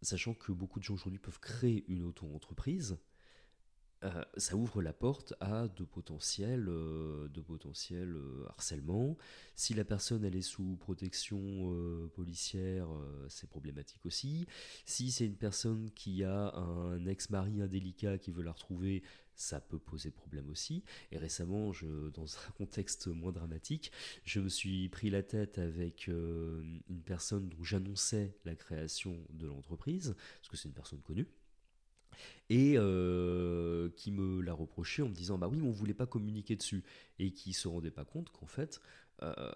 Sachant 0.02 0.34
que 0.34 0.52
beaucoup 0.52 0.80
de 0.80 0.84
gens 0.84 0.94
aujourd'hui 0.94 1.20
peuvent 1.20 1.40
créer 1.40 1.84
une 1.88 2.02
auto-entreprise, 2.02 2.98
euh, 4.05 4.24
ça 4.36 4.57
ouvre 4.57 4.82
la 4.82 4.92
porte 4.92 5.34
à 5.40 5.68
de 5.68 5.84
potentiels, 5.84 6.66
euh, 6.68 7.28
de 7.28 7.40
potentiels 7.40 8.16
euh, 8.16 8.44
harcèlements. 8.48 9.16
Si 9.55 9.74
la 9.74 9.84
personne 9.84 10.24
elle 10.24 10.34
est 10.34 10.42
sous 10.42 10.76
protection 10.76 11.30
policière, 12.14 12.88
c'est 13.28 13.48
problématique 13.48 14.05
aussi. 14.07 14.46
Si 14.86 15.11
c'est 15.12 15.26
une 15.26 15.36
personne 15.36 15.90
qui 15.92 16.24
a 16.24 16.55
un 16.55 17.07
ex-mari 17.07 17.61
indélicat 17.61 18.18
qui 18.18 18.30
veut 18.30 18.42
la 18.42 18.53
retrouver, 18.53 19.03
ça 19.34 19.61
peut 19.61 19.78
poser 19.78 20.11
problème 20.11 20.48
aussi. 20.50 20.82
Et 21.11 21.18
récemment, 21.18 21.72
dans 22.14 22.24
un 22.24 22.50
contexte 22.57 23.09
moins 23.09 23.32
dramatique, 23.32 23.92
je 24.24 24.40
me 24.40 24.48
suis 24.48 24.88
pris 24.88 25.11
la 25.11 25.22
tête 25.22 25.59
avec 25.59 26.09
une 26.09 27.03
personne 27.05 27.48
dont 27.48 27.62
j'annonçais 27.62 28.34
la 28.44 28.55
création 28.55 29.16
de 29.30 29.46
l'entreprise, 29.46 30.16
parce 30.38 30.48
que 30.48 30.57
c'est 30.57 30.68
une 30.68 30.74
personne 30.74 31.03
connue 31.03 31.28
et 32.52 32.74
euh, 32.76 33.88
qui 33.96 34.10
me 34.10 34.42
l'a 34.42 34.52
reproché 34.52 35.00
en 35.00 35.08
me 35.08 35.14
disant 35.14 35.38
bah 35.38 35.48
oui 35.48 35.56
mais 35.58 35.66
on 35.66 35.72
voulait 35.72 35.94
pas 35.94 36.06
communiquer 36.06 36.54
dessus. 36.54 36.84
Et 37.18 37.32
qui 37.32 37.54
se 37.54 37.66
rendait 37.66 37.90
pas 37.90 38.04
compte 38.04 38.30
qu'en 38.30 38.46
fait 38.46 38.80
euh, 39.22 39.50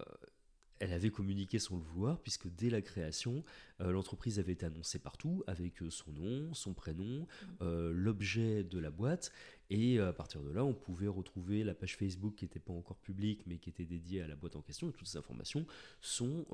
elle 0.79 0.93
avait 0.93 1.11
communiqué 1.11 1.59
sans 1.59 1.75
le 1.77 1.83
vouloir 1.83 2.19
puisque 2.19 2.47
dès 2.47 2.71
la 2.71 2.81
création 2.81 3.43
euh, 3.81 3.91
l'entreprise 3.91 4.39
avait 4.39 4.53
été 4.53 4.65
annoncée 4.65 4.97
partout 4.97 5.43
avec 5.45 5.75
son 5.89 6.11
nom 6.11 6.53
son 6.55 6.73
prénom 6.73 7.27
mmh. 7.61 7.89
l'objet 7.91 8.63
de 8.63 8.79
la 8.79 8.89
boîte. 8.89 9.31
Et 9.69 9.99
à 9.99 10.13
partir 10.13 10.41
de 10.41 10.49
là 10.49 10.65
on 10.65 10.73
pouvait 10.73 11.07
retrouver 11.07 11.63
la 11.63 11.75
page 11.75 11.97
Facebook 11.97 12.33
qui 12.33 12.45
n'était 12.45 12.59
pas 12.59 12.73
encore 12.73 12.97
publique 12.97 13.43
mais 13.45 13.59
qui 13.59 13.69
était 13.69 13.85
dédiée 13.85 14.23
à 14.23 14.27
la 14.27 14.35
boîte 14.35 14.55
en 14.55 14.61
question. 14.61 14.89
Et 14.89 14.93
toutes 14.93 15.07
ces 15.07 15.19
informations 15.19 15.67
sont 16.01 16.47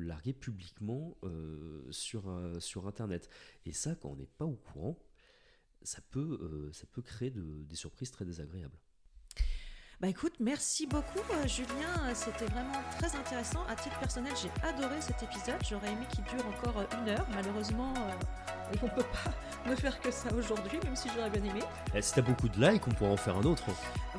larguées 0.00 0.32
publiquement 0.32 1.14
sur, 1.90 2.32
sur 2.60 2.86
internet. 2.86 3.28
Et 3.66 3.72
ça 3.72 3.94
quand 3.96 4.10
on 4.10 4.16
n'est 4.16 4.30
pas 4.38 4.46
au 4.46 4.56
courant 4.56 4.96
ça 5.82 6.00
peut, 6.10 6.38
euh, 6.40 6.72
ça 6.72 6.86
peut 6.90 7.02
créer 7.02 7.32
des 7.34 7.76
surprises 7.76 8.10
très 8.10 8.24
désagréables. 8.24 8.78
Bah 10.00 10.06
écoute, 10.06 10.34
merci 10.38 10.86
beaucoup 10.86 11.18
euh, 11.32 11.48
Julien, 11.48 12.14
c'était 12.14 12.46
vraiment 12.46 12.80
très 12.96 13.16
intéressant. 13.16 13.64
À 13.68 13.74
titre 13.74 13.98
personnel, 13.98 14.32
j'ai 14.40 14.48
adoré 14.62 15.00
cet 15.00 15.20
épisode. 15.24 15.56
J'aurais 15.68 15.90
aimé 15.90 16.06
qu'il 16.14 16.22
dure 16.22 16.46
encore 16.46 16.78
euh, 16.78 17.00
une 17.00 17.08
heure. 17.08 17.26
Malheureusement, 17.34 17.92
on 18.68 18.86
ne 18.86 18.90
peut 18.92 19.02
pas 19.02 19.34
ne 19.68 19.74
faire 19.74 20.00
que 20.00 20.12
ça 20.12 20.32
aujourd'hui, 20.32 20.78
même 20.84 20.94
si 20.94 21.08
j'aurais 21.12 21.30
bien 21.30 21.42
aimé. 21.42 21.62
Et 21.92 21.98
eh, 21.98 22.02
si 22.02 22.12
tu 22.12 22.20
as 22.20 22.22
beaucoup 22.22 22.48
de 22.48 22.60
likes, 22.60 22.86
on 22.86 22.92
pourra 22.92 23.10
en 23.10 23.16
faire 23.16 23.38
un 23.38 23.42
autre. 23.42 23.64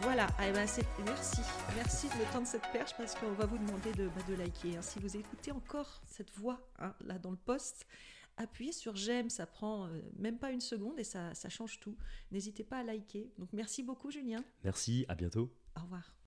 Voilà, 0.01 0.28
eh 0.45 0.51
ben, 0.51 0.68
merci. 1.05 1.41
Merci 1.78 2.10
de 2.10 2.14
me 2.16 2.34
tendre 2.34 2.45
cette 2.45 2.70
perche 2.74 2.91
parce 2.97 3.16
qu'on 3.16 3.32
va 3.32 3.45
vous 3.45 3.57
demander 3.57 3.93
de, 3.93 4.10
bah, 4.10 4.22
de 4.28 4.36
liker. 4.36 4.76
Hein. 4.76 4.82
Si 4.82 4.99
vous 4.99 5.16
écoutez 5.16 5.53
encore 5.53 6.01
cette 6.05 6.38
voix 6.38 6.60
hein, 6.80 6.93
là 7.05 7.18
dans 7.20 7.32
le 7.32 7.38
post, 7.38 7.86
appuyez 8.40 8.72
sur 8.72 8.96
j'aime, 8.96 9.30
ça 9.30 9.46
prend 9.46 9.86
euh, 9.86 10.02
même 10.18 10.40
pas 10.40 10.52
une 10.52 10.62
seconde 10.62 11.00
et 11.00 11.04
ça, 11.04 11.34
ça 11.36 11.50
change 11.50 11.80
tout. 11.80 11.96
N'hésitez 12.32 12.64
pas 12.64 12.80
à 12.80 12.84
liker. 12.84 13.32
Donc 13.38 13.50
merci 13.54 13.84
beaucoup 13.84 14.10
Julien. 14.10 14.44
Merci, 14.64 15.06
à 15.08 15.16
bientôt. 15.16 15.54
Au 15.78 15.82
revoir. 15.82 16.16